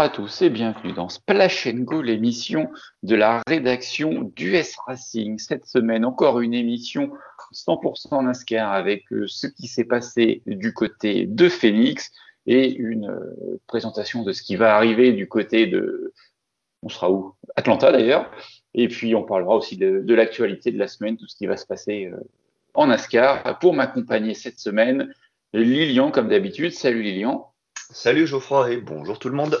À 0.00 0.08
tous 0.08 0.40
et 0.40 0.48
bienvenue 0.48 0.94
dans 0.94 1.10
Splash 1.10 1.68
Go, 1.68 2.00
l'émission 2.00 2.70
de 3.02 3.14
la 3.14 3.42
rédaction 3.46 4.32
d'US 4.34 4.74
Racing. 4.86 5.38
Cette 5.38 5.66
semaine, 5.66 6.06
encore 6.06 6.40
une 6.40 6.54
émission 6.54 7.10
100% 7.52 8.24
NASCAR 8.24 8.72
avec 8.72 9.12
euh, 9.12 9.26
ce 9.26 9.46
qui 9.46 9.68
s'est 9.68 9.84
passé 9.84 10.40
du 10.46 10.72
côté 10.72 11.26
de 11.26 11.50
Phoenix 11.50 12.12
et 12.46 12.72
une 12.72 13.10
euh, 13.10 13.60
présentation 13.66 14.22
de 14.22 14.32
ce 14.32 14.42
qui 14.42 14.56
va 14.56 14.74
arriver 14.74 15.12
du 15.12 15.28
côté 15.28 15.66
de, 15.66 16.14
on 16.82 16.88
sera 16.88 17.10
où? 17.10 17.34
Atlanta 17.56 17.92
d'ailleurs. 17.92 18.30
Et 18.72 18.88
puis 18.88 19.14
on 19.14 19.22
parlera 19.22 19.54
aussi 19.54 19.76
de, 19.76 20.14
l'actualité 20.14 20.72
de 20.72 20.78
la 20.78 20.88
semaine, 20.88 21.18
tout 21.18 21.28
ce 21.28 21.36
qui 21.36 21.46
va 21.46 21.58
se 21.58 21.66
passer 21.66 22.06
euh, 22.06 22.16
en 22.72 22.86
NASCAR. 22.86 23.58
Pour 23.58 23.74
m'accompagner 23.74 24.32
cette 24.32 24.60
semaine, 24.60 25.12
Lilian 25.52 26.10
comme 26.10 26.28
d'habitude. 26.28 26.72
Salut 26.72 27.02
Lilian. 27.02 27.52
Salut 27.90 28.26
Geoffroy 28.26 28.72
et 28.72 28.76
bonjour 28.78 29.18
tout 29.18 29.28
le 29.28 29.36
monde. 29.36 29.60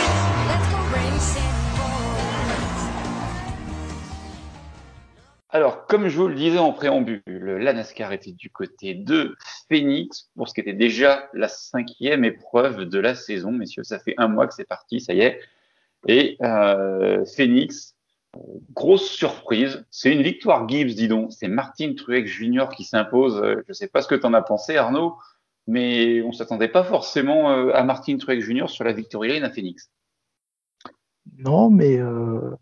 Alors, 5.53 5.85
comme 5.85 6.07
je 6.07 6.17
vous 6.17 6.29
le 6.29 6.35
disais 6.35 6.57
en 6.57 6.71
préambule, 6.71 7.21
la 7.27 7.73
NASCAR 7.73 8.13
était 8.13 8.31
du 8.31 8.49
côté 8.49 8.93
de 8.93 9.35
Phoenix 9.69 10.29
pour 10.35 10.47
ce 10.47 10.53
qui 10.53 10.61
était 10.61 10.71
déjà 10.71 11.29
la 11.33 11.49
cinquième 11.49 12.23
épreuve 12.23 12.85
de 12.85 12.99
la 12.99 13.15
saison. 13.15 13.51
Messieurs, 13.51 13.83
ça 13.83 13.99
fait 13.99 14.13
un 14.17 14.29
mois 14.29 14.47
que 14.47 14.53
c'est 14.53 14.67
parti, 14.67 15.01
ça 15.01 15.13
y 15.13 15.19
est. 15.19 15.41
Et 16.07 16.37
euh, 16.41 17.25
Phoenix, 17.35 17.95
grosse 18.73 19.09
surprise. 19.09 19.85
C'est 19.91 20.13
une 20.13 20.21
victoire 20.21 20.69
Gibbs, 20.69 20.95
dis 20.95 21.09
donc. 21.09 21.33
C'est 21.33 21.49
Martin 21.49 21.95
Truex 21.95 22.29
Jr. 22.29 22.69
qui 22.75 22.85
s'impose. 22.85 23.41
Je 23.43 23.67
ne 23.67 23.73
sais 23.73 23.89
pas 23.89 24.01
ce 24.01 24.07
que 24.07 24.15
tu 24.15 24.25
en 24.25 24.33
as 24.33 24.41
pensé, 24.41 24.77
Arnaud, 24.77 25.17
mais 25.67 26.21
on 26.21 26.31
s'attendait 26.31 26.69
pas 26.69 26.85
forcément 26.85 27.51
euh, 27.51 27.71
à 27.73 27.83
Martin 27.83 28.17
Truex 28.17 28.45
Jr. 28.45 28.69
sur 28.69 28.85
la 28.85 28.93
Victory 28.93 29.27
Lane 29.27 29.43
à 29.43 29.49
Phoenix. 29.49 29.91
Non, 31.37 31.69
mais 31.69 31.97
euh, 31.97 32.55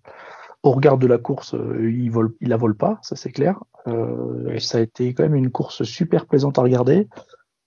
au 0.63 0.71
regard 0.71 0.97
de 0.97 1.07
la 1.07 1.17
course, 1.17 1.53
euh, 1.55 1.91
il 1.91 2.11
vole, 2.11 2.33
il 2.41 2.49
la 2.49 2.57
vole 2.57 2.75
pas, 2.75 2.99
ça 3.01 3.15
c'est 3.15 3.31
clair. 3.31 3.59
Euh, 3.87 4.59
ça 4.59 4.79
a 4.79 4.81
été 4.81 5.13
quand 5.13 5.23
même 5.23 5.35
une 5.35 5.51
course 5.51 5.83
super 5.83 6.25
plaisante 6.25 6.59
à 6.59 6.61
regarder, 6.61 7.07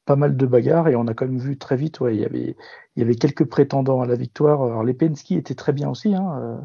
pas 0.04 0.16
mal 0.16 0.36
de 0.36 0.46
bagarres 0.46 0.88
et 0.88 0.96
on 0.96 1.06
a 1.06 1.14
quand 1.14 1.26
même 1.26 1.38
vu 1.38 1.56
très 1.56 1.76
vite, 1.76 2.00
ouais, 2.00 2.14
il 2.14 2.20
y 2.20 2.24
avait, 2.24 2.56
il 2.96 3.00
y 3.00 3.02
avait 3.02 3.14
quelques 3.14 3.44
prétendants 3.44 4.02
à 4.02 4.06
la 4.06 4.14
victoire. 4.14 4.62
Alors 4.62 4.84
les 4.84 4.94
Penske 4.94 5.32
étaient 5.32 5.54
très 5.54 5.72
bien 5.72 5.88
aussi, 5.88 6.14
hein, 6.14 6.60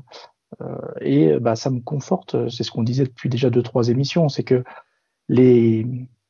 euh, 0.62 0.76
et 1.02 1.40
bah 1.40 1.56
ça 1.56 1.70
me 1.70 1.80
conforte. 1.80 2.50
C'est 2.50 2.64
ce 2.64 2.72
qu'on 2.72 2.84
disait 2.84 3.06
depuis 3.06 3.30
déjà 3.30 3.50
deux 3.50 3.64
trois 3.64 3.90
émissions, 3.90 4.30
c'est 4.30 4.44
que 4.44 4.64
les 5.30 5.86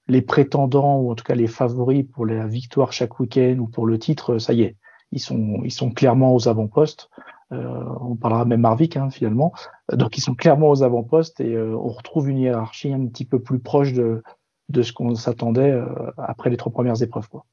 les 0.07 0.21
prétendants 0.21 0.99
ou 0.99 1.11
en 1.11 1.15
tout 1.15 1.23
cas 1.23 1.35
les 1.35 1.47
favoris 1.47 2.05
pour 2.13 2.25
la 2.25 2.47
victoire 2.47 2.93
chaque 2.93 3.19
week-end 3.19 3.57
ou 3.59 3.67
pour 3.67 3.85
le 3.85 3.99
titre, 3.99 4.37
ça 4.37 4.53
y 4.53 4.61
est, 4.61 4.77
ils 5.11 5.19
sont 5.19 5.61
ils 5.63 5.71
sont 5.71 5.91
clairement 5.91 6.33
aux 6.35 6.47
avant-postes. 6.47 7.09
Euh, 7.53 7.83
on 8.01 8.15
parlera 8.15 8.45
même 8.45 8.61
Marvick 8.61 8.97
hein, 8.97 9.09
finalement. 9.09 9.53
Donc 9.93 10.17
ils 10.17 10.21
sont 10.21 10.35
clairement 10.35 10.69
aux 10.69 10.83
avant-postes 10.83 11.39
et 11.39 11.55
euh, 11.55 11.75
on 11.75 11.87
retrouve 11.87 12.29
une 12.29 12.39
hiérarchie 12.39 12.91
un 12.91 13.07
petit 13.07 13.25
peu 13.25 13.41
plus 13.41 13.59
proche 13.59 13.93
de, 13.93 14.21
de 14.69 14.81
ce 14.81 14.91
qu'on 14.91 15.15
s'attendait 15.15 15.71
euh, 15.71 15.85
après 16.17 16.49
les 16.49 16.57
trois 16.57 16.71
premières 16.71 17.01
épreuves. 17.01 17.29
Quoi. 17.29 17.45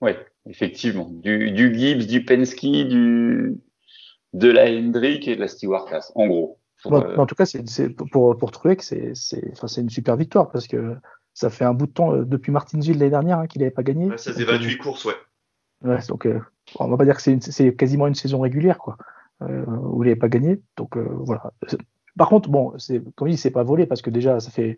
Oui, 0.00 0.12
effectivement. 0.46 1.08
Du, 1.08 1.52
du, 1.52 1.74
Gibbs, 1.78 2.06
du 2.06 2.24
Penske, 2.24 2.60
du, 2.62 3.60
de 4.32 4.48
la 4.48 4.64
Hendrick 4.64 5.28
et 5.28 5.36
de 5.36 5.40
la 5.40 5.48
Stewart 5.48 5.84
Class, 5.84 6.10
en 6.16 6.26
gros. 6.26 6.58
en 6.86 7.26
tout 7.26 7.34
cas, 7.34 7.46
c'est, 7.46 7.90
pour, 7.90 8.36
pour 8.36 8.50
Truex, 8.50 8.88
c'est, 8.88 9.12
c'est, 9.14 9.52
enfin, 9.52 9.68
c'est 9.68 9.82
une 9.82 9.90
super 9.90 10.16
victoire 10.16 10.50
parce 10.50 10.66
que 10.66 10.96
ça 11.34 11.50
fait 11.50 11.64
un 11.64 11.74
bout 11.74 11.86
de 11.86 11.92
temps 11.92 12.16
depuis 12.16 12.50
Martinsville 12.50 12.98
l'année 12.98 13.10
dernière 13.10 13.38
hein, 13.38 13.46
qu'il 13.46 13.60
n'avait 13.60 13.70
pas 13.70 13.84
gagné. 13.84 14.08
ça 14.16 14.32
faisait 14.32 14.44
28 14.44 14.78
courses, 14.78 15.04
ouais. 15.04 15.14
Ouais, 15.82 15.98
donc 16.08 16.26
on 16.78 16.88
va 16.88 16.96
pas 16.96 17.04
dire 17.04 17.16
que 17.16 17.40
c'est 17.40 17.74
quasiment 17.74 18.06
une 18.06 18.14
saison 18.14 18.40
régulière, 18.40 18.78
quoi, 18.78 18.96
euh, 19.42 19.64
où 19.66 20.02
il 20.02 20.06
n'avait 20.06 20.18
pas 20.18 20.28
gagné. 20.28 20.60
Donc 20.76 20.96
euh, 20.96 21.06
voilà. 21.20 21.52
Par 22.16 22.28
contre, 22.28 22.48
bon, 22.50 22.74
comme 23.16 23.28
il 23.28 23.32
dit, 23.32 23.36
c'est 23.36 23.50
pas 23.50 23.62
volé 23.62 23.86
parce 23.86 24.02
que 24.02 24.10
déjà, 24.10 24.40
ça 24.40 24.50
fait, 24.50 24.76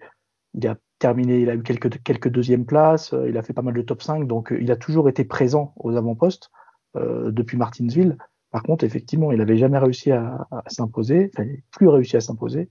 il 0.54 0.66
a 0.66 0.76
terminé, 0.98 1.40
il 1.40 1.50
a 1.50 1.54
eu 1.54 1.62
quelques 1.62 2.02
quelques 2.02 2.28
deuxièmes 2.28 2.66
places, 2.66 3.12
euh, 3.12 3.28
il 3.28 3.36
a 3.36 3.42
fait 3.42 3.52
pas 3.52 3.62
mal 3.62 3.74
de 3.74 3.82
top 3.82 4.02
5, 4.02 4.26
donc 4.26 4.54
il 4.58 4.70
a 4.70 4.76
toujours 4.76 5.08
été 5.08 5.24
présent 5.24 5.72
aux 5.76 5.96
avant-postes 5.96 6.50
depuis 6.94 7.56
Martinsville. 7.56 8.18
Par 8.50 8.62
contre, 8.62 8.84
effectivement, 8.84 9.32
il 9.32 9.38
n'avait 9.38 9.56
jamais 9.56 9.78
réussi 9.78 10.12
à, 10.12 10.46
s'imposer, 10.66 11.30
enfin, 11.34 11.48
plus 11.70 11.88
réussi 11.88 12.18
à 12.18 12.20
s'imposer. 12.20 12.68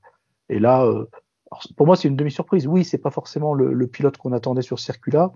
Et 0.48 0.60
là, 0.60 0.88
pour 1.76 1.88
moi, 1.88 1.96
c'est 1.96 2.08
une 2.08 2.16
demi-surprise. 2.16 2.68
Oui, 2.68 2.84
c'est 2.84 3.00
pas 3.00 3.10
forcément 3.10 3.56
le, 3.56 3.74
le 3.74 3.88
pilote 3.88 4.18
qu'on 4.18 4.32
attendait 4.32 4.62
sur 4.62 4.78
circuit-là, 4.78 5.32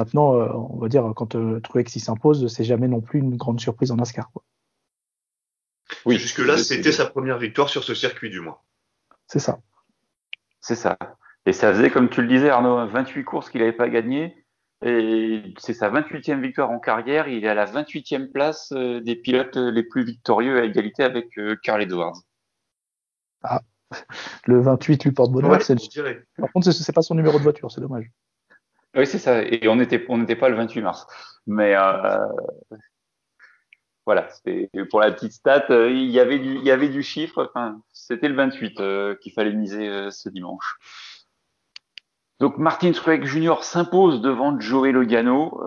Maintenant, 0.00 0.34
euh, 0.34 0.48
on 0.54 0.78
va 0.78 0.88
dire, 0.88 1.12
quand 1.14 1.34
euh, 1.34 1.60
Truex 1.60 1.98
s'impose, 1.98 2.46
c'est 2.46 2.64
jamais 2.64 2.88
non 2.88 3.02
plus 3.02 3.18
une 3.18 3.36
grande 3.36 3.60
surprise 3.60 3.90
en 3.90 3.96
NASCAR. 3.96 4.30
Quoi. 4.32 4.42
Oui, 6.06 6.16
jusque-là, 6.16 6.56
c'était 6.56 6.90
sa 6.90 7.04
première 7.04 7.36
victoire 7.36 7.68
sur 7.68 7.84
ce 7.84 7.94
circuit, 7.94 8.30
du 8.30 8.40
moins. 8.40 8.56
C'est 9.26 9.40
ça. 9.40 9.60
C'est 10.62 10.74
ça. 10.74 10.96
Et 11.44 11.52
ça 11.52 11.74
faisait, 11.74 11.90
comme 11.90 12.08
tu 12.08 12.22
le 12.22 12.28
disais, 12.28 12.48
Arnaud, 12.48 12.86
28 12.86 13.24
courses 13.24 13.50
qu'il 13.50 13.60
n'avait 13.60 13.74
pas 13.74 13.90
gagnées. 13.90 14.42
Et 14.82 15.42
c'est 15.58 15.74
sa 15.74 15.90
28e 15.90 16.40
victoire 16.40 16.70
en 16.70 16.78
carrière. 16.78 17.28
Il 17.28 17.44
est 17.44 17.48
à 17.48 17.54
la 17.54 17.66
28e 17.66 18.32
place 18.32 18.72
euh, 18.72 19.02
des 19.02 19.16
pilotes 19.16 19.56
les 19.56 19.82
plus 19.82 20.02
victorieux 20.02 20.60
à 20.60 20.64
égalité 20.64 21.02
avec 21.02 21.38
Carl 21.62 21.82
Edwards. 21.82 22.22
Ah, 23.42 23.60
le 24.46 24.62
28 24.62 25.04
lui 25.04 25.12
porte 25.12 25.30
bonheur. 25.30 25.58
Par 26.38 26.52
contre, 26.54 26.70
c'est 26.70 26.92
pas 26.94 27.02
son 27.02 27.16
numéro 27.16 27.36
de 27.36 27.42
voiture, 27.42 27.70
c'est 27.70 27.82
dommage. 27.82 28.10
Oui, 28.94 29.06
c'est 29.06 29.18
ça. 29.18 29.42
Et 29.42 29.68
on 29.68 29.76
n'était 29.76 30.04
on 30.08 30.24
pas 30.24 30.48
le 30.48 30.56
28 30.56 30.82
mars. 30.82 31.06
Mais 31.46 31.74
euh, 31.76 32.26
voilà, 34.06 34.28
pour 34.90 35.00
la 35.00 35.12
petite 35.12 35.32
stat. 35.32 35.66
Euh, 35.70 35.88
il 35.90 36.10
y 36.10 36.18
avait 36.18 36.88
du, 36.88 37.02
chiffre. 37.02 37.48
Enfin, 37.48 37.80
c'était 37.92 38.28
le 38.28 38.34
28 38.34 38.80
euh, 38.80 39.14
qu'il 39.20 39.32
fallait 39.32 39.52
miser 39.52 39.88
euh, 39.88 40.10
ce 40.10 40.28
dimanche. 40.28 40.78
Donc 42.40 42.58
Martin 42.58 42.90
Truex 42.90 43.26
Jr. 43.26 43.62
s'impose 43.62 44.20
devant 44.20 44.58
Joey 44.58 44.90
Logano. 44.90 45.60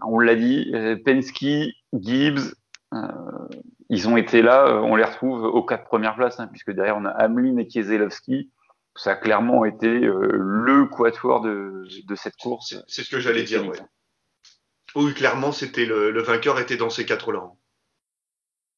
on 0.00 0.18
l'a 0.20 0.36
dit, 0.36 0.72
Penske, 1.04 1.74
Gibbs, 1.92 2.54
ils 3.90 4.08
ont 4.08 4.16
été 4.16 4.40
là. 4.40 4.80
On 4.82 4.94
les 4.94 5.04
retrouve 5.04 5.42
aux 5.42 5.64
quatre 5.64 5.84
premières 5.84 6.14
places, 6.14 6.38
hein, 6.38 6.46
puisque 6.46 6.70
derrière 6.70 6.96
on 6.96 7.04
a 7.04 7.10
Hamlin 7.10 7.56
et 7.56 7.66
Kieselowski 7.66 8.50
ça 8.96 9.12
a 9.12 9.16
clairement 9.16 9.64
été 9.64 9.88
euh, 9.88 10.30
le 10.32 10.86
quatuor 10.86 11.40
de, 11.40 11.86
de 12.06 12.14
cette 12.14 12.36
course. 12.36 12.74
C'est 12.86 13.02
ce 13.02 13.10
que 13.10 13.20
j'allais 13.20 13.44
dire, 13.44 13.66
oui. 13.66 13.76
Oui, 14.96 15.14
clairement, 15.14 15.52
c'était 15.52 15.86
le, 15.86 16.20
vainqueur 16.22 16.58
était 16.58 16.76
dans 16.76 16.90
ces 16.90 17.06
quatre-là. 17.06 17.52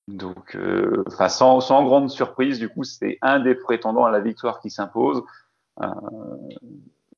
Donc, 0.08 0.56
euh, 0.56 1.04
sans, 1.28 1.60
sans, 1.60 1.84
grande 1.84 2.10
surprise, 2.10 2.58
du 2.58 2.68
coup, 2.68 2.84
c'est 2.84 3.18
un 3.22 3.40
des 3.40 3.54
prétendants 3.54 4.04
à 4.04 4.10
la 4.10 4.20
victoire 4.20 4.60
qui 4.60 4.68
s'impose, 4.68 5.22
euh, 5.80 5.88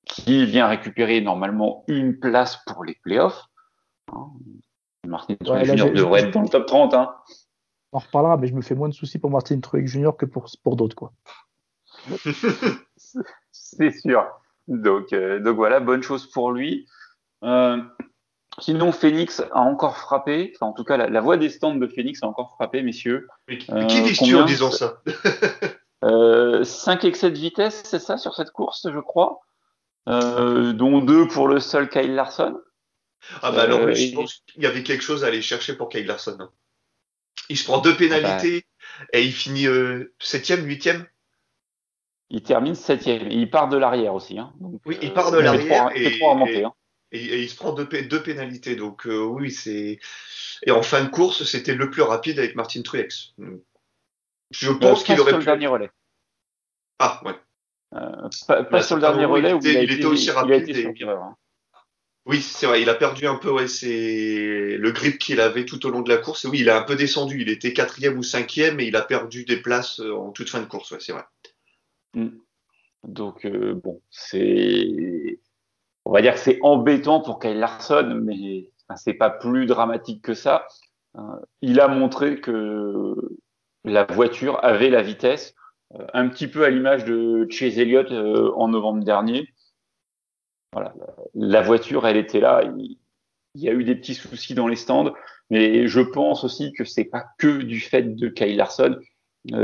qui 0.05 0.47
vient 0.47 0.69
récupérer 0.69 1.21
normalement 1.21 1.85
une 1.89 2.19
place 2.19 2.59
pour 2.67 2.85
les 2.85 2.95
playoffs. 3.03 3.43
Hein. 4.13 4.29
Martin 5.07 5.35
Truex 5.37 5.75
Jr. 5.75 5.91
devrait 5.93 6.23
être 6.23 6.31
dans 6.31 6.43
le 6.43 6.49
top 6.49 6.67
30. 6.67 6.95
Hein. 6.95 7.15
On 7.93 7.97
en 7.97 8.01
reparlera, 8.01 8.37
mais 8.37 8.47
je 8.47 8.55
me 8.55 8.63
fais 8.63 8.75
moins 8.75 8.89
de 8.89 8.95
soucis 8.95 9.19
pour 9.19 9.31
Martin 9.31 9.59
Truex 9.61 9.91
Jr. 9.91 10.11
que 10.17 10.27
pour, 10.27 10.47
pour 10.63 10.77
d'autres, 10.77 10.97
quoi. 10.97 11.13
c'est 13.53 13.91
sûr. 13.91 14.27
Donc, 14.69 15.13
euh, 15.13 15.41
donc 15.41 15.57
voilà, 15.57 15.81
bonne 15.81 16.03
chose 16.03 16.31
pour 16.31 16.53
lui. 16.53 16.87
Euh, 17.43 17.79
sinon, 18.61 18.93
Phoenix 18.93 19.41
a 19.53 19.61
encore 19.61 19.99
frappé. 19.99 20.53
Enfin, 20.55 20.67
en 20.67 20.73
tout 20.73 20.85
cas, 20.85 20.97
la, 20.97 21.21
voix 21.21 21.37
des 21.37 21.51
stands 21.51 21.75
de 21.75 21.87
Phoenix 21.87 22.23
a 22.23 22.27
encore 22.27 22.55
frappé, 22.55 22.83
messieurs. 22.83 23.29
Mais, 23.49 23.59
qui 23.59 23.71
euh, 23.73 23.85
dis-tu 23.85 24.35
en 24.35 24.45
disant 24.45 24.71
ça 24.71 25.03
5 26.63 27.05
excès 27.05 27.31
de 27.31 27.39
vitesse, 27.39 27.83
c'est 27.85 27.99
ça, 27.99 28.19
sur 28.19 28.35
cette 28.35 28.51
course, 28.51 28.87
je 28.93 29.01
crois. 29.01 29.41
dont 30.07 31.01
deux 31.01 31.27
pour 31.29 31.49
le 31.49 31.61
seul 31.61 31.89
Kyle 31.89 32.15
Larson. 32.15 32.59
Ah 33.41 33.53
bah 33.53 33.63
alors, 33.63 33.91
je 33.95 34.15
pense 34.15 34.43
qu'il 34.47 34.63
y 34.63 34.67
avait 34.67 34.83
quelque 34.83 35.03
chose 35.03 35.25
à 35.25 35.29
aller 35.29 35.41
chercher 35.41 35.75
pour 35.75 35.89
Kyle 35.89 36.07
Larson. 36.07 36.37
Hein. 36.41 36.51
Il 37.49 37.57
se 37.57 37.65
prend 37.65 37.79
deux 37.79 37.97
pénalités 37.97 38.67
ah 38.67 39.01
bah. 39.01 39.19
et 39.19 39.25
il 39.25 39.33
finit 39.33 39.67
septième, 40.19 40.67
huitième 40.67 41.07
il 42.31 42.43
termine 42.43 42.75
septième. 42.75 43.31
Il 43.31 43.51
part 43.51 43.69
de 43.69 43.77
l'arrière 43.77 44.15
aussi. 44.15 44.39
Hein. 44.39 44.53
oui, 44.87 44.99
il 45.03 45.13
part 45.13 45.31
de 45.31 45.39
l'arrière 45.39 45.91
et, 45.95 46.21
hein. 46.23 46.73
et, 47.13 47.43
il 47.43 47.49
se 47.49 47.57
prend 47.57 47.73
deux, 47.73 47.87
deux 47.87 48.23
pénalités. 48.23 48.77
Donc 48.77 49.07
euh, 49.07 49.23
oui, 49.23 49.51
c'est 49.51 49.99
et 50.67 50.71
en 50.71 50.83
fin 50.83 51.05
de 51.05 51.11
course, 51.11 51.45
c'était 51.45 51.75
le 51.75 51.91
plus 51.91 52.03
rapide 52.03 52.39
avec 52.39 52.55
Martin 52.55 52.83
Truex. 52.83 53.35
Je 54.51 54.71
pense 54.71 55.05
qu'il 55.05 55.21
aurait 55.21 55.33
pu. 55.33 55.39
Le 55.39 55.45
dernier 55.45 55.67
relais. 55.67 55.91
Ah 56.99 57.21
ouais. 57.25 57.35
pas, 57.91 58.83
sur 58.83 58.97
le 58.97 59.01
dernier 59.01 59.25
relais 59.25 59.53
où 59.53 59.61
il, 59.63 59.77
a 59.77 59.83
été, 59.83 60.05
aussi 60.05 60.31
rapide. 60.31 60.95
Hein. 61.03 61.37
Oui, 62.27 62.41
c'est 62.41 62.67
vrai, 62.67 62.81
il 62.81 62.89
a 62.89 62.95
perdu 62.95 63.27
un 63.27 63.35
peu 63.35 63.51
ouais, 63.51 63.69
c'est 63.69 64.77
le 64.79 64.91
grip 64.93 65.19
qu'il 65.19 65.41
avait 65.41 65.67
tout 65.67 65.85
au 65.87 65.91
long 65.91 66.01
de 66.01 66.09
la 66.09 66.17
course. 66.17 66.45
Et 66.45 66.49
oui, 66.49 66.61
il 66.61 66.71
a 66.71 66.79
un 66.79 66.83
peu 66.83 66.97
descendu. 66.97 67.43
Il 67.43 67.51
était 67.51 67.73
quatrième 67.73 68.17
ou 68.17 68.23
cinquième 68.23 68.81
et 68.81 68.85
il 68.85 68.97
a 68.97 69.03
perdu 69.03 69.45
des 69.45 69.59
places 69.59 70.01
en 70.01 70.31
toute 70.31 70.49
fin 70.49 70.61
de 70.61 70.67
course. 70.67 70.93
Ouais, 70.93 71.01
c'est 71.01 71.13
vrai. 71.13 71.25
Mm. 72.15 72.29
Donc 73.05 73.47
bon, 73.47 74.01
c'est 74.11 75.39
on 76.05 76.13
va 76.13 76.23
dire 76.23 76.35
que 76.35 76.41
c'est 76.41 76.59
embêtant 76.63 77.21
pour 77.21 77.39
Kyle 77.39 77.59
Larson, 77.59 78.21
mais 78.23 78.71
c'est 78.97 79.15
pas 79.15 79.31
plus 79.31 79.67
dramatique 79.67 80.23
que 80.23 80.35
ça. 80.35 80.67
Euh, 81.17 81.21
il 81.63 81.81
a 81.81 81.89
montré 81.89 82.41
que 82.41 83.15
la 83.85 84.05
voiture 84.05 84.63
avait 84.65 84.91
la 84.91 85.03
vitesse, 85.03 85.55
euh, 85.95 86.07
un 86.13 86.29
petit 86.29 86.49
peu 86.49 86.65
à 86.65 86.71
l'image 86.71 87.05
de 87.05 87.47
Chase 87.51 87.79
Elliott 87.79 88.11
euh, 88.11 88.53
en 88.57 88.69
novembre 88.69 89.05
dernier. 89.05 89.49
Voilà, 90.73 90.93
la 91.35 91.63
voiture, 91.63 92.07
elle 92.07 92.17
était 92.17 92.41
là. 92.41 92.63
Il, 92.77 92.99
y 93.55 93.69
a 93.69 93.73
eu 93.73 93.85
des 93.85 93.95
petits 93.95 94.15
soucis 94.15 94.55
dans 94.55 94.67
les 94.67 94.77
stands, 94.77 95.13
mais 95.49 95.87
je 95.87 96.01
pense 96.01 96.43
aussi 96.43 96.73
que 96.73 96.85
c'est 96.85 97.05
pas 97.05 97.25
que 97.39 97.63
du 97.63 97.79
fait 97.79 98.17
de 98.17 98.29
Kyle 98.29 98.57
Larson. 98.57 98.97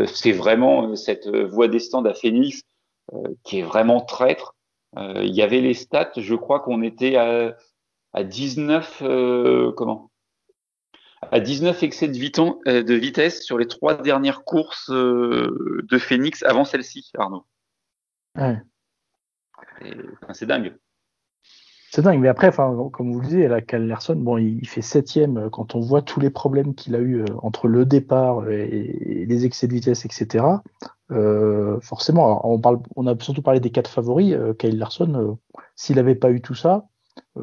C'est 0.07 0.33
vraiment 0.33 0.95
cette 0.97 1.29
voie 1.29 1.69
des 1.69 1.79
stands 1.79 2.05
à 2.05 2.15
Phoenix 2.15 2.63
qui 3.45 3.61
est 3.61 3.63
vraiment 3.63 4.01
traître. 4.01 4.55
Euh, 4.97 5.23
il 5.25 5.35
y 5.35 5.43
avait 5.43 5.61
les 5.61 5.75
stats, 5.75 6.13
je 6.17 6.35
crois 6.35 6.61
qu'on 6.61 6.83
était 6.83 7.17
à, 7.17 7.57
à 8.13 8.25
19 8.25 9.03
euh, 9.03 9.73
comment? 9.73 10.11
À 11.31 11.39
19 11.39 11.83
excès 11.83 12.09
de, 12.09 12.69
euh, 12.69 12.83
de, 12.83 12.95
vitesse 12.95 13.43
sur 13.45 13.59
les 13.59 13.69
trois 13.69 13.95
dernières 13.95 14.43
courses 14.43 14.91
de 14.91 15.99
Phoenix 15.99 16.43
avant 16.43 16.65
celle-ci, 16.65 17.11
Arnaud. 17.17 17.47
Ouais. 18.37 18.59
C'est 20.33 20.47
dingue. 20.47 20.77
C'est 21.93 22.03
dingue, 22.03 22.21
mais 22.21 22.29
après, 22.29 22.53
comme 22.53 23.13
vous 23.13 23.21
le 23.21 23.27
disiez, 23.27 23.49
la 23.49 23.61
Larson, 23.79 24.15
bon, 24.15 24.39
il 24.39 24.67
fait 24.69 24.81
septième 24.81 25.51
quand 25.51 25.75
on 25.75 25.81
voit 25.81 26.03
tous 26.03 26.21
les 26.21 26.31
problèmes 26.31 26.77
qu'il 26.77 26.95
a 26.95 27.01
eu 27.01 27.25
entre 27.43 27.67
le 27.67 27.85
départ 27.85 28.49
et 28.49 29.27
les 29.27 29.45
excès 29.45 29.67
de 29.67 29.73
vitesse, 29.73 30.05
etc. 30.05 30.45
Euh, 31.11 31.81
forcément, 31.81 32.49
on, 32.49 32.61
parle, 32.61 32.79
on 32.95 33.09
a 33.09 33.19
surtout 33.19 33.43
parlé 33.43 33.59
des 33.59 33.71
quatre 33.71 33.91
favoris. 33.91 34.33
Euh, 34.35 34.55
Kyle 34.55 34.79
Larson, 34.79 35.15
euh, 35.15 35.61
s'il 35.75 35.97
n'avait 35.97 36.15
pas 36.15 36.31
eu 36.31 36.41
tout 36.41 36.55
ça, 36.55 36.87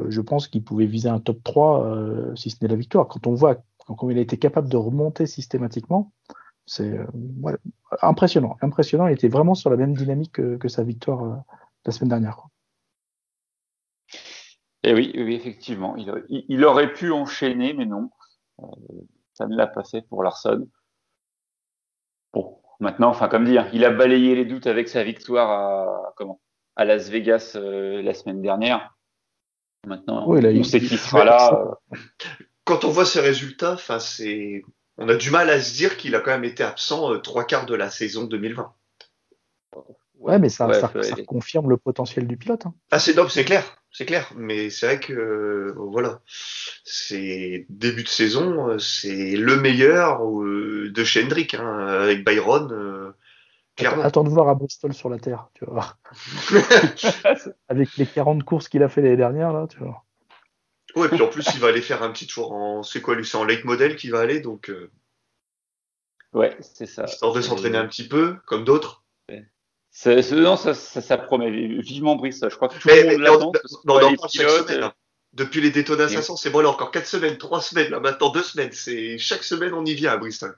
je 0.07 0.21
pense 0.21 0.47
qu'il 0.47 0.63
pouvait 0.63 0.85
viser 0.85 1.09
un 1.09 1.19
top 1.19 1.43
3 1.43 2.33
si 2.35 2.49
ce 2.49 2.57
n'est 2.61 2.69
la 2.69 2.75
victoire. 2.75 3.07
Quand 3.07 3.27
on 3.27 3.33
voit 3.33 3.57
comment 3.85 4.11
il 4.11 4.17
a 4.17 4.21
été 4.21 4.37
capable 4.37 4.69
de 4.69 4.77
remonter 4.77 5.25
systématiquement, 5.25 6.13
c'est 6.65 6.97
impressionnant. 8.01 8.55
Impressionnant. 8.61 9.07
Il 9.07 9.13
était 9.13 9.27
vraiment 9.27 9.55
sur 9.55 9.69
la 9.69 9.75
même 9.75 9.93
dynamique 9.93 10.31
que, 10.33 10.67
sa 10.67 10.83
victoire 10.83 11.43
la 11.85 11.91
semaine 11.91 12.09
dernière. 12.09 12.47
Et 14.83 14.91
eh 14.91 14.93
oui, 14.93 15.11
oui, 15.15 15.35
effectivement. 15.35 15.95
Il, 15.97 16.45
il, 16.49 16.63
aurait 16.63 16.93
pu 16.93 17.11
enchaîner, 17.11 17.73
mais 17.73 17.85
non. 17.85 18.09
ça 19.33 19.47
ne 19.47 19.55
l'a 19.55 19.67
pas 19.67 19.83
fait 19.83 20.03
pour 20.03 20.23
Larson. 20.23 20.67
Bon, 22.33 22.61
Maintenant, 22.79 23.09
enfin, 23.09 23.27
comme 23.27 23.45
dit, 23.45 23.57
hein, 23.57 23.67
il 23.73 23.83
a 23.85 23.89
balayé 23.89 24.35
les 24.35 24.45
doutes 24.45 24.67
avec 24.67 24.87
sa 24.87 25.03
victoire 25.03 25.49
à, 25.49 26.13
comment, 26.15 26.39
à 26.75 26.85
Las 26.85 27.09
Vegas 27.09 27.53
euh, 27.55 28.01
la 28.03 28.13
semaine 28.13 28.41
dernière. 28.41 28.95
Maintenant, 29.87 30.25
on 30.27 30.63
sait 30.63 30.79
qu'il 30.79 30.97
sera 30.97 31.23
là. 31.23 31.79
Quand 32.65 32.83
on 32.83 32.89
voit 32.89 33.05
ses 33.05 33.21
résultats, 33.21 33.73
enfin, 33.73 33.99
c'est, 33.99 34.61
on 34.97 35.09
a 35.09 35.15
du 35.15 35.31
mal 35.31 35.49
à 35.49 35.59
se 35.61 35.75
dire 35.75 35.97
qu'il 35.97 36.13
a 36.15 36.19
quand 36.19 36.31
même 36.31 36.43
été 36.43 36.63
absent 36.63 37.13
euh, 37.13 37.17
trois 37.17 37.45
quarts 37.45 37.65
de 37.65 37.75
la 37.75 37.89
saison 37.89 38.25
2020. 38.25 38.73
Ouais, 40.19 40.39
mais 40.39 40.49
ça, 40.49 40.71
ça, 40.73 40.91
confirme 41.25 41.69
le 41.69 41.77
potentiel 41.77 42.27
du 42.27 42.37
pilote. 42.37 42.65
Hein. 42.65 42.73
Ah, 42.91 42.99
c'est 42.99 43.15
c'est 43.29 43.45
clair, 43.45 43.81
c'est 43.91 44.05
clair. 44.05 44.31
Mais 44.35 44.69
c'est 44.69 44.85
vrai 44.85 44.99
que 44.99 45.13
euh, 45.13 45.73
voilà, 45.77 46.21
c'est 46.83 47.65
début 47.69 48.03
de 48.03 48.09
saison, 48.09 48.69
euh, 48.69 48.79
c'est 48.79 49.35
le 49.35 49.57
meilleur 49.57 50.25
euh, 50.25 50.91
de 50.91 51.03
chez 51.03 51.23
Hendrick 51.23 51.53
hein, 51.53 51.87
avec 51.87 52.25
Byron. 52.25 53.13
clairement. 53.75 54.03
Attends 54.03 54.23
de 54.23 54.29
voir 54.29 54.49
à 54.49 54.55
Bristol 54.55 54.93
sur 54.93 55.09
la 55.09 55.19
terre, 55.19 55.49
tu 55.53 55.65
vois. 55.65 55.97
avec 57.69 57.95
les 57.97 58.05
40 58.05 58.43
courses 58.43 58.69
qu'il 58.69 58.83
a 58.83 58.89
fait 58.89 59.01
l'année 59.01 59.17
dernière, 59.17 59.53
là, 59.53 59.67
tu 59.69 59.79
vois. 59.79 60.03
Ouais, 60.95 61.07
et 61.07 61.09
puis 61.09 61.21
en 61.21 61.27
plus, 61.27 61.47
il 61.53 61.59
va 61.59 61.67
aller 61.67 61.81
faire 61.81 62.01
un 62.01 62.11
petit 62.11 62.27
tour 62.27 62.53
en. 62.53 62.81
C'est 62.81 63.01
quoi 63.01 63.15
lui 63.15 63.25
C'est 63.25 63.37
en 63.37 63.45
late 63.45 63.65
model 63.65 63.95
qu'il 63.95 64.11
va 64.11 64.19
aller, 64.19 64.39
donc. 64.39 64.71
Ouais, 66.33 66.57
c'est 66.59 66.87
ça. 66.87 67.05
Histoire 67.05 67.33
de 67.33 67.41
s'entraîner 67.41 67.77
un 67.77 67.85
petit 67.85 68.07
peu, 68.07 68.37
comme 68.45 68.63
d'autres 68.63 69.03
non, 70.31 70.57
ça, 70.57 70.73
ça, 70.73 71.17
promet 71.17 71.49
vivement 71.79 72.15
Brice. 72.15 72.41
Je 72.41 72.55
crois 72.55 72.69
que 72.69 72.77
tout 72.77 72.87
le 72.87 73.09
monde 73.09 73.21
l'attend. 73.21 73.51
Euh. 74.39 74.89
Depuis 75.33 75.61
les 75.61 75.71
Daytona 75.71 76.07
500, 76.07 76.37
c'est 76.37 76.49
bon 76.49 76.61
là 76.61 76.69
encore 76.69 76.91
4 76.91 77.05
semaines, 77.05 77.37
3 77.37 77.61
semaines, 77.61 77.91
là 77.91 77.99
maintenant 77.99 78.29
2 78.29 78.41
semaines. 78.41 78.71
C'est 78.71 79.17
chaque 79.17 79.43
semaine 79.43 79.73
on 79.73 79.85
y 79.85 79.93
vient 79.93 80.11
à 80.11 80.17
Bristol. 80.17 80.57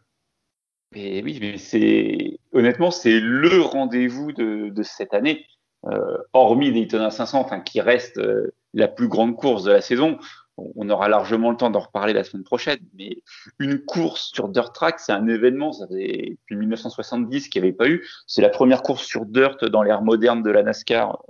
Et 0.96 1.22
oui, 1.24 1.38
mais 1.40 1.58
c'est 1.58 2.40
honnêtement 2.54 2.92
c'est 2.92 3.20
le 3.20 3.62
rendez-vous 3.62 4.32
de, 4.32 4.70
de, 4.70 4.84
cette 4.84 5.14
année, 5.14 5.46
euh, 5.86 6.18
hormis 6.34 6.72
Daytona 6.72 7.12
500, 7.12 7.40
enfin 7.40 7.60
qui 7.60 7.82
reste 7.82 8.18
euh, 8.18 8.54
la 8.74 8.88
plus 8.88 9.08
grande 9.08 9.36
course 9.36 9.64
de 9.64 9.72
la 9.72 9.82
saison 9.82 10.18
on 10.76 10.90
aura 10.90 11.10
largement 11.10 11.52
le 11.52 11.58
temps 11.58 11.70
d'en 11.70 11.80
reparler 11.80 12.14
la 12.14 12.24
semaine 12.24 12.44
prochaine, 12.44 12.80
mais 12.98 13.22
une 13.60 13.80
course 13.80 14.32
sur 14.34 14.50
dirt 14.50 14.74
track, 14.74 15.00
c'est 15.00 15.12
un 15.12 15.28
événement, 15.28 15.72
ça 15.72 15.86
depuis 15.88 16.56
1970 16.56 17.50
qu'il 17.50 17.62
n'y 17.62 17.68
avait 17.68 17.78
pas 17.78 17.88
eu. 17.88 18.06
C'est 18.28 18.42
la 18.42 18.50
première 18.50 18.82
course 18.82 19.04
sur 19.04 19.26
dirt 19.26 19.64
dans 19.66 19.84
l'ère 19.84 20.02
moderne 20.02 20.44
de 20.44 20.50
la 20.50 20.64
NASCAR 20.64 21.24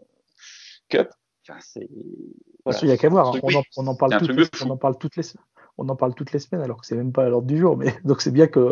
Cup. 0.90 1.10
Enfin, 1.50 2.80
il 2.84 2.88
n'y 2.88 2.92
a 2.92 2.98
qu'à 2.98 3.10
voir, 3.10 3.36
hein. 3.36 3.40
on, 3.78 3.88
en, 3.88 3.96
parle 3.96 4.18
toutes, 4.20 4.62
on 4.64 4.70
en 4.70 4.78
parle 4.78 4.98
toutes 4.98 5.16
les 5.16 5.24
on 5.80 5.88
en 5.88 5.96
parle 5.96 6.14
toutes 6.14 6.34
les 6.34 6.40
semaines 6.40 6.62
alors 6.62 6.82
que 6.82 6.86
c'est 6.86 6.96
même 6.96 7.14
pas 7.14 7.26
à 7.26 7.30
l'ordre 7.30 7.48
du 7.48 7.58
jour, 7.58 7.78
mais 7.78 7.94
donc 8.04 8.22
c'est 8.22 8.32
bien 8.32 8.48
que 8.48 8.72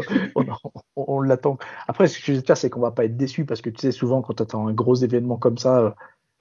on, 0.95 1.21
l'attend. 1.21 1.57
Après, 1.87 2.07
ce 2.07 2.19
que 2.19 2.25
j'espère, 2.25 2.57
c'est 2.57 2.69
qu'on 2.69 2.81
va 2.81 2.91
pas 2.91 3.05
être 3.05 3.17
déçu 3.17 3.45
parce 3.45 3.61
que 3.61 3.69
tu 3.69 3.79
sais, 3.79 3.91
souvent 3.91 4.21
quand 4.21 4.33
tu 4.35 4.43
attends 4.43 4.67
un 4.67 4.73
gros 4.73 4.95
événement 4.95 5.37
comme 5.37 5.57
ça, 5.57 5.95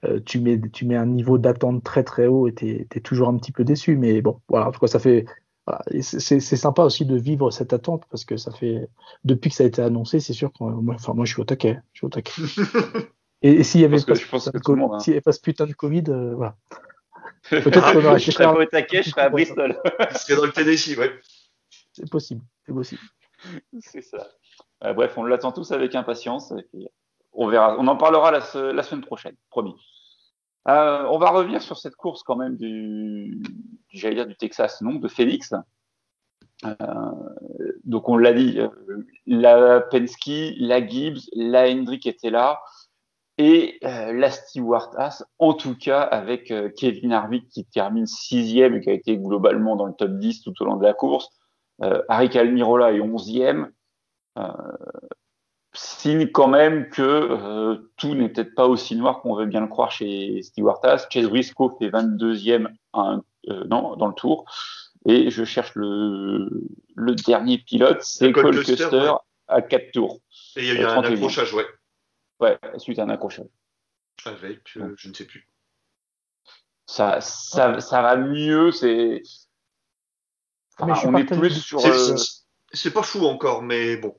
euh, 0.05 0.19
tu, 0.23 0.39
mets, 0.39 0.59
tu 0.71 0.85
mets 0.85 0.95
un 0.95 1.05
niveau 1.05 1.37
d'attente 1.37 1.83
très 1.83 2.03
très 2.03 2.27
haut 2.27 2.47
et 2.47 2.53
tu 2.53 2.87
es, 2.93 2.99
toujours 2.99 3.29
un 3.29 3.37
petit 3.37 3.51
peu 3.51 3.63
déçu. 3.63 3.97
Mais 3.97 4.21
bon, 4.21 4.39
voilà, 4.47 4.67
en 4.67 4.71
tout 4.71 4.79
cas, 4.79 4.87
ça 4.87 4.99
fait. 4.99 5.25
C'est 5.99 6.39
sympa 6.39 6.83
aussi 6.83 7.05
de 7.05 7.17
vivre 7.17 7.51
cette 7.51 7.73
attente 7.73 8.03
parce 8.09 8.23
que 8.23 8.37
ça 8.37 8.51
fait. 8.51 8.87
Depuis 9.25 9.49
que 9.49 9.55
ça 9.55 9.63
a 9.63 9.67
été 9.67 9.81
annoncé, 9.81 10.19
c'est 10.19 10.33
sûr 10.33 10.51
que 10.53 10.63
moi, 10.63 10.95
enfin, 10.95 11.13
moi 11.13 11.25
je 11.25 11.33
suis 11.33 11.41
au 11.41 11.45
taquet. 11.45 11.79
Je 11.93 11.99
suis 11.99 12.05
au 12.05 12.09
taquet. 12.09 12.41
et, 13.41 13.63
s'il 13.63 13.81
y 13.81 13.85
avait 13.85 14.01
pas, 14.01 14.13
je 14.13 14.27
pense 14.27 14.49
monde, 14.69 14.93
hein. 14.93 15.19
pas 15.23 15.31
ce 15.31 15.41
putain 15.41 15.65
de 15.65 15.73
Covid, 15.73 16.03
euh, 16.07 16.35
voilà. 16.35 16.55
Peut-être 17.49 17.91
qu'on 17.91 18.05
aurait 18.05 18.19
Je 18.19 18.31
serais 18.31 18.45
au 18.45 18.65
taquet, 18.65 19.03
je 19.03 19.09
serais 19.09 19.23
à 19.23 19.29
Bristol. 19.29 19.77
je 20.11 20.17
serais 20.17 20.35
dans 20.35 20.45
le 20.45 20.51
Tennessee, 20.51 20.97
ouais. 20.97 21.11
C'est 21.91 22.09
possible, 22.09 22.41
c'est 22.65 22.73
possible. 22.73 23.01
C'est 23.79 24.01
ça. 24.01 24.27
Euh, 24.83 24.93
bref, 24.93 25.17
on 25.17 25.23
l'attend 25.23 25.51
tous 25.51 25.71
avec 25.71 25.95
impatience. 25.95 26.51
Et 26.51 26.63
puis, 26.63 26.87
on 27.37 27.87
en 27.87 27.95
parlera 27.95 28.31
la, 28.31 28.41
semaine 28.41 29.03
prochaine, 29.03 29.35
promis. 29.49 29.75
Euh, 30.67 31.05
on 31.09 31.17
va 31.17 31.29
revenir 31.29 31.61
sur 31.61 31.77
cette 31.77 31.95
course 31.95 32.23
quand 32.23 32.35
même 32.35 32.57
du, 32.57 33.41
j'allais 33.89 34.25
du 34.25 34.35
Texas, 34.35 34.81
non, 34.81 34.95
de 34.95 35.07
Phoenix. 35.07 35.53
Euh, 36.65 36.75
donc 37.85 38.09
on 38.09 38.17
l'a 38.17 38.33
dit, 38.33 38.59
euh, 38.59 38.67
la 39.25 39.81
Penske, 39.81 40.55
la 40.57 40.85
Gibbs, 40.85 41.29
la 41.33 41.69
Hendrick 41.69 42.05
étaient 42.05 42.31
là 42.31 42.59
et 43.39 43.77
la 43.83 44.31
Stewart 44.31 44.89
Haas, 44.97 45.23
en 45.37 45.53
tout 45.53 45.75
cas 45.77 46.01
avec 46.01 46.51
Kevin 46.75 47.13
Harvick 47.13 47.47
qui 47.49 47.65
termine 47.65 48.07
sixième 48.07 48.73
et 48.73 48.81
qui 48.81 48.89
a 48.89 48.93
été 48.93 49.15
globalement 49.15 49.75
dans 49.75 49.85
le 49.85 49.93
top 49.93 50.09
10 50.13 50.41
tout 50.41 50.53
au 50.59 50.65
long 50.65 50.75
de 50.75 50.83
la 50.83 50.95
course. 50.95 51.29
Harry 52.09 52.35
Almirola 52.35 52.93
est 52.93 52.99
onzième 52.99 53.71
signe 55.77 56.27
quand 56.27 56.47
même 56.47 56.89
que 56.89 57.01
euh, 57.01 57.91
tout 57.97 58.15
n'est 58.15 58.29
peut-être 58.29 58.55
pas 58.55 58.67
aussi 58.67 58.95
noir 58.95 59.21
qu'on 59.21 59.35
veut 59.35 59.45
bien 59.45 59.61
le 59.61 59.67
croire 59.67 59.91
chez 59.91 60.41
Stewart 60.41 60.79
Haas. 60.83 61.07
Chase 61.09 61.27
Briscoe 61.27 61.77
fait 61.79 61.89
22e 61.89 62.67
euh, 62.95 63.63
dans 63.65 64.07
le 64.07 64.13
tour. 64.13 64.45
Et 65.05 65.29
je 65.29 65.45
cherche 65.45 65.73
le, 65.75 66.49
le 66.95 67.15
dernier 67.15 67.59
pilote, 67.59 68.01
c'est 68.01 68.31
Cole 68.31 68.63
Custer 68.63 69.13
à 69.47 69.61
4 69.61 69.91
tours. 69.91 70.19
Et 70.55 70.61
il 70.61 70.65
y 70.67 70.71
a 70.71 70.81
eu 70.81 70.83
un 70.83 71.01
accrochage, 71.01 71.53
ouais. 71.53 71.65
Ouais, 72.39 72.59
suite 72.77 72.99
à 72.99 73.03
un 73.03 73.09
accrochage. 73.09 73.47
Avec, 74.25 74.75
euh, 74.77 74.93
je 74.97 75.09
ne 75.09 75.13
sais 75.13 75.25
plus. 75.25 75.47
Ça, 76.85 77.21
ça, 77.21 77.79
ça 77.79 78.01
va 78.01 78.17
mieux, 78.17 78.71
c'est. 78.71 79.21
on 80.79 81.17
est 81.17 81.25
plus 81.25 81.61
sur. 81.61 81.79
C'est 82.73 82.91
pas 82.91 83.03
fou 83.03 83.25
encore, 83.25 83.61
mais 83.61 83.95
bon. 83.97 84.17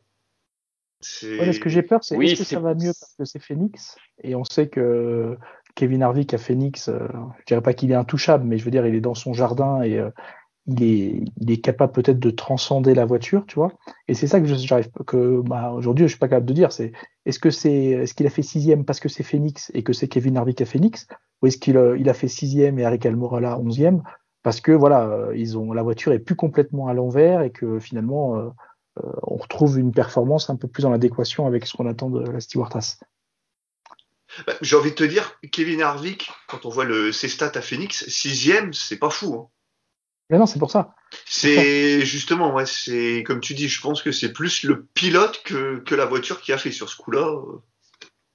Ce 1.00 1.60
que 1.60 1.68
j'ai 1.68 1.82
peur, 1.82 2.02
c'est 2.02 2.16
est-ce 2.16 2.42
que 2.42 2.44
ça 2.44 2.60
va 2.60 2.74
mieux 2.74 2.92
parce 2.98 3.14
que 3.18 3.24
c'est 3.24 3.38
Phoenix? 3.38 3.96
Et 4.22 4.34
on 4.34 4.44
sait 4.44 4.68
que 4.68 5.36
Kevin 5.74 6.02
Harvick 6.02 6.34
à 6.34 6.38
Phoenix, 6.38 6.88
euh, 6.88 7.06
je 7.38 7.44
dirais 7.46 7.62
pas 7.62 7.72
qu'il 7.72 7.90
est 7.92 7.94
intouchable, 7.94 8.44
mais 8.44 8.58
je 8.58 8.64
veux 8.64 8.70
dire, 8.70 8.86
il 8.86 8.94
est 8.94 9.00
dans 9.00 9.14
son 9.14 9.32
jardin 9.32 9.82
et 9.82 9.98
euh, 9.98 10.10
il 10.66 10.82
est, 10.82 11.24
il 11.40 11.50
est 11.50 11.60
capable 11.60 11.92
peut-être 11.92 12.18
de 12.18 12.30
transcender 12.30 12.94
la 12.94 13.06
voiture, 13.06 13.44
tu 13.46 13.54
vois? 13.54 13.72
Et 14.06 14.14
c'est 14.14 14.26
ça 14.26 14.40
que 14.40 14.46
j'arrive, 14.46 14.90
que 15.06 15.40
bah, 15.40 15.72
aujourd'hui 15.72 16.06
je 16.06 16.10
suis 16.10 16.18
pas 16.18 16.28
capable 16.28 16.46
de 16.46 16.52
dire. 16.52 16.72
C'est 16.72 16.92
est-ce 17.26 17.38
que 17.38 17.50
c'est, 17.50 17.72
est-ce 17.72 18.14
qu'il 18.14 18.26
a 18.26 18.30
fait 18.30 18.42
sixième 18.42 18.84
parce 18.84 19.00
que 19.00 19.08
c'est 19.08 19.22
Phoenix 19.22 19.70
et 19.74 19.82
que 19.82 19.92
c'est 19.92 20.08
Kevin 20.08 20.36
Harvick 20.36 20.60
à 20.60 20.66
Phoenix, 20.66 21.06
ou 21.40 21.46
est-ce 21.46 21.58
qu'il 21.58 21.78
a, 21.78 21.96
il 21.96 22.08
a 22.08 22.14
fait 22.14 22.28
sixième 22.28 22.78
et 22.78 22.82
Eric 22.82 23.06
Almorala 23.06 23.58
onzième? 23.58 24.02
Parce 24.42 24.60
que 24.60 24.72
voilà, 24.72 25.06
euh, 25.06 25.36
ils 25.36 25.58
ont 25.58 25.72
la 25.72 25.82
voiture 25.82 26.12
est 26.12 26.18
plus 26.18 26.36
complètement 26.36 26.88
à 26.88 26.94
l'envers 26.94 27.42
et 27.42 27.50
que 27.50 27.78
finalement 27.78 28.36
euh, 28.36 28.48
euh, 28.48 28.50
on 29.22 29.36
retrouve 29.36 29.78
une 29.78 29.92
performance 29.92 30.50
un 30.50 30.56
peu 30.56 30.68
plus 30.68 30.84
en 30.84 30.92
adéquation 30.92 31.46
avec 31.46 31.66
ce 31.66 31.76
qu'on 31.76 31.86
attend 31.86 32.10
de 32.10 32.28
la 32.28 32.40
Stewart-Haas. 32.40 33.00
Bah, 34.46 34.54
J'ai 34.60 34.76
envie 34.76 34.90
de 34.90 34.94
te 34.94 35.04
dire, 35.04 35.38
Kevin 35.50 35.82
Harvick, 35.82 36.30
quand 36.48 36.66
on 36.66 36.68
voit 36.68 36.84
le, 36.84 37.12
ses 37.12 37.28
stats 37.28 37.52
à 37.54 37.62
Phoenix, 37.62 38.08
sixième, 38.08 38.72
c'est 38.72 38.98
pas 38.98 39.10
fou. 39.10 39.34
Hein. 39.34 39.48
Mais 40.30 40.38
non, 40.38 40.46
c'est 40.46 40.58
pour 40.58 40.70
ça. 40.70 40.94
C'est 41.24 42.04
justement, 42.04 42.52
ouais, 42.52 42.66
c'est 42.66 43.24
comme 43.26 43.40
tu 43.40 43.54
dis, 43.54 43.68
je 43.68 43.80
pense 43.80 44.02
que 44.02 44.12
c'est 44.12 44.32
plus 44.32 44.62
le 44.64 44.84
pilote 44.84 45.42
que, 45.42 45.78
que 45.78 45.94
la 45.94 46.04
voiture 46.04 46.40
qui 46.42 46.52
a 46.52 46.58
fait 46.58 46.70
sur 46.70 46.88
ce 46.90 46.96
coup-là. 46.96 47.40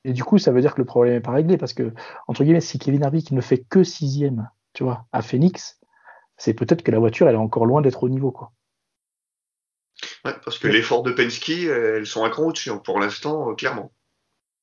Et 0.04 0.12
du 0.12 0.24
coup, 0.24 0.40
ça 0.40 0.52
veut 0.52 0.62
dire 0.62 0.74
que 0.74 0.82
le 0.82 0.86
problème 0.86 1.14
n'est 1.14 1.22
pas 1.22 1.32
réglé 1.32 1.58
parce 1.58 1.74
que, 1.74 1.94
entre 2.28 2.44
guillemets, 2.44 2.62
si 2.62 2.80
Kevin 2.80 3.04
Harvick 3.04 3.32
ne 3.32 3.42
fait 3.42 3.60
que 3.60 3.84
sixième, 3.84 4.50
tu 4.74 4.84
vois, 4.84 5.06
à 5.12 5.22
Phoenix, 5.22 5.80
c'est 6.38 6.56
peut-être 6.56 6.82
que 6.82 6.92
la 6.92 7.00
voiture, 7.00 7.30
elle 7.30 7.36
est 7.36 7.38
encore 7.38 7.66
loin 7.66 7.82
d'être 7.82 8.04
au 8.04 8.10
niveau, 8.10 8.32
quoi. 8.32 8.52
Ouais, 10.26 10.34
parce 10.44 10.58
que 10.58 10.68
l'effort 10.68 11.04
de 11.04 11.12
Penske, 11.12 11.50
elles 11.50 12.06
sont 12.06 12.28
cran 12.30 12.44
au-dessus, 12.44 12.70
hein, 12.70 12.82
pour 12.84 13.00
l'instant, 13.00 13.50
euh, 13.50 13.56
clairement. 13.56 13.92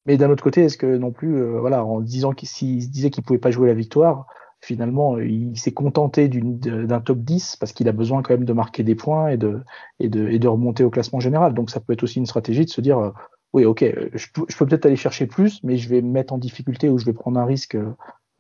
Mais 0.06 0.16
d'un 0.16 0.30
autre 0.30 0.42
côté, 0.42 0.62
est-ce 0.62 0.78
que 0.78 0.96
non 0.96 1.12
plus, 1.12 1.36
euh, 1.36 1.60
voilà, 1.60 1.84
en 1.84 2.00
disant 2.00 2.32
qu'il 2.32 2.48
se 2.48 2.64
disait 2.64 3.10
qu'il 3.10 3.22
pouvait 3.22 3.38
pas 3.38 3.50
jouer 3.50 3.68
la 3.68 3.74
victoire, 3.74 4.26
finalement, 4.60 5.16
euh, 5.16 5.26
il 5.26 5.58
s'est 5.58 5.72
contenté 5.72 6.28
d'un 6.28 7.00
top 7.00 7.18
10 7.18 7.56
parce 7.56 7.72
qu'il 7.72 7.88
a 7.88 7.92
besoin 7.92 8.22
quand 8.22 8.34
même 8.34 8.44
de 8.44 8.52
marquer 8.52 8.82
des 8.82 8.94
points 8.94 9.28
et 9.28 9.36
de, 9.36 9.62
et 9.98 10.08
de, 10.08 10.28
et 10.28 10.38
de 10.38 10.48
remonter 10.48 10.84
au 10.84 10.90
classement 10.90 11.20
général. 11.20 11.54
Donc 11.54 11.70
ça 11.70 11.80
peut 11.80 11.92
être 11.92 12.02
aussi 12.02 12.18
une 12.18 12.26
stratégie 12.26 12.64
de 12.64 12.70
se 12.70 12.80
dire, 12.80 12.98
euh, 12.98 13.10
oui, 13.52 13.64
ok, 13.64 13.84
je 14.14 14.26
peux, 14.32 14.44
je 14.48 14.56
peux 14.56 14.66
peut-être 14.66 14.86
aller 14.86 14.96
chercher 14.96 15.26
plus, 15.26 15.62
mais 15.64 15.76
je 15.76 15.88
vais 15.88 16.02
me 16.02 16.10
mettre 16.10 16.32
en 16.32 16.38
difficulté 16.38 16.88
ou 16.88 16.98
je 16.98 17.04
vais 17.04 17.12
prendre 17.12 17.40
un 17.40 17.44
risque 17.44 17.74
euh, 17.74 17.94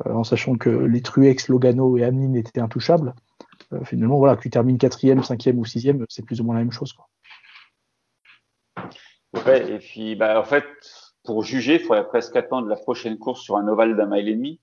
en 0.04 0.24
sachant 0.24 0.56
que 0.56 0.70
les 0.70 1.02
Truex, 1.02 1.48
Logano 1.48 1.96
et 1.96 2.04
Hamlin 2.04 2.34
étaient 2.34 2.60
intouchables. 2.60 3.14
Euh, 3.72 3.84
finalement, 3.84 4.18
voilà, 4.18 4.36
que 4.36 4.42
tu 4.42 4.50
termines 4.50 4.78
quatrième, 4.78 5.22
cinquième 5.22 5.58
ou 5.58 5.64
sixième, 5.64 6.04
c'est 6.08 6.24
plus 6.24 6.40
ou 6.40 6.44
moins 6.44 6.54
la 6.54 6.62
même 6.62 6.72
chose. 6.72 6.92
Quoi. 6.92 7.06
Ouais, 9.46 9.70
et 9.70 9.78
puis, 9.78 10.16
bah, 10.16 10.40
en 10.40 10.44
fait, 10.44 10.64
pour 11.24 11.44
juger, 11.44 11.74
il 11.74 11.80
faudrait 11.80 12.06
presque 12.06 12.34
attendre 12.36 12.66
la 12.68 12.76
prochaine 12.76 13.18
course 13.18 13.42
sur 13.42 13.56
un 13.56 13.68
ovale 13.68 13.96
d'un 13.96 14.06
mile 14.06 14.28
et 14.28 14.34
demi. 14.34 14.60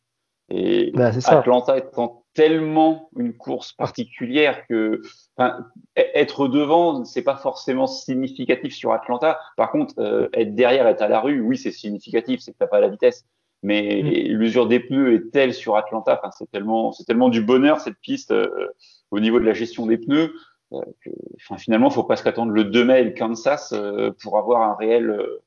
Et 0.49 0.91
Bah. 0.91 1.11
Atlanta 1.25 1.77
étant 1.77 2.23
tellement 2.33 3.09
une 3.17 3.35
course 3.35 3.73
particulière 3.73 4.65
que 4.67 5.01
e- 5.39 5.51
être 5.95 6.47
devant, 6.47 7.03
c'est 7.03 7.23
pas 7.23 7.35
forcément 7.35 7.87
significatif 7.87 8.73
sur 8.73 8.93
Atlanta. 8.93 9.39
Par 9.57 9.71
contre, 9.71 9.93
euh, 9.99 10.29
être 10.33 10.55
derrière, 10.55 10.87
être 10.87 11.01
à 11.01 11.09
la 11.09 11.19
rue, 11.19 11.41
oui, 11.41 11.57
c'est 11.57 11.71
significatif, 11.71 12.39
c'est 12.39 12.53
que 12.53 12.57
t'as 12.59 12.67
pas 12.67 12.79
la 12.79 12.87
vitesse. 12.87 13.25
Mais 13.63 14.01
l'usure 14.01 14.67
des 14.67 14.79
pneus 14.79 15.15
est 15.15 15.31
telle 15.31 15.53
sur 15.53 15.75
Atlanta, 15.77 16.17
enfin, 16.19 16.29
c'est 16.37 16.49
tellement, 16.51 16.91
c'est 16.91 17.05
tellement 17.05 17.29
du 17.29 17.41
bonheur 17.41 17.79
cette 17.79 17.97
piste 17.99 18.31
euh, 18.31 18.67
au 19.11 19.19
niveau 19.19 19.39
de 19.39 19.45
la 19.45 19.53
gestion 19.53 19.85
des 19.87 19.97
pneus. 19.97 20.33
euh, 20.73 20.81
que, 21.03 21.09
enfin, 21.37 21.57
finalement, 21.57 21.89
faut 21.89 22.03
presque 22.03 22.27
attendre 22.27 22.51
le 22.51 22.65
2 22.65 22.85
mai 22.85 23.01
et 23.01 23.03
le 23.05 23.11
Kansas 23.11 23.73
euh, 23.73 24.11
pour 24.21 24.37
avoir 24.37 24.61
un 24.61 24.75
réel, 24.75 25.09
euh, 25.09 25.43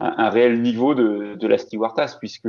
un, 0.00 0.14
un 0.18 0.30
réel 0.30 0.60
niveau 0.62 0.94
de, 0.94 1.34
de 1.36 1.46
la 1.46 1.58
Stewart-Haas, 1.58 2.16
puisque 2.18 2.48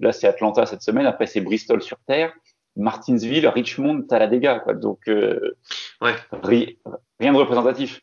là 0.00 0.12
c'est 0.12 0.26
Atlanta 0.26 0.66
cette 0.66 0.82
semaine, 0.82 1.06
après 1.06 1.26
c'est 1.26 1.40
Bristol 1.40 1.80
sur 1.82 1.98
terre, 2.06 2.32
Martinsville, 2.76 3.48
Richmond, 3.48 4.02
Talladega, 4.02 4.60
quoi. 4.60 4.74
Donc 4.74 5.00
Ouais. 5.06 6.14
ri- 6.42 6.78
rien 7.18 7.32
de 7.32 7.38
représentatif. 7.38 8.00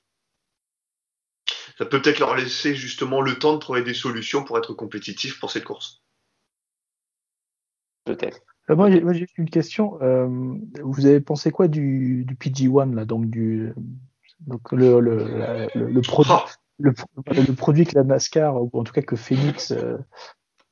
Ça 1.78 1.86
peut 1.86 2.02
peut-être 2.02 2.20
leur 2.20 2.36
laisser 2.36 2.74
justement 2.76 3.22
le 3.22 3.38
temps 3.38 3.54
de 3.54 3.60
trouver 3.60 3.84
des 3.84 3.94
solutions 3.94 4.44
pour 4.44 4.58
être 4.58 4.74
compétitif 4.74 5.40
pour 5.40 5.52
cette 5.52 5.64
course. 5.64 6.02
Peut-être. 8.08 8.40
Euh, 8.70 8.76
moi, 8.76 8.90
j'ai 8.90 9.28
une 9.38 9.50
question. 9.50 9.98
Euh, 10.02 10.28
vous 10.82 11.06
avez 11.06 11.20
pensé 11.22 11.52
quoi 11.52 11.68
du, 11.68 12.26
du 12.26 12.36
PG1 12.36 12.94
là, 12.96 13.06
donc 13.06 13.30
du 13.30 13.72
donc 14.42 14.72
le 14.72 15.00
le, 15.00 15.38
la- 15.38 15.68
le, 15.76 15.90
le 15.90 16.02
produit 16.02 16.32
le, 16.80 16.94
le 17.36 17.54
produit 17.54 17.86
que 17.86 17.96
la 17.96 18.04
NASCAR 18.04 18.62
ou 18.62 18.70
en 18.74 18.84
tout 18.84 18.94
cas 18.94 19.02
que 19.02 19.16
Phoenix 19.16 19.72
euh, 19.72 19.98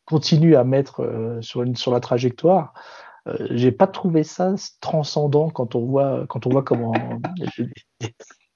continue 0.05 0.55
à 0.55 0.63
mettre 0.63 1.01
euh, 1.01 1.41
sur 1.41 1.63
une 1.63 1.75
sur 1.75 1.91
la 1.91 1.99
trajectoire. 1.99 2.73
Euh, 3.27 3.47
j'ai 3.51 3.71
pas 3.71 3.87
trouvé 3.87 4.23
ça 4.23 4.53
transcendant 4.81 5.49
quand 5.49 5.73
on 5.75 5.85
voit 5.85 6.25
quand 6.27 6.45
on 6.45 6.49
voit 6.51 6.63
comment 6.63 6.93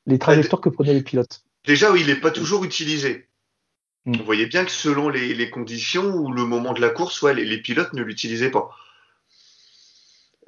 les 0.05 0.19
trajectoires 0.19 0.61
que 0.61 0.69
prenaient 0.69 0.93
les 0.93 1.01
pilotes. 1.03 1.43
déjà, 1.65 1.91
oui, 1.91 2.01
il 2.01 2.07
n'est 2.07 2.19
pas 2.19 2.31
toujours 2.31 2.63
utilisé. 2.65 3.28
Mm. 4.09 4.17
Vous 4.17 4.25
voyez 4.25 4.47
bien 4.47 4.65
que 4.65 4.71
selon 4.71 5.09
les, 5.09 5.33
les 5.35 5.49
conditions 5.51 6.15
ou 6.15 6.31
le 6.31 6.45
moment 6.45 6.73
de 6.73 6.81
la 6.81 6.89
course, 6.89 7.21
ouais, 7.21 7.35
les, 7.35 7.45
les 7.45 7.59
pilotes 7.61 7.93
ne 7.93 8.01
l'utilisaient 8.01 8.49
pas. 8.49 8.69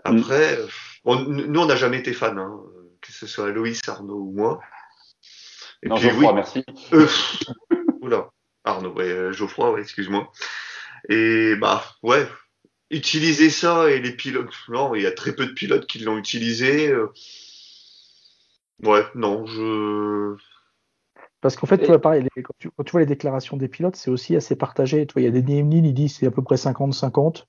Après, 0.03 0.57
euh, 0.57 0.67
bon, 1.05 1.19
n- 1.19 1.45
nous, 1.45 1.59
on 1.59 1.67
n'a 1.67 1.75
jamais 1.75 1.99
été 1.99 2.11
fans, 2.13 2.35
hein, 2.37 2.59
que 3.01 3.11
ce 3.11 3.27
soit 3.27 3.51
Loïs, 3.51 3.79
Arnaud 3.87 4.17
ou 4.17 4.31
moi. 4.31 4.61
Et 5.83 5.89
Non, 5.89 5.95
puis, 5.95 6.07
oui, 6.07 6.11
Geoffroy, 6.13 6.33
merci. 6.33 6.63
Euh, 6.93 7.07
oula, 8.01 8.29
Arnaud, 8.63 8.93
ouais, 8.93 9.09
euh, 9.09 9.31
Geoffroy, 9.31 9.71
ouais, 9.71 9.81
excuse-moi. 9.81 10.31
Et 11.09 11.55
bah 11.55 11.83
ouais, 12.01 12.27
utiliser 12.89 13.49
ça 13.51 13.91
et 13.91 13.99
les 13.99 14.15
pilotes, 14.15 14.53
non, 14.69 14.95
il 14.95 15.03
y 15.03 15.07
a 15.07 15.11
très 15.11 15.35
peu 15.35 15.45
de 15.45 15.53
pilotes 15.53 15.85
qui 15.85 15.99
l'ont 15.99 16.17
utilisé. 16.17 16.87
euh. 16.87 17.07
Ouais, 18.83 19.05
non, 19.13 19.45
je. 19.45 20.35
Parce 21.41 21.55
qu'en 21.55 21.67
fait, 21.67 21.79
tu 21.79 21.87
vois, 21.87 21.99
pareil, 21.99 22.23
les- 22.35 22.43
quand, 22.43 22.53
tu, 22.59 22.69
quand 22.71 22.83
tu 22.83 22.91
vois 22.91 23.01
les 23.01 23.05
déclarations 23.07 23.57
des 23.57 23.67
pilotes, 23.67 23.95
c'est 23.95 24.11
aussi 24.11 24.35
assez 24.35 24.55
partagé. 24.55 25.05
Tu 25.07 25.13
vois, 25.13 25.21
il 25.21 25.25
y 25.25 25.27
a 25.27 25.31
des 25.31 25.41
Niemlin, 25.41 25.83
il 25.85 25.93
dit 25.93 26.09
c'est 26.09 26.27
à 26.27 26.31
peu 26.31 26.43
près 26.43 26.57
50-50. 26.57 27.45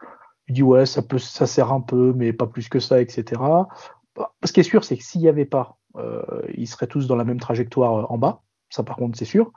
Il 0.48 0.54
dit 0.54 0.62
ouais, 0.62 0.86
ça 0.86 1.02
peut, 1.02 1.18
ça 1.18 1.46
sert 1.46 1.72
un 1.72 1.80
peu, 1.80 2.12
mais 2.16 2.32
pas 2.32 2.46
plus 2.46 2.68
que 2.68 2.80
ça, 2.80 3.00
etc. 3.00 3.68
Bah, 4.16 4.32
Ce 4.44 4.52
qui 4.52 4.60
est 4.60 4.62
sûr, 4.64 4.84
c'est 4.84 4.96
que 4.96 5.04
s'il 5.04 5.20
n'y 5.20 5.28
avait 5.28 5.44
pas, 5.44 5.78
euh, 5.96 6.22
ils 6.54 6.66
seraient 6.66 6.86
tous 6.86 7.06
dans 7.06 7.16
la 7.16 7.24
même 7.24 7.40
trajectoire 7.40 7.94
euh, 7.96 8.06
en 8.08 8.18
bas. 8.18 8.42
Ça, 8.70 8.82
par 8.82 8.96
contre, 8.96 9.18
c'est 9.18 9.24
sûr. 9.26 9.52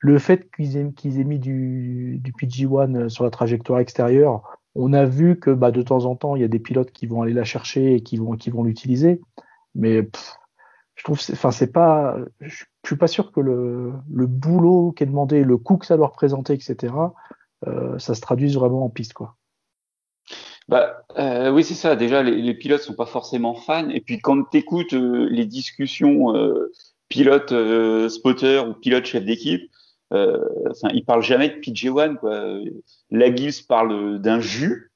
Le 0.00 0.18
fait 0.18 0.48
qu'ils 0.54 0.76
aient, 0.76 0.92
qu'ils 0.92 1.20
aient 1.20 1.24
mis 1.24 1.38
du, 1.38 2.18
du 2.22 2.32
PG1 2.32 3.08
sur 3.08 3.24
la 3.24 3.30
trajectoire 3.30 3.80
extérieure, 3.80 4.42
on 4.74 4.92
a 4.92 5.04
vu 5.04 5.38
que 5.40 5.50
bah, 5.50 5.70
de 5.72 5.82
temps 5.82 6.04
en 6.04 6.14
temps, 6.16 6.36
il 6.36 6.42
y 6.42 6.44
a 6.44 6.48
des 6.48 6.60
pilotes 6.60 6.92
qui 6.92 7.06
vont 7.06 7.22
aller 7.22 7.32
la 7.32 7.44
chercher 7.44 7.94
et 7.96 8.02
qui 8.02 8.16
vont, 8.18 8.36
qui 8.36 8.50
vont 8.50 8.62
l'utiliser. 8.64 9.20
Mais 9.74 10.02
pff, 10.04 10.36
je 10.98 11.04
trouve, 11.04 11.18
enfin, 11.32 11.52
c'est 11.52 11.72
pas, 11.72 12.16
je, 12.40 12.64
suis 12.84 12.96
pas 12.96 13.06
sûr 13.06 13.30
que 13.32 13.40
le, 13.40 13.92
le 14.12 14.26
boulot 14.26 14.92
qui 14.92 15.04
est 15.04 15.06
demandé, 15.06 15.44
le 15.44 15.56
coût 15.56 15.78
que 15.78 15.86
ça 15.86 15.96
doit 15.96 16.08
représenter, 16.08 16.52
etc., 16.52 16.92
euh, 17.66 17.98
ça 17.98 18.14
se 18.14 18.20
traduise 18.20 18.56
vraiment 18.56 18.84
en 18.84 18.90
piste, 18.90 19.12
quoi. 19.12 19.36
Bah, 20.68 21.04
euh, 21.18 21.50
oui, 21.50 21.64
c'est 21.64 21.74
ça. 21.74 21.96
Déjà, 21.96 22.22
les, 22.22 22.42
les 22.42 22.54
pilotes 22.54 22.82
sont 22.82 22.94
pas 22.94 23.06
forcément 23.06 23.54
fans. 23.54 23.88
Et 23.88 24.00
puis, 24.00 24.18
quand 24.18 24.42
tu 24.50 24.58
écoutes 24.58 24.92
les 24.92 25.46
discussions 25.46 26.36
euh, 26.36 26.70
pilote 27.08 27.52
euh, 27.52 28.08
spotter 28.10 28.58
ou 28.58 28.74
pilote 28.74 29.06
chef 29.06 29.24
d'équipe, 29.24 29.70
euh, 30.12 30.44
enfin, 30.70 30.88
ils 30.92 31.04
parlent 31.04 31.22
jamais 31.22 31.48
de 31.48 31.54
PJ1. 31.54 32.16
Quoi. 32.16 32.58
La 33.10 33.34
Gibbs 33.34 33.66
parle 33.66 34.20
d'un 34.20 34.40
jus. 34.40 34.87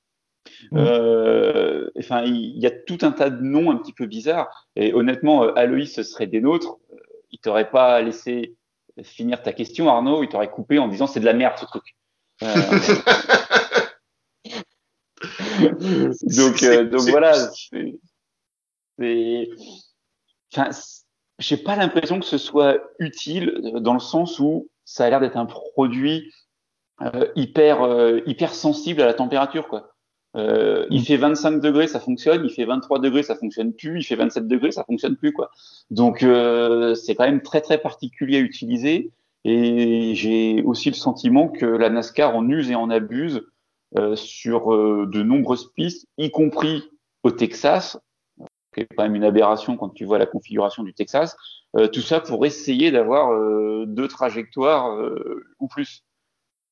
Euh, 0.75 1.91
enfin, 1.99 2.23
il 2.25 2.59
y 2.59 2.67
a 2.67 2.71
tout 2.71 2.99
un 3.03 3.13
tas 3.13 3.31
de 3.31 3.43
noms 3.43 3.71
un 3.71 3.77
petit 3.77 3.93
peu 3.93 4.07
bizarres. 4.07 4.67
Et 4.77 4.93
honnêtement, 4.95 5.45
euh, 5.45 5.53
Aloïs, 5.57 5.95
ce 5.95 6.03
serait 6.03 6.27
des 6.27 6.41
nôtres. 6.41 6.77
Euh, 6.93 6.97
Il 7.31 7.39
t'aurait 7.39 7.71
pas 7.71 8.01
laissé 8.03 8.57
finir 9.03 9.43
ta 9.43 9.53
question, 9.53 9.89
Arnaud. 9.89 10.23
Il 10.23 10.29
t'aurait 10.29 10.51
coupé 10.51 10.79
en 10.79 10.89
disant 10.89 11.07
c'est 11.07 11.21
de 11.21 11.25
la 11.25 11.33
merde 11.33 11.57
ce 11.59 11.65
truc. 11.67 11.97
Euh, 12.43 12.47
donc, 16.37 16.63
euh, 16.63 16.89
voilà. 17.11 17.33
c'est- 18.99 19.49
Enfin, 20.55 20.69
j'ai 21.39 21.57
pas 21.57 21.77
l'impression 21.77 22.21
que 22.21 22.27
ce 22.27 22.39
soit 22.39 22.79
utile 22.99 23.61
dans 23.81 23.95
le 23.95 24.01
sens 24.01 24.39
où 24.39 24.69
ça 24.85 25.05
a 25.07 25.11
l'air 25.11 25.21
d'être 25.21 25.37
un 25.37 25.47
produit 25.47 26.33
hyper 27.35 27.81
hyper 28.27 28.55
sensible 28.55 29.01
à 29.03 29.07
la 29.07 29.15
température 29.15 29.67
quoi. 29.67 29.92
Euh, 30.35 30.87
il 30.91 31.05
fait 31.05 31.17
25 31.17 31.61
degrés, 31.61 31.87
ça 31.87 32.01
fonctionne. 32.01 32.45
Il 32.45 32.51
fait 32.51 32.65
23 32.65 33.01
degrés, 33.01 33.23
ça 33.23 33.35
fonctionne 33.37 33.73
plus. 33.73 34.01
Il 34.01 34.05
fait 34.05 34.17
27 34.17 34.49
degrés, 34.49 34.73
ça 34.73 34.85
fonctionne 34.85 35.17
plus 35.17 35.33
quoi. 35.33 35.51
Donc 35.91 36.23
euh, 36.23 36.95
c'est 36.95 37.15
quand 37.15 37.25
même 37.25 37.43
très 37.43 37.61
très 37.61 37.79
particulier 37.79 38.39
à 38.39 38.41
utiliser. 38.41 39.11
Et 39.45 40.15
j'ai 40.15 40.63
aussi 40.63 40.89
le 40.89 40.95
sentiment 40.95 41.49
que 41.49 41.67
la 41.67 41.91
NASCAR 41.91 42.37
en 42.37 42.49
use 42.49 42.71
et 42.71 42.77
en 42.77 42.91
abuse 42.91 43.43
euh, 43.99 44.17
sur 44.17 44.73
euh, 44.73 45.07
de 45.13 45.23
nombreuses 45.23 45.73
pistes, 45.75 46.07
y 46.17 46.31
compris 46.31 46.85
au 47.25 47.31
Texas, 47.31 47.99
qui 48.73 48.81
est 48.81 48.87
quand 48.97 49.03
même 49.03 49.15
une 49.15 49.25
aberration 49.25 49.77
quand 49.77 49.91
tu 49.91 50.05
vois 50.05 50.19
la 50.19 50.27
configuration 50.27 50.83
du 50.83 50.95
Texas. 50.95 51.37
Euh, 51.77 51.89
tout 51.89 52.01
ça 52.01 52.21
pour 52.21 52.45
essayer 52.45 52.91
d'avoir 52.91 53.33
euh, 53.33 53.85
deux 53.87 54.09
trajectoires 54.09 54.93
euh, 54.93 55.45
ou 55.59 55.69
plus. 55.69 56.05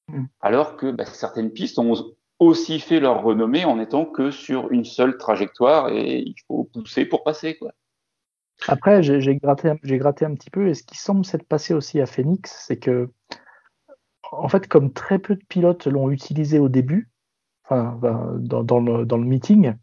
Mm. 0.08 0.24
Alors 0.40 0.76
que 0.76 0.90
bah, 0.90 1.06
certaines 1.06 1.52
pistes 1.52 1.78
ont 1.78 1.94
aussi 2.40 2.80
fait 2.80 2.98
leur 3.00 3.22
renommée 3.22 3.64
en 3.64 3.78
étant 3.78 4.04
que 4.04 4.30
sur 4.30 4.72
une 4.72 4.84
seule 4.84 5.16
trajectoire 5.18 5.90
et 5.90 6.18
il 6.18 6.34
faut 6.48 6.64
pousser 6.64 7.04
pour 7.04 7.22
passer 7.22 7.56
quoi. 7.56 7.72
Après, 8.68 9.02
j'ai 9.02 9.36
gratté, 9.36 9.72
gratté 9.82 10.24
un 10.24 10.34
petit 10.34 10.50
peu, 10.50 10.68
et 10.68 10.74
ce 10.74 10.82
qui 10.82 10.96
semble 10.96 11.24
s'être 11.24 11.46
passé 11.46 11.74
aussi 11.74 12.00
à 12.00 12.06
Phoenix, 12.06 12.64
c'est 12.66 12.76
que, 12.76 13.08
en 14.32 14.48
fait, 14.48 14.68
comme 14.68 14.92
très 14.92 15.18
peu 15.18 15.34
de 15.34 15.44
pilotes 15.48 15.86
l'ont 15.86 16.10
utilisé 16.10 16.58
au 16.58 16.68
début, 16.68 17.10
enfin, 17.64 17.98
ben, 18.00 18.36
dans, 18.38 18.62
dans, 18.62 18.80
le, 18.80 19.06
dans, 19.06 19.16
le, 19.16 19.24
meeting, 19.24 19.74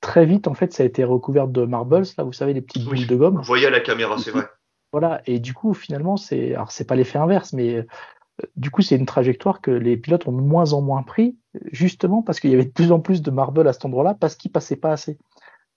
très 0.00 0.26
vite, 0.26 0.48
en 0.48 0.54
fait, 0.54 0.72
ça 0.72 0.82
a 0.82 0.86
été 0.86 1.04
recouvert 1.04 1.48
de 1.48 1.64
marbles, 1.64 2.02
là, 2.18 2.24
vous 2.24 2.32
savez, 2.32 2.52
les 2.52 2.62
petites 2.62 2.84
boules 2.84 3.06
de 3.06 3.16
gomme. 3.16 3.36
Vous 3.36 3.42
voyez 3.42 3.66
à 3.66 3.70
la 3.70 3.80
caméra, 3.80 4.18
c'est 4.18 4.32
vrai. 4.32 4.44
Voilà, 4.92 5.20
et 5.26 5.38
du 5.38 5.54
coup, 5.54 5.74
finalement, 5.74 6.16
c'est, 6.16 6.54
alors 6.54 6.72
c'est 6.72 6.86
pas 6.86 6.96
l'effet 6.96 7.18
inverse, 7.18 7.52
mais 7.52 7.74
euh, 7.74 7.86
du 8.56 8.70
coup, 8.70 8.82
c'est 8.82 8.96
une 8.96 9.06
trajectoire 9.06 9.60
que 9.60 9.70
les 9.70 9.96
pilotes 9.96 10.26
ont 10.26 10.32
de 10.32 10.40
moins 10.40 10.72
en 10.72 10.80
moins 10.80 11.02
pris, 11.02 11.36
justement 11.72 12.22
parce 12.22 12.40
qu'il 12.40 12.50
y 12.50 12.54
avait 12.54 12.64
de 12.64 12.70
plus 12.70 12.92
en 12.92 13.00
plus 13.00 13.22
de 13.22 13.30
marbles 13.30 13.66
à 13.66 13.72
cet 13.72 13.84
endroit-là, 13.84 14.14
parce 14.14 14.36
qu'ils 14.36 14.50
passaient 14.50 14.76
pas 14.76 14.92
assez. 14.92 15.18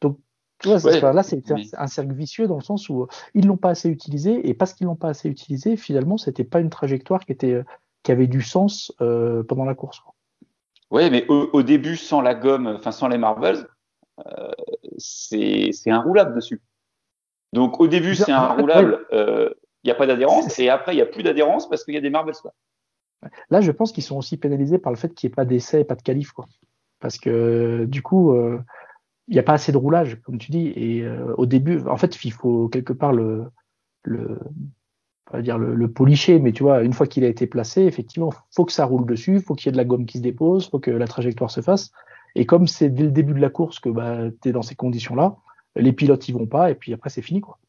Donc, 0.02 0.18
tu 0.60 0.68
vois, 0.68 1.14
là, 1.14 1.24
c'est 1.24 1.44
un 1.78 1.88
cercle 1.88 2.14
vicieux 2.14 2.48
dans 2.48 2.58
le 2.58 2.64
sens 2.64 2.90
où 2.90 3.04
euh, 3.04 3.08
ils 3.34 3.48
l'ont 3.48 3.58
pas 3.58 3.70
assez 3.70 3.90
utilisé, 3.90 4.48
et 4.48 4.54
parce 4.54 4.74
qu'ils 4.74 4.88
l'ont 4.88 4.96
pas 4.96 5.10
assez 5.10 5.30
utilisé, 5.30 5.78
finalement, 5.78 6.18
c'était 6.18 6.44
pas 6.44 6.60
une 6.60 6.70
trajectoire 6.70 7.26
qui 7.26 7.32
était, 7.32 7.54
euh, 7.54 7.64
qui 8.04 8.12
avait 8.12 8.28
du 8.28 8.42
sens 8.42 8.94
euh, 9.02 9.44
pendant 9.44 9.66
la 9.66 9.76
course. 9.76 10.02
Oui, 10.92 11.10
mais 11.12 11.26
au, 11.28 11.62
début, 11.62 11.96
sans 11.96 12.20
la 12.20 12.34
gomme, 12.34 12.66
enfin 12.68 12.92
sans 12.92 13.08
les 13.08 13.20
marbles, 13.20 13.70
euh, 14.26 14.52
c'est 14.98 15.72
roulable 15.88 16.36
dessus. 16.36 16.62
Donc 17.54 17.80
au 17.80 17.88
début, 17.88 18.16
c'est 18.16 18.32
un 18.32 18.48
roulable, 18.48 19.06
il 19.12 19.86
n'y 19.86 19.92
a 19.92 19.96
pas 19.96 20.08
d'adhérence, 20.08 20.58
et 20.58 20.68
après, 20.68 20.94
il 20.94 20.96
n'y 20.96 21.04
a 21.04 21.06
plus 21.06 21.22
d'adhérence 21.22 21.70
parce 21.70 21.84
qu'il 21.84 21.94
y 21.94 21.98
a 21.98 22.02
des 22.02 22.10
marbles. 22.10 22.32
Là, 22.44 22.52
je 23.52 23.72
pense 23.72 23.92
qu'ils 23.92 24.04
sont 24.04 24.18
aussi 24.18 24.38
pénalisés 24.38 24.78
par 24.78 24.92
le 24.92 24.98
fait 24.98 25.14
qu'il 25.14 25.28
n'y 25.28 25.34
ait 25.34 25.36
pas 25.36 25.46
d'essai 25.46 25.82
et 25.82 25.84
pas 25.84 25.96
de 25.96 26.02
qualif. 26.02 26.32
Quoi. 26.32 26.46
Parce 27.00 27.18
que 27.18 27.86
du 27.86 28.02
coup, 28.02 28.34
euh, 28.34 28.60
il 29.28 29.34
n'y 29.34 29.40
a 29.40 29.44
pas 29.44 29.54
assez 29.54 29.72
de 29.72 29.78
roulage, 29.78 30.20
comme 30.24 30.38
tu 30.38 30.52
dis. 30.52 30.74
Et 30.76 31.04
euh, 31.04 31.34
au 31.38 31.46
début, 31.46 31.80
en 31.88 31.98
fait, 31.98 32.24
il 32.24 32.32
faut 32.32 32.68
quelque 32.68 32.94
part 32.94 33.14
le, 33.14 33.52
policher, 35.94 36.40
mais 36.40 36.52
tu 36.52 36.64
vois, 36.64 36.82
une 36.82 36.94
fois 36.94 37.08
qu'il 37.08 37.24
a 37.24 37.28
été 37.28 37.48
placé, 37.48 37.84
effectivement, 37.84 38.34
faut 38.52 38.66
que 38.66 38.72
ça 38.72 38.86
roule 38.86 39.06
dessus, 39.06 39.40
faut 39.40 39.56
qu'il 39.56 39.68
y 39.68 39.70
ait 39.70 39.74
de 39.74 39.78
la 39.78 39.86
gomme 39.86 40.06
qui 40.06 40.18
se 40.18 40.24
dépose, 40.24 40.70
faut 40.70 40.80
que 40.80 40.92
la 40.92 41.08
trajectoire 41.08 41.52
se 41.52 41.62
fasse. 41.62 41.92
Et 42.36 42.46
comme 42.46 42.68
c'est 42.68 42.90
dès 42.90 43.04
le 43.04 43.12
début 43.12 43.34
de 43.34 43.40
la 43.40 43.50
course 43.50 43.80
que 43.80 43.90
bah, 43.90 44.30
tu 44.42 44.50
es 44.50 44.52
dans 44.52 44.62
ces 44.62 44.76
conditions-là, 44.76 45.38
les 45.76 45.94
pilotes 45.94 46.28
y 46.28 46.32
vont 46.32 46.48
pas, 46.48 46.72
et 46.72 46.76
puis 46.76 46.94
après, 46.94 47.10
c'est 47.10 47.22
fini. 47.22 47.42
quoi. 47.42 47.60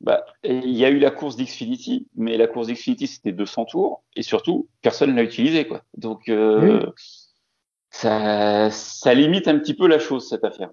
Bah, 0.00 0.24
il 0.44 0.70
y 0.70 0.84
a 0.84 0.90
eu 0.90 0.98
la 0.98 1.10
course 1.10 1.36
d'Xfinity, 1.36 2.06
mais 2.14 2.36
la 2.36 2.46
course 2.46 2.68
d'Xfinity 2.68 3.08
c'était 3.08 3.32
200 3.32 3.64
tours 3.64 4.04
et 4.14 4.22
surtout 4.22 4.68
personne 4.80 5.16
l'a 5.16 5.24
utilisé 5.24 5.66
quoi. 5.66 5.82
Donc 5.96 6.28
euh, 6.28 6.92
ça, 7.90 8.70
ça 8.70 9.14
limite 9.14 9.48
un 9.48 9.58
petit 9.58 9.74
peu 9.74 9.88
la 9.88 9.98
chose 9.98 10.28
cette 10.28 10.44
affaire. 10.44 10.70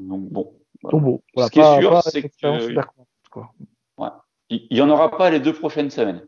Donc 0.00 0.28
bon. 0.30 0.54
Ce 1.36 1.50
qui 1.50 1.60
est 1.60 1.80
sûr, 1.80 2.02
c'est 2.02 2.22
que 2.22 3.38
ouais, 3.96 4.08
il 4.50 4.76
y 4.76 4.82
en 4.82 4.90
aura 4.90 5.16
pas 5.16 5.30
les 5.30 5.40
deux 5.40 5.54
prochaines 5.54 5.90
semaines. 5.90 6.24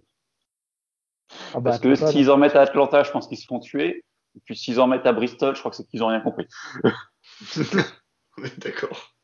Ah 1.54 1.60
bah, 1.60 1.70
Parce 1.70 1.78
que 1.80 1.94
s'ils 1.94 2.30
en 2.30 2.36
mettent 2.36 2.56
à 2.56 2.62
Atlanta, 2.62 3.02
je 3.02 3.10
pense 3.10 3.28
qu'ils 3.28 3.38
se 3.38 3.46
font 3.46 3.60
tuer. 3.60 4.04
Et 4.36 4.40
puis 4.44 4.56
s'ils 4.56 4.80
en 4.80 4.86
mettent 4.86 5.06
à 5.06 5.12
Bristol, 5.12 5.54
je 5.54 5.60
crois 5.60 5.70
que 5.70 5.76
c'est 5.76 5.86
qu'ils 5.86 6.02
ont 6.02 6.08
rien 6.08 6.20
compris. 6.20 6.46
D'accord. 8.58 9.14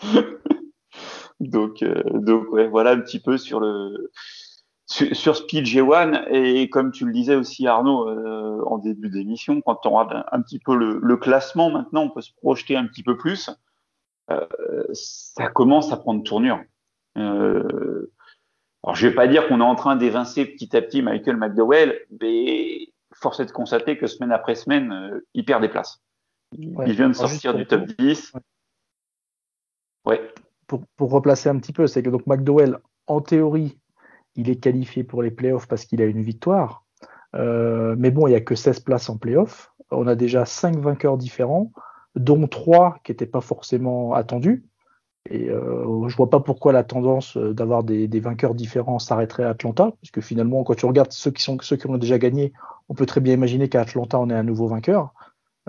Donc, 1.48 1.82
euh, 1.82 2.02
donc 2.12 2.50
ouais, 2.52 2.68
voilà 2.68 2.92
un 2.92 3.00
petit 3.00 3.20
peu 3.20 3.38
sur 3.38 3.60
le 3.60 4.10
sur, 4.86 5.14
sur 5.16 5.36
Speed 5.36 5.64
G1 5.64 6.28
et 6.30 6.68
comme 6.68 6.92
tu 6.92 7.06
le 7.06 7.12
disais 7.12 7.34
aussi 7.34 7.66
Arnaud 7.66 8.08
euh, 8.08 8.62
en 8.66 8.78
début 8.78 9.08
d'émission, 9.08 9.60
quand 9.62 9.86
on 9.86 9.90
regarde 9.90 10.24
un, 10.30 10.42
petit 10.42 10.58
peu 10.58 10.76
le, 10.76 10.98
le, 11.02 11.16
classement 11.16 11.70
maintenant, 11.70 12.02
on 12.02 12.10
peut 12.10 12.20
se 12.20 12.32
projeter 12.34 12.76
un 12.76 12.86
petit 12.86 13.02
peu 13.02 13.16
plus. 13.16 13.50
Euh, 14.30 14.46
ça 14.92 15.48
commence 15.48 15.92
à 15.92 15.96
prendre 15.96 16.22
tournure. 16.22 16.62
Euh, 17.16 18.12
alors 18.82 18.94
je 18.94 19.08
vais 19.08 19.14
pas 19.14 19.26
dire 19.26 19.48
qu'on 19.48 19.60
est 19.60 19.64
en 19.64 19.74
train 19.74 19.96
d'évincer 19.96 20.44
petit 20.44 20.76
à 20.76 20.82
petit 20.82 21.02
Michael 21.02 21.36
McDowell, 21.36 22.00
mais 22.20 22.88
force 23.14 23.40
est 23.40 23.46
de 23.46 23.52
constater 23.52 23.96
que 23.96 24.06
semaine 24.06 24.32
après 24.32 24.54
semaine, 24.54 24.92
euh, 24.92 25.26
il 25.34 25.44
perd 25.44 25.62
des 25.62 25.68
places. 25.68 26.02
Il 26.52 26.92
vient 26.92 27.08
de 27.08 27.14
sortir 27.14 27.54
du 27.54 27.66
top 27.66 27.86
10. 27.98 28.32
Ouais 30.04 30.34
pour, 30.66 31.10
replacer 31.10 31.48
un 31.48 31.58
petit 31.58 31.72
peu, 31.72 31.86
c'est 31.86 32.02
que 32.02 32.10
donc 32.10 32.26
McDowell, 32.26 32.78
en 33.06 33.20
théorie, 33.20 33.78
il 34.36 34.50
est 34.50 34.56
qualifié 34.56 35.04
pour 35.04 35.22
les 35.22 35.30
playoffs 35.30 35.68
parce 35.68 35.84
qu'il 35.84 36.02
a 36.02 36.06
une 36.06 36.22
victoire. 36.22 36.84
Euh, 37.34 37.94
mais 37.98 38.10
bon, 38.10 38.26
il 38.26 38.30
n'y 38.30 38.36
a 38.36 38.40
que 38.40 38.54
16 38.54 38.80
places 38.80 39.08
en 39.08 39.16
playoffs. 39.16 39.72
On 39.90 40.06
a 40.06 40.14
déjà 40.14 40.44
5 40.44 40.76
vainqueurs 40.76 41.18
différents, 41.18 41.72
dont 42.14 42.46
3 42.46 42.98
qui 43.04 43.12
n'étaient 43.12 43.26
pas 43.26 43.40
forcément 43.40 44.14
attendus. 44.14 44.64
Et 45.30 45.48
euh, 45.48 46.08
je 46.08 46.16
vois 46.16 46.28
pas 46.28 46.40
pourquoi 46.40 46.72
la 46.72 46.84
tendance 46.84 47.36
d'avoir 47.36 47.82
des, 47.82 48.06
vainqueurs 48.20 48.54
différents 48.54 48.98
s'arrêterait 48.98 49.44
à 49.44 49.50
Atlanta, 49.50 49.92
puisque 50.02 50.20
finalement, 50.20 50.64
quand 50.64 50.74
tu 50.74 50.86
regardes 50.86 51.12
ceux 51.12 51.30
qui, 51.30 51.42
sont, 51.42 51.56
ceux 51.62 51.76
qui 51.76 51.86
ont 51.86 51.96
déjà 51.96 52.18
gagné, 52.18 52.52
on 52.88 52.94
peut 52.94 53.06
très 53.06 53.20
bien 53.20 53.32
imaginer 53.32 53.68
qu'à 53.68 53.80
Atlanta, 53.80 54.20
on 54.20 54.28
est 54.28 54.34
un 54.34 54.42
nouveau 54.42 54.68
vainqueur. 54.68 55.14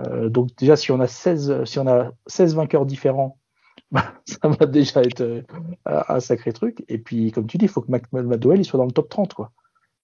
Euh, 0.00 0.28
donc 0.28 0.54
déjà, 0.56 0.76
si 0.76 0.92
on 0.92 1.00
a 1.00 1.06
16, 1.06 1.64
si 1.64 1.78
on 1.78 1.86
a 1.86 2.10
16 2.26 2.54
vainqueurs 2.54 2.84
différents 2.84 3.38
ça 4.24 4.48
va 4.48 4.66
déjà 4.66 5.02
être 5.02 5.20
euh, 5.20 5.42
un 5.84 6.20
sacré 6.20 6.52
truc. 6.52 6.84
Et 6.88 6.98
puis, 6.98 7.32
comme 7.32 7.46
tu 7.46 7.58
dis, 7.58 7.66
il 7.66 7.70
faut 7.70 7.82
que 7.82 7.90
McDowell 7.90 8.60
il 8.60 8.64
soit 8.64 8.78
dans 8.78 8.86
le 8.86 8.92
top 8.92 9.08
30. 9.08 9.34
Quoi. 9.34 9.52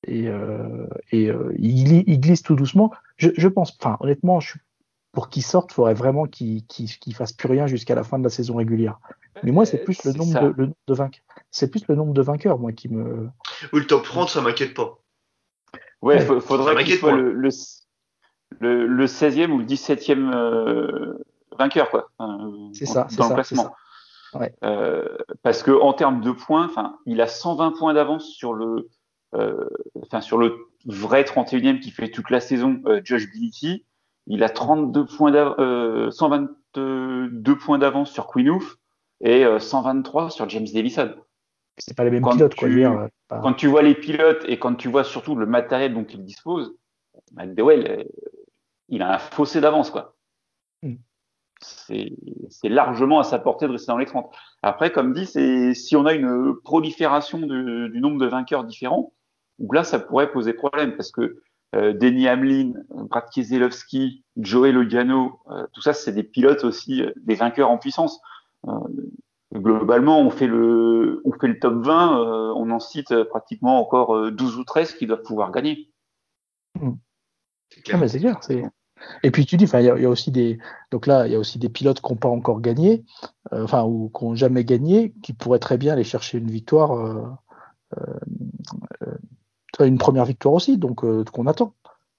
Et, 0.06 0.28
euh, 0.28 0.86
et 1.10 1.30
euh, 1.30 1.52
il, 1.58 2.08
il, 2.08 2.20
glisse 2.20 2.42
tout 2.42 2.56
doucement. 2.56 2.92
Je, 3.16 3.30
je 3.36 3.48
pense, 3.48 3.76
enfin, 3.80 3.96
honnêtement, 4.00 4.40
je, 4.40 4.54
pour 5.12 5.28
qu'il 5.28 5.42
sorte, 5.42 5.70
il 5.72 5.74
faudrait 5.74 5.94
vraiment 5.94 6.26
qu'il 6.26 6.64
qu 6.66 7.12
fasse 7.12 7.32
plus 7.32 7.48
rien 7.48 7.66
jusqu'à 7.66 7.94
la 7.94 8.02
fin 8.02 8.18
de 8.18 8.24
la 8.24 8.30
saison 8.30 8.56
régulière. 8.56 8.98
Mais 9.42 9.52
moi, 9.52 9.66
c'est 9.66 9.78
plus 9.78 10.04
le 10.04 10.12
nombre, 10.12 10.40
de, 10.40 10.54
le 10.56 10.66
nombre 10.66 10.76
de 10.86 10.94
vainqueurs. 10.94 11.24
C'est 11.50 11.70
plus 11.70 11.86
le 11.88 11.94
nombre 11.94 12.14
de 12.14 12.22
vainqueurs, 12.22 12.58
moi, 12.58 12.72
qui 12.72 12.88
me. 12.88 13.28
Oui, 13.72 13.80
le 13.80 13.86
top 13.86 14.04
30, 14.04 14.30
ça 14.30 14.40
m'inquiète 14.40 14.74
pas. 14.74 14.98
Ouais, 16.00 16.18
il 16.20 16.40
faudrait 16.40 16.82
qu'il 16.84 16.96
soit 16.96 17.14
le, 17.14 17.32
le, 17.32 17.50
le, 18.60 18.86
le, 18.86 19.06
16e 19.06 19.50
ou 19.50 19.58
le 19.58 19.64
17e 19.64 20.34
euh, 20.34 21.24
vainqueur, 21.58 21.90
quoi. 21.90 22.10
c'est 22.72 22.86
ça, 22.86 23.06
dans 23.16 23.28
le 23.28 23.34
classement. 23.34 23.74
Euh, 24.64 25.16
parce 25.42 25.62
que 25.62 25.70
en 25.70 25.92
termes 25.92 26.20
de 26.20 26.32
points, 26.32 26.64
enfin, 26.64 26.98
il 27.06 27.20
a 27.20 27.26
120 27.26 27.72
points 27.72 27.94
d'avance 27.94 28.28
sur 28.28 28.54
le, 28.54 28.88
euh, 29.34 29.68
enfin 30.02 30.20
sur 30.20 30.38
le 30.38 30.56
vrai 30.86 31.22
31e 31.22 31.80
qui 31.80 31.90
fait 31.90 32.08
toute 32.08 32.30
la 32.30 32.40
saison, 32.40 32.80
euh, 32.86 33.00
Josh 33.04 33.30
Bility. 33.30 33.84
Il 34.26 34.42
a 34.42 34.48
32 34.48 35.04
points 35.04 35.32
122 36.10 37.58
points 37.58 37.78
d'avance 37.78 38.10
sur 38.10 38.28
Quinouf 38.28 38.76
et 39.20 39.44
123 39.58 40.30
sur 40.30 40.48
James 40.48 40.66
Davison. 40.72 41.14
C'est 41.76 41.96
pas 41.96 42.04
les 42.04 42.10
mêmes 42.10 42.22
pilotes, 42.22 42.54
quoi. 42.54 42.68
Dire, 42.68 43.08
Quand 43.28 43.54
tu 43.54 43.66
vois 43.66 43.82
les 43.82 43.94
pilotes 43.94 44.44
et 44.46 44.58
quand 44.60 44.76
tu 44.76 44.88
vois 44.88 45.02
surtout 45.02 45.34
le 45.34 45.46
matériel 45.46 45.92
dont 45.94 46.04
il 46.04 46.24
dispose, 46.24 46.76
McDowell, 47.32 48.06
il 48.88 49.02
a 49.02 49.14
un 49.14 49.18
fossé 49.18 49.60
d'avance, 49.60 49.90
quoi. 49.90 50.14
C'est 51.62 52.68
largement 52.68 53.20
à 53.20 53.24
sa 53.24 53.38
portée 53.38 53.66
de 53.66 53.72
rester 53.72 53.92
dans 53.92 53.98
les 53.98 54.06
30. 54.06 54.30
Après, 54.62 54.92
comme 54.92 55.12
dit, 55.12 55.26
si 55.26 55.96
on 55.96 56.06
a 56.06 56.12
une 56.14 56.54
prolifération 56.64 57.38
du 57.38 58.00
nombre 58.00 58.18
de 58.18 58.26
vainqueurs 58.26 58.64
différents, 58.64 59.12
là, 59.70 59.84
ça 59.84 59.98
pourrait 59.98 60.32
poser 60.32 60.52
problème 60.52 60.96
parce 60.96 61.10
que 61.10 61.42
euh, 61.74 61.92
Denny 61.94 62.28
Hamlin, 62.28 62.74
Brad 62.90 63.30
Keselowski, 63.30 64.24
Joey 64.36 64.72
Logano, 64.72 65.40
euh, 65.50 65.66
tout 65.72 65.80
ça, 65.80 65.94
c'est 65.94 66.12
des 66.12 66.22
pilotes 66.22 66.64
aussi, 66.64 67.02
euh, 67.02 67.12
des 67.16 67.34
vainqueurs 67.34 67.70
en 67.70 67.78
puissance. 67.78 68.20
Euh, 68.68 68.72
globalement, 69.54 70.20
on 70.20 70.30
fait 70.30 70.46
le, 70.46 71.22
on 71.24 71.32
fait 71.32 71.48
le 71.48 71.58
top 71.58 71.82
20, 71.82 72.20
euh, 72.20 72.52
on 72.56 72.70
en 72.70 72.78
cite 72.78 73.14
pratiquement 73.24 73.80
encore 73.80 74.30
12 74.30 74.58
ou 74.58 74.64
13 74.64 74.94
qui 74.94 75.06
doivent 75.06 75.22
pouvoir 75.22 75.50
gagner. 75.50 75.90
Mmh. 76.78 76.92
Ah, 77.90 77.96
mais 77.96 78.08
c'est 78.08 78.20
clair, 78.20 78.38
c'est 78.42 78.62
et 79.22 79.30
puis 79.30 79.46
tu 79.46 79.56
dis, 79.56 79.66
il 79.72 79.80
y, 79.82 79.88
a 79.88 80.08
aussi 80.08 80.30
des, 80.30 80.58
donc 80.90 81.06
là, 81.06 81.26
il 81.26 81.32
y 81.32 81.36
a 81.36 81.38
aussi 81.38 81.58
des 81.58 81.68
pilotes 81.68 82.00
qui 82.00 82.12
n'ont 82.12 82.18
pas 82.18 82.28
encore 82.28 82.60
gagné, 82.60 83.04
euh, 83.52 83.64
enfin, 83.64 83.84
ou 83.84 84.10
qui 84.16 84.24
n'ont 84.24 84.34
jamais 84.34 84.64
gagné, 84.64 85.12
qui 85.22 85.32
pourraient 85.32 85.58
très 85.58 85.78
bien 85.78 85.92
aller 85.92 86.04
chercher 86.04 86.38
une 86.38 86.50
victoire, 86.50 86.92
euh, 86.92 87.24
euh, 87.98 89.86
une 89.86 89.98
première 89.98 90.24
victoire 90.24 90.54
aussi, 90.54 90.76
donc 90.76 91.04
qu'on 91.30 91.46
attend. 91.46 91.74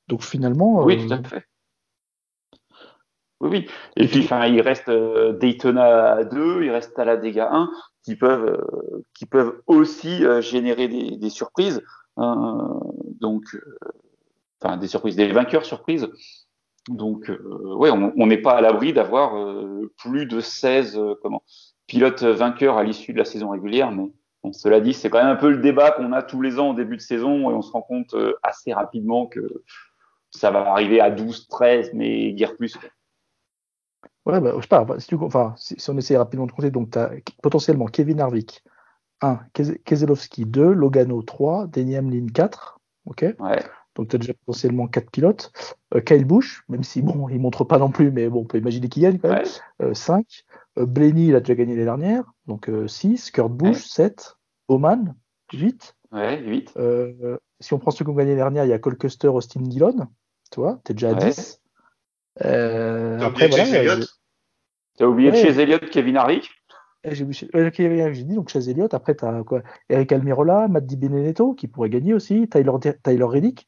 Donc 0.07 0.23
finalement. 0.23 0.83
Oui, 0.83 1.05
tout 1.05 1.13
à 1.13 1.23
fait. 1.23 1.45
Oui, 3.39 3.49
oui. 3.49 3.69
Et 3.97 4.07
puis, 4.07 4.23
enfin, 4.23 4.45
il 4.45 4.61
reste 4.61 4.89
Daytona 4.89 6.23
2, 6.23 6.63
il 6.63 6.71
reste 6.71 6.95
Talladega 6.95 7.49
1, 7.51 7.69
qui 8.03 8.15
peuvent, 8.15 8.65
qui 9.13 9.25
peuvent 9.25 9.61
aussi 9.67 10.23
générer 10.41 10.87
des, 10.87 11.17
des 11.17 11.29
surprises. 11.29 11.83
Hein, 12.15 12.79
donc, 13.19 13.43
enfin, 14.61 14.77
des 14.77 14.87
surprises, 14.87 15.17
des 15.17 15.31
vainqueurs 15.31 15.65
surprises. 15.65 16.07
Donc, 16.89 17.29
euh, 17.29 17.75
ouais, 17.75 17.89
on 17.91 18.27
n'est 18.27 18.41
pas 18.41 18.57
à 18.57 18.61
l'abri 18.61 18.91
d'avoir 18.91 19.37
euh, 19.37 19.91
plus 19.97 20.25
de 20.25 20.41
16 20.41 20.97
euh, 20.97 21.15
comment, 21.21 21.43
pilotes 21.87 22.23
vainqueurs 22.23 22.77
à 22.77 22.83
l'issue 22.83 23.13
de 23.13 23.17
la 23.17 23.25
saison 23.25 23.49
régulière. 23.49 23.91
Mais 23.91 24.11
bon, 24.43 24.51
cela 24.51 24.81
dit, 24.81 24.93
c'est 24.93 25.09
quand 25.09 25.19
même 25.19 25.27
un 25.27 25.37
peu 25.37 25.49
le 25.49 25.59
débat 25.59 25.91
qu'on 25.91 26.11
a 26.11 26.21
tous 26.21 26.41
les 26.41 26.59
ans 26.59 26.71
au 26.71 26.73
début 26.73 26.97
de 26.97 27.01
saison 27.01 27.49
et 27.49 27.53
on 27.53 27.61
se 27.61 27.71
rend 27.71 27.81
compte 27.81 28.13
euh, 28.15 28.33
assez 28.43 28.73
rapidement 28.73 29.27
que 29.27 29.63
ça 30.29 30.51
va 30.51 30.71
arriver 30.71 30.99
à 30.99 31.09
12, 31.09 31.47
13, 31.47 31.91
mais 31.93 32.33
guère 32.33 32.55
plus. 32.57 32.77
Ouais, 34.25 34.41
bah, 34.41 34.53
je 34.55 34.61
sais 34.61 34.67
pas, 34.67 34.85
si, 34.99 35.07
tu, 35.07 35.15
enfin, 35.15 35.53
si, 35.57 35.77
on 35.89 35.97
essaie 35.97 36.17
rapidement 36.17 36.47
de 36.47 36.51
compter, 36.51 36.71
donc 36.71 36.91
tu 36.91 36.99
as 36.99 37.11
potentiellement 37.41 37.85
Kevin 37.85 38.19
Harvick, 38.19 38.63
1, 39.21 39.39
Keselowski 39.85 40.45
2, 40.45 40.73
Logano 40.73 41.21
3, 41.21 41.67
Denny 41.67 41.95
Hamlin 41.95 42.27
4, 42.33 42.79
ok? 43.05 43.25
Ouais. 43.39 43.63
Donc 43.95 44.09
tu 44.09 44.15
as 44.15 44.19
déjà 44.19 44.33
potentiellement 44.33 44.87
4 44.87 45.11
pilotes. 45.11 45.51
Euh, 45.93 46.01
Kyle 46.01 46.25
Busch, 46.25 46.63
même 46.69 46.83
si 46.83 47.01
bon, 47.01 47.29
il 47.29 47.39
montre 47.39 47.63
pas 47.63 47.77
non 47.77 47.91
plus, 47.91 48.11
mais 48.11 48.27
bon, 48.29 48.41
on 48.41 48.45
peut 48.45 48.57
imaginer 48.57 48.89
qu'il 48.89 49.03
gagne 49.03 49.19
quand 49.19 49.29
même. 49.29 49.43
Ouais. 49.79 49.93
5. 49.93 50.25
Euh, 50.79 50.85
Blenny, 50.85 51.27
il 51.27 51.35
a 51.35 51.39
déjà 51.39 51.55
gagné 51.55 51.73
l'année 51.73 51.85
dernière, 51.85 52.23
donc 52.47 52.69
6. 52.87 53.31
Kurt 53.31 53.51
Busch, 53.51 53.77
Ouais. 53.77 54.07
7. 54.09 54.35
Oman, 54.67 55.15
8. 55.53 55.95
Ouais, 56.11 56.41
8. 56.41 56.73
Euh, 56.77 57.37
si 57.59 57.73
on 57.73 57.79
prend 57.79 57.91
ceux 57.91 58.05
qui 58.05 58.11
ont 58.11 58.15
gagné 58.15 58.31
l'année 58.31 58.41
dernière, 58.41 58.65
il 58.65 58.69
y 58.69 58.73
a 58.73 58.79
Cole 58.79 58.97
Custer, 58.97 59.27
Austin 59.27 59.61
Dillon. 59.61 60.07
Tu 60.51 60.59
vois, 60.59 60.79
t'es 60.83 60.93
déjà 60.93 61.09
à 61.09 61.13
Ouais. 61.13 61.29
10. 61.29 61.59
Euh, 62.43 63.19
T'as 63.19 63.25
après, 63.27 63.45
oublié 63.45 63.85
voilà, 63.85 64.05
oublié 65.01 65.31
de 65.31 65.35
chez 65.35 65.59
Elliott, 65.59 65.89
Kevin 65.89 66.17
Harvick 66.17 66.49
j'ai 67.05 67.25
vu- 67.25 67.33
j'ai 67.33 68.23
dit 68.23 68.35
donc 68.35 68.49
Chase 68.49 68.69
Elliott. 68.69 68.93
Après, 68.93 69.15
tu 69.15 69.25
as 69.25 69.43
quoi 69.43 69.61
Eric 69.89 70.11
Almirola, 70.11 70.67
Matt 70.67 70.85
Di 70.85 70.95
Benedetto 70.95 71.53
qui 71.53 71.67
pourrait 71.67 71.89
gagner 71.89 72.13
aussi. 72.13 72.47
Tyler, 72.47 72.71
Tyler 73.03 73.23
Reddick. 73.23 73.67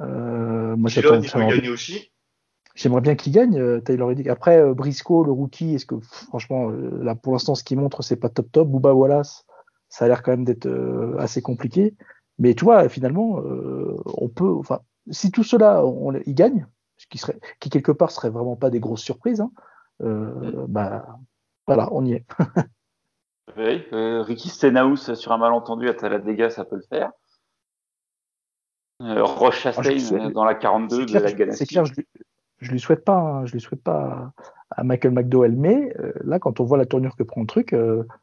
Euh, 0.00 0.76
moi, 0.76 0.90
j'attends. 0.90 1.20
gagner 1.48 1.68
aussi. 1.68 2.10
J'aimerais 2.74 3.00
bien 3.00 3.14
qu'il 3.14 3.32
gagne, 3.32 3.58
euh, 3.58 3.80
Tyler 3.80 4.02
Reddick. 4.02 4.26
Après, 4.26 4.60
euh, 4.60 4.74
Briscoe, 4.74 5.24
le 5.24 5.32
rookie, 5.32 5.74
est-ce 5.74 5.86
que 5.86 5.98
franchement, 6.00 6.68
là 6.68 7.14
pour 7.14 7.32
l'instant, 7.32 7.54
ce 7.54 7.64
qu'il 7.64 7.78
montre, 7.78 8.02
c'est 8.02 8.16
pas 8.16 8.28
top 8.28 8.52
top. 8.52 8.68
Booba 8.68 8.92
Wallace, 8.92 9.46
ça 9.88 10.04
a 10.04 10.08
l'air 10.08 10.22
quand 10.22 10.32
même 10.32 10.44
d'être 10.44 10.66
euh, 10.66 11.16
assez 11.18 11.40
compliqué. 11.40 11.94
Mais 12.38 12.52
tu 12.54 12.64
vois, 12.64 12.86
finalement, 12.90 13.40
euh, 13.40 13.96
on 14.18 14.28
peut, 14.28 14.52
enfin, 14.52 14.80
si 15.10 15.30
tout 15.30 15.44
cela, 15.44 15.86
on, 15.86 16.12
ils 16.26 16.34
gagnent, 16.34 16.66
ce 16.98 17.06
qui 17.06 17.16
serait, 17.16 17.38
qui 17.60 17.70
quelque 17.70 17.92
part 17.92 18.10
serait 18.10 18.28
vraiment 18.28 18.56
pas 18.56 18.68
des 18.68 18.80
grosses 18.80 19.00
surprises, 19.02 19.40
hein, 19.40 19.50
euh, 20.02 20.66
bah 20.68 21.18
voilà, 21.66 21.88
on 21.92 22.04
y 22.04 22.14
est. 22.14 22.24
Oui. 23.56 23.82
Euh, 23.92 24.22
Ricky 24.22 24.50
Stenhouse 24.50 25.14
sur 25.14 25.32
un 25.32 25.38
malentendu 25.38 25.88
à 25.88 25.94
Talladega, 25.94 26.50
ça 26.50 26.64
peut 26.64 26.76
le 26.76 26.82
faire. 26.82 27.12
Euh, 29.02 29.22
Roche 29.22 29.66
Ah, 29.66 29.82
Chastain 29.82 30.26
euh, 30.26 30.30
dans 30.30 30.44
la 30.44 30.54
42 30.54 31.06
C'est 31.06 31.14
de 31.14 31.18
la 31.18 31.32
Ganassi. 31.32 31.58
c'est 31.58 31.66
clair, 31.66 31.84
je 31.84 31.94
lui, 31.94 32.06
je 32.58 32.70
lui 32.70 32.80
souhaite 32.80 33.04
pas, 33.04 33.18
hein, 33.18 33.46
je 33.46 33.52
lui 33.52 33.60
souhaite 33.60 33.82
pas 33.82 34.32
à, 34.70 34.84
Michael 34.84 35.12
McDowell, 35.12 35.52
mais 35.52 35.94
euh, 35.98 36.12
là, 36.24 36.38
quand 36.38 36.60
on 36.60 36.64
voit 36.64 36.78
la 36.78 36.86
tournure 36.86 37.16
que 37.16 37.22
prend 37.22 37.42
le 37.42 37.46
truc, 37.46 37.74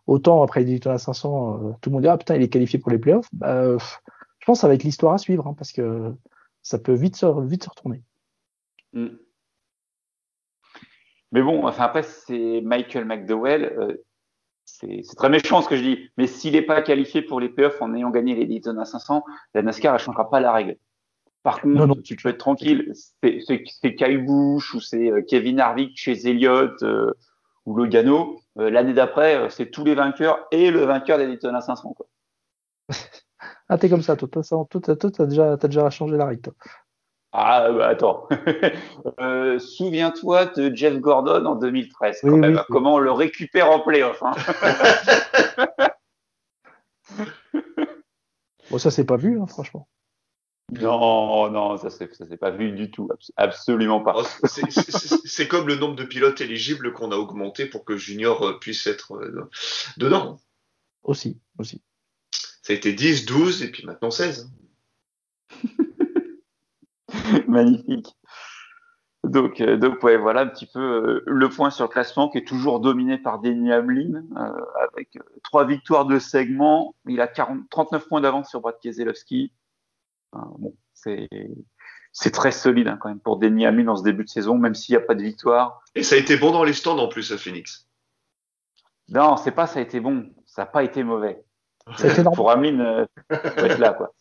autant 0.08 0.41
après 0.41 0.63
Daytona 0.63 0.97
500, 0.97 1.53
euh, 1.53 1.71
tout 1.82 1.89
le 1.89 1.93
monde 1.93 2.03
dit 2.03 2.08
ah 2.08 2.17
putain, 2.17 2.36
il 2.36 2.41
est 2.41 2.49
qualifié 2.49 2.79
pour 2.79 2.91
les 2.91 2.97
playoffs. 2.99 3.29
Bah, 3.34 3.77
je 3.77 4.45
pense 4.45 4.58
que 4.58 4.62
ça 4.62 4.67
va 4.67 4.73
être 4.73 4.84
l'histoire 4.84 5.13
à 5.13 5.17
suivre, 5.17 5.47
hein, 5.47 5.56
parce 5.58 5.71
que 5.71 6.13
ça 6.63 6.79
peut 6.79 6.93
vite 6.93 7.15
se, 7.15 7.25
vite 7.45 7.63
se 7.63 7.69
retourner. 7.69 8.01
Mm. 8.93 9.08
Mais 11.33 11.41
bon, 11.41 11.65
enfin 11.67 11.83
après, 11.83 12.03
c'est 12.03 12.61
Michael 12.61 13.05
McDowell. 13.05 13.65
euh, 13.77 13.97
c'est 14.65 15.01
très 15.17 15.29
méchant 15.29 15.61
ce 15.61 15.67
que 15.67 15.75
je 15.75 15.83
dis. 15.83 16.09
Mais 16.17 16.25
s'il 16.27 16.53
n'est 16.53 16.61
pas 16.61 16.81
qualifié 16.81 17.21
pour 17.21 17.39
les 17.41 17.49
playoffs 17.49 17.81
en 17.81 17.93
ayant 17.93 18.11
gagné 18.11 18.33
les 18.35 18.45
Daytona 18.45 18.85
500, 18.85 19.25
la 19.53 19.61
NASCAR 19.61 19.93
ne 19.93 19.97
changera 19.97 20.29
pas 20.29 20.39
la 20.39 20.53
règle. 20.53 20.77
Par 21.43 21.59
contre, 21.59 21.75
Non, 21.75 21.87
non, 21.87 21.95
tu 22.01 22.15
peux 22.15 22.29
être 22.29 22.37
tranquille. 22.37 22.93
C'est 23.21 23.95
Kyle 23.95 24.25
Busch 24.25 24.73
ou 24.73 24.79
c'est 24.79 25.11
euh, 25.11 25.21
Kevin 25.27 25.59
Harvick 25.59 25.97
chez 25.97 26.13
Elliott 26.29 26.81
euh, 26.83 27.11
ou 27.65 27.75
Logano. 27.75 28.39
Euh, 28.59 28.69
L'année 28.69 28.93
d'après, 28.93 29.49
c'est 29.49 29.69
tous 29.69 29.83
les 29.83 29.95
vainqueurs 29.95 30.47
et 30.51 30.71
le 30.71 30.85
vainqueur 30.85 31.17
des 31.17 31.27
Daytona 31.27 31.59
500. 31.59 31.93
Quoi. 31.93 32.05
Ah, 33.69 33.77
t'es 33.77 33.89
comme 33.89 34.01
ça, 34.01 34.15
toi, 34.15 34.27
toi, 34.27 34.43
ça- 34.43 34.57
toi, 34.69 34.81
toi, 34.81 34.95
toi, 34.95 35.09
t'as 35.11 35.25
déjà, 35.25 35.57
t'as 35.57 35.67
déjà 35.67 35.89
changé 35.89 36.15
la 36.17 36.25
règle, 36.27 36.41
toi. 36.41 36.53
Ah, 37.33 37.71
bah, 37.71 37.87
attends. 37.89 38.27
Euh, 39.19 39.59
Souviens-toi 39.59 40.45
de 40.47 40.73
Jeff 40.75 40.97
Gordon 40.99 41.45
en 41.45 41.55
2013. 41.55 42.19
Quand 42.21 42.29
Oui, 42.29 42.39
même, 42.39 42.51
oui, 42.53 42.57
hein, 42.59 42.65
oui. 42.67 42.73
comment 42.73 42.95
on 42.95 42.99
le 42.99 43.11
récupère 43.11 43.69
en 43.71 43.79
playoff. 43.79 44.21
Hein. 44.23 44.33
Bon, 48.71 48.77
ça, 48.77 48.91
c'est 48.91 49.03
pas 49.05 49.17
vu, 49.17 49.39
hein, 49.39 49.45
franchement. 49.47 49.87
Non, 50.71 51.49
non, 51.51 51.77
ça 51.77 51.89
s'est 51.89 52.07
pas 52.37 52.49
vu 52.49 52.71
du 52.71 52.89
tout, 52.89 53.07
abs- 53.11 53.31
absolument 53.35 54.01
pas. 54.01 54.15
Oh, 54.17 54.23
c'est 55.25 55.47
comme 55.47 55.67
le 55.67 55.75
nombre 55.75 55.95
de 55.95 56.05
pilotes 56.05 56.41
éligibles 56.41 56.93
qu'on 56.93 57.11
a 57.11 57.15
augmenté 57.17 57.65
pour 57.67 57.83
que 57.85 57.97
Junior 57.97 58.41
euh, 58.47 58.59
puisse 58.59 58.87
être 58.87 59.15
euh, 59.15 59.49
dedans. 59.97 60.39
Aussi, 61.03 61.37
aussi. 61.59 61.81
Ça 62.63 62.71
a 62.73 62.75
été 62.75 62.93
10, 62.93 63.25
12 63.25 63.61
et 63.63 63.69
puis 63.71 63.85
maintenant 63.85 64.09
16. 64.09 64.49
Magnifique. 67.47 68.15
Donc, 69.23 69.62
euh, 69.62 69.77
donc 69.77 70.03
ouais, 70.03 70.17
voilà 70.17 70.41
un 70.41 70.47
petit 70.47 70.65
peu 70.65 70.79
euh, 70.79 71.23
le 71.25 71.49
point 71.49 71.69
sur 71.69 71.86
le 71.86 71.89
classement 71.89 72.27
qui 72.29 72.39
est 72.39 72.47
toujours 72.47 72.81
dominé 72.81 73.17
par 73.17 73.39
Denny 73.39 73.71
Hamlin 73.71 74.23
euh, 74.36 74.65
avec 74.91 75.15
euh, 75.15 75.21
trois 75.43 75.65
victoires 75.65 76.05
de 76.05 76.19
segment. 76.19 76.93
Il 77.07 77.21
a 77.21 77.27
40, 77.27 77.69
39 77.69 78.07
points 78.09 78.21
d'avance 78.21 78.49
sur 78.49 78.59
Brad 78.59 78.75
Keselowski. 78.81 79.53
Enfin, 80.33 80.51
bon, 80.59 80.75
c'est 80.93 81.29
c'est 82.12 82.31
très 82.31 82.51
solide 82.51 82.88
hein, 82.89 82.97
quand 82.99 83.09
même 83.09 83.19
pour 83.19 83.38
Denny 83.38 83.65
Hamlin 83.65 83.86
dans 83.86 83.95
ce 83.95 84.03
début 84.03 84.25
de 84.25 84.29
saison, 84.29 84.57
même 84.57 84.75
s'il 84.75 84.93
n'y 84.93 85.01
a 85.01 85.05
pas 85.05 85.15
de 85.15 85.23
victoire. 85.23 85.81
Et 85.95 86.03
ça 86.03 86.15
a 86.15 86.17
été 86.17 86.36
bon 86.36 86.51
dans 86.51 86.63
les 86.65 86.73
stands 86.73 86.97
en 86.97 87.07
plus 87.07 87.31
à 87.31 87.38
Phoenix. 87.38 87.88
Non, 89.07 89.38
c'est 89.38 89.51
pas 89.51 89.67
ça 89.67 89.79
a 89.79 89.81
été 89.81 90.01
bon, 90.01 90.31
ça 90.45 90.63
n'a 90.63 90.65
pas 90.65 90.83
été 90.83 91.01
mauvais. 91.03 91.43
Ça 91.95 92.07
a 92.07 92.12
été 92.12 92.17
normal. 92.23 92.36
Pour 92.36 92.49
Hamlin, 92.51 92.79
euh, 92.79 93.05
faut 93.29 93.65
être 93.65 93.79
là 93.79 93.93
quoi. 93.93 94.13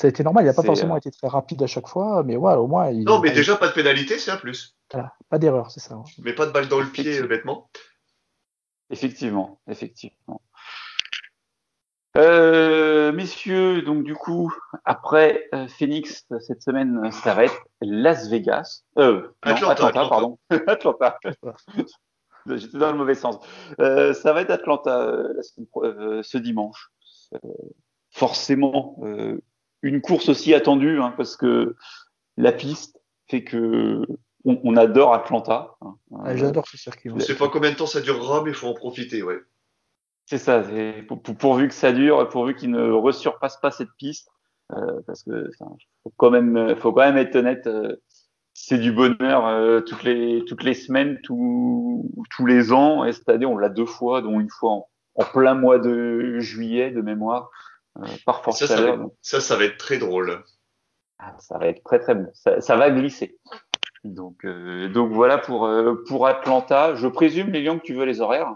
Ça 0.00 0.06
a 0.06 0.08
été 0.10 0.24
normal. 0.24 0.44
Il 0.44 0.46
n'a 0.46 0.54
pas 0.54 0.62
C'est, 0.62 0.66
forcément 0.66 0.94
euh, 0.94 0.98
été 0.98 1.10
très 1.10 1.28
rapide 1.28 1.62
à 1.62 1.66
chaque 1.66 1.86
fois, 1.86 2.22
mais 2.24 2.34
ouais, 2.36 2.54
au 2.54 2.66
moins, 2.66 2.88
il 2.88 3.04
Non, 3.04 3.20
mais 3.20 3.32
déjà 3.32 3.56
pas 3.56 3.68
de 3.68 3.74
pénalité, 3.74 4.18
c'est 4.18 4.30
un 4.30 4.38
plus. 4.38 4.74
voilà, 4.90 5.12
pas 5.28 5.38
d'erreur, 5.38 5.70
c'est 5.70 5.80
ça. 5.80 5.94
hein. 5.96 6.04
Mais 6.24 6.32
pas 6.32 6.46
de 6.46 6.52
balle 6.52 6.68
dans 6.68 6.80
le 6.80 6.86
pied 6.86 7.18
euh, 7.20 7.26
bêtement. 7.26 7.70
Effectivement, 8.88 9.60
effectivement. 9.68 10.40
Euh, 12.16 13.12
messieurs, 13.12 13.82
donc 13.82 14.02
du 14.04 14.14
coup, 14.14 14.50
après 14.86 15.48
euh, 15.54 15.68
Phoenix 15.68 16.24
euh, 16.32 16.40
cette 16.40 16.62
semaine, 16.62 17.12
ça 17.12 17.34
va 17.34 17.44
être 17.44 17.62
Las 17.82 18.28
Vegas. 18.28 18.82
Euh, 18.98 19.28
non, 19.44 19.52
Atlanta, 19.52 19.70
Atlanta, 19.86 20.00
Atlanta. 20.00 20.08
pardon. 20.08 20.38
Atlanta. 20.66 21.18
J'étais 22.46 22.78
dans 22.78 22.90
le 22.92 22.98
mauvais 22.98 23.14
sens. 23.14 23.36
Euh, 23.80 24.14
ça 24.14 24.32
va 24.32 24.40
être 24.40 24.50
Atlanta 24.50 24.98
euh, 25.02 25.34
la 25.36 25.42
semaine 25.42 25.66
pro- 25.68 25.84
euh, 25.84 26.22
ce 26.24 26.38
dimanche. 26.38 26.88
Euh, 27.34 27.38
forcément, 28.10 28.96
euh, 29.02 29.38
une 29.82 30.00
course 30.00 30.28
aussi 30.28 30.54
attendue, 30.54 31.00
hein, 31.00 31.14
parce 31.16 31.36
que 31.36 31.76
la 32.36 32.52
piste 32.52 33.00
fait 33.28 33.44
que 33.44 34.02
on, 34.44 34.58
on 34.64 34.76
adore 34.76 35.12
Atlanta. 35.14 35.76
hein. 35.82 35.96
Ah, 36.24 36.36
J'adore 36.36 36.66
ce 36.66 36.76
circuit. 36.76 37.10
On 37.10 37.14
ouais. 37.14 37.20
sait 37.20 37.36
pas 37.36 37.48
combien 37.48 37.70
de 37.70 37.76
temps 37.76 37.86
ça 37.86 38.00
durera, 38.00 38.42
mais 38.42 38.50
il 38.50 38.56
faut 38.56 38.68
en 38.68 38.74
profiter, 38.74 39.22
ouais. 39.22 39.38
C'est 40.26 40.38
ça, 40.38 40.62
c'est 40.64 41.04
pour- 41.08 41.20
pour- 41.22 41.36
pourvu 41.36 41.68
que 41.68 41.74
ça 41.74 41.92
dure, 41.92 42.28
pourvu 42.28 42.54
qu'il 42.54 42.70
ne 42.70 42.90
resurpasse 42.90 43.58
pas 43.60 43.70
cette 43.70 43.92
piste, 43.98 44.28
euh, 44.72 45.00
parce 45.06 45.24
que 45.24 45.50
faut 46.04 46.12
quand 46.16 46.30
même, 46.30 46.76
faut 46.76 46.92
quand 46.92 47.02
même 47.02 47.16
être 47.16 47.34
honnête, 47.36 47.66
euh, 47.66 47.96
c'est 48.54 48.78
du 48.78 48.92
bonheur 48.92 49.46
euh, 49.46 49.80
toutes 49.80 50.04
les 50.04 50.44
toutes 50.46 50.62
les 50.62 50.74
semaines, 50.74 51.18
tous 51.22 52.08
tous 52.36 52.46
les 52.46 52.72
ans, 52.72 53.04
et 53.04 53.12
cette 53.12 53.28
année 53.28 53.46
on 53.46 53.58
l'a 53.58 53.68
deux 53.68 53.86
fois, 53.86 54.22
dont 54.22 54.38
une 54.40 54.48
fois 54.50 54.70
en, 54.70 54.88
en 55.16 55.24
plein 55.24 55.54
mois 55.54 55.78
de 55.78 56.38
juillet 56.38 56.90
de 56.92 57.00
mémoire, 57.00 57.50
par 58.24 58.42
force 58.42 58.58
Ça, 58.58 58.66
ça 58.66 58.76
chaleur, 58.76 58.96
va, 58.96 59.02
donc 59.04 59.14
ça, 59.22 59.40
ça 59.40 59.56
va 59.56 59.64
être 59.64 59.76
très 59.78 59.98
drôle. 59.98 60.42
ah, 61.18 61.36
ça 61.38 61.58
va 61.58 61.66
être 61.66 61.82
très 61.84 61.98
très 61.98 62.14
bon, 62.14 62.30
ça, 62.34 62.60
ça 62.60 62.76
va 62.76 62.90
glisser. 62.90 63.38
Donc 64.04 64.44
euh, 64.44 64.88
donc 64.88 65.12
voilà 65.12 65.38
pour 65.38 65.66
euh, 65.66 66.02
pour 66.08 66.26
Atlanta. 66.26 66.94
Je 66.94 67.06
présume 67.06 67.50
Lilian 67.52 67.78
que 67.78 67.84
tu 67.84 67.94
veux 67.94 68.04
les 68.04 68.20
horaires. 68.20 68.54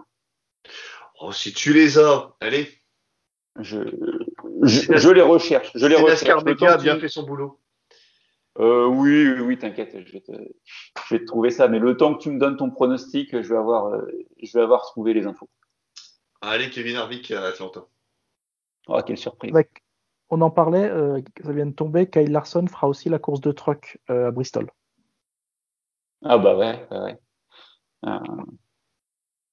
Oh, 1.20 1.32
si 1.32 1.52
tu 1.52 1.72
les 1.72 1.98
as, 1.98 2.34
allez. 2.40 2.68
Je, 3.60 3.78
je, 4.62 4.96
je 4.96 5.08
les 5.10 5.22
recherche. 5.22 5.70
Je 5.74 5.86
les 5.86 5.96
recherche. 5.96 6.42
Le 6.44 6.64
a 6.66 6.76
bien 6.78 6.98
fait 6.98 7.08
son 7.08 7.22
boulot. 7.22 7.60
Euh, 8.58 8.86
oui, 8.86 9.28
oui, 9.28 9.40
oui, 9.40 9.58
t'inquiète, 9.58 9.96
je 10.06 10.12
vais 10.12 10.20
te, 10.20 10.32
je 10.32 11.14
vais 11.14 11.20
te 11.20 11.26
trouver 11.26 11.50
ça. 11.50 11.68
Mais 11.68 11.78
le 11.78 11.96
temps 11.96 12.14
que 12.14 12.22
tu 12.22 12.30
me 12.30 12.38
donnes 12.38 12.56
ton 12.56 12.70
pronostic, 12.70 13.30
je 13.32 13.48
vais 13.48 13.56
avoir, 13.56 13.86
euh, 13.86 14.06
je 14.42 14.52
vais 14.56 14.62
avoir 14.62 14.82
trouvé 14.82 15.12
les 15.12 15.26
infos. 15.26 15.48
Allez, 16.40 16.70
Kevin 16.70 16.96
Harvick 16.96 17.30
à 17.32 17.44
Atlanta. 17.44 17.86
Oh, 18.88 19.00
quelle 19.06 19.16
surprise. 19.18 19.52
Avec- 19.54 19.82
on 20.30 20.40
en 20.40 20.50
parlait, 20.50 20.88
euh, 20.88 21.20
ça 21.44 21.52
vient 21.52 21.66
de 21.66 21.72
tomber. 21.72 22.08
Kyle 22.08 22.30
Larson 22.32 22.66
fera 22.66 22.88
aussi 22.88 23.08
la 23.08 23.18
course 23.18 23.40
de 23.40 23.52
truck 23.52 23.98
euh, 24.10 24.28
à 24.28 24.30
Bristol. 24.30 24.70
Ah 26.24 26.38
bah 26.38 26.56
ouais, 26.56 26.86
ouais, 26.90 26.98
ouais. 26.98 27.18
Euh, 28.06 28.18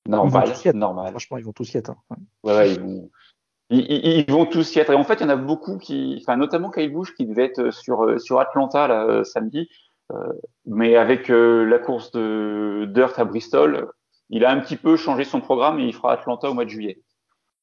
Ils 0.06 0.12
normal, 0.12 0.50
être. 0.50 0.74
normal. 0.76 1.10
Franchement, 1.12 1.38
ils 1.38 1.44
vont 1.44 1.52
tous 1.54 1.74
y 1.74 1.78
être. 1.78 1.92
hein. 2.10 2.16
Ouais. 2.44 2.72
Ils 2.74 2.80
vont, 2.80 3.10
ils, 3.70 3.80
ils- 3.92 4.20
ils 4.28 4.32
vont 4.32 4.46
tous 4.46 4.76
y 4.76 4.80
être. 4.80 4.92
Et 4.92 4.96
en 4.96 5.04
fait, 5.04 5.16
il 5.16 5.22
y 5.22 5.26
en 5.26 5.30
a 5.30 5.36
beaucoup 5.36 5.78
qui, 5.78 6.18
enfin, 6.22 6.38
notamment 6.38 6.72
Kyle 6.72 6.92
Busch 6.92 7.14
qui 7.16 7.26
devait 7.26 7.46
être 7.46 7.72
sur, 7.72 8.04
euh, 8.06 8.18
sur 8.18 8.40
Atlanta 8.40 8.88
là, 8.88 9.24
samedi. 9.24 9.70
Mais 10.66 10.98
avec 10.98 11.30
la 11.30 11.80
course 11.80 12.12
de 12.12 12.86
Dirt 12.94 13.18
à 13.18 13.24
Bristol, 13.24 13.90
il 14.30 14.44
a 14.44 14.52
un 14.52 14.60
petit 14.60 14.76
peu 14.76 14.98
changé 14.98 15.24
son 15.24 15.40
programme 15.40 15.80
et 15.80 15.86
il 15.86 15.94
fera 15.94 16.12
Atlanta 16.14 16.50
au 16.50 16.54
mois 16.54 16.66
de 16.66 16.70
juillet. 16.70 17.02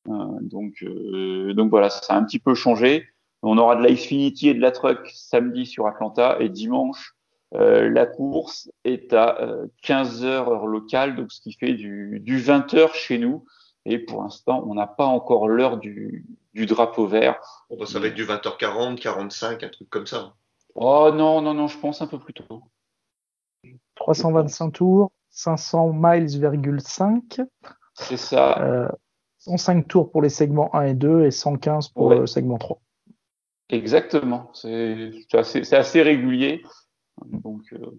Euh, 0.09 0.39
donc, 0.41 0.83
euh, 0.83 1.53
donc 1.55 1.71
voilà, 1.71 1.91
ça 1.91 2.15
a 2.15 2.19
un 2.19 2.25
petit 2.25 2.39
peu 2.39 2.55
changé. 2.55 3.09
On 3.43 3.59
aura 3.59 3.77
de 3.77 3.83
la 3.83 3.93
Xfinity 3.93 4.49
et 4.49 4.55
de 4.55 4.61
la 4.61 4.73
Truck 4.73 5.09
samedi 5.13 5.67
sur 5.67 5.87
Atlanta 5.87 6.37
et 6.41 6.49
dimanche, 6.49 7.15
la 7.53 8.05
course 8.05 8.71
est 8.85 9.13
à 9.15 9.39
15 9.83 10.25
heures 10.25 10.49
heure 10.49 10.67
locale, 10.67 11.17
donc 11.17 11.33
ce 11.33 11.41
qui 11.41 11.53
fait 11.53 11.73
du, 11.73 12.21
du 12.21 12.39
20 12.39 12.75
heures 12.75 12.95
chez 12.95 13.17
nous. 13.19 13.45
Et 13.85 13.99
pour 13.99 14.23
l'instant, 14.23 14.65
on 14.67 14.75
n'a 14.75 14.87
pas 14.87 15.07
encore 15.07 15.49
l'heure 15.49 15.79
du, 15.79 16.27
du, 16.53 16.67
drapeau 16.67 17.07
vert. 17.07 17.41
Bah, 17.71 17.87
ça 17.87 17.99
va 17.99 18.09
être 18.09 18.15
du 18.15 18.27
20h40, 18.27 18.99
45, 18.99 19.63
un 19.63 19.69
truc 19.69 19.89
comme 19.89 20.07
ça. 20.07 20.35
Oh 20.75 21.11
non, 21.15 21.41
non, 21.41 21.55
non, 21.55 21.69
je 21.69 21.79
pense 21.79 22.03
un 22.03 22.07
peu 22.07 22.19
plus 22.19 22.35
tôt. 22.35 22.63
325 23.95 24.71
tours, 24.73 25.11
500 25.31 25.93
miles,5. 25.93 27.47
C'est 27.95 28.17
ça. 28.17 28.61
Euh, 28.61 28.89
105 29.49 29.89
tours 29.89 30.11
pour 30.11 30.21
les 30.21 30.29
segments 30.29 30.75
1 30.75 30.83
et 30.83 30.95
2 30.95 31.25
et 31.25 31.31
115 31.31 31.89
pour 31.89 32.11
le 32.11 32.27
segment 32.27 32.59
3. 32.59 32.81
Exactement. 33.71 34.51
C'est 34.53 35.11
assez, 35.33 35.75
assez, 35.75 36.03
régulier. 36.03 36.63
Donc, 37.27 37.63
euh... 37.73 37.99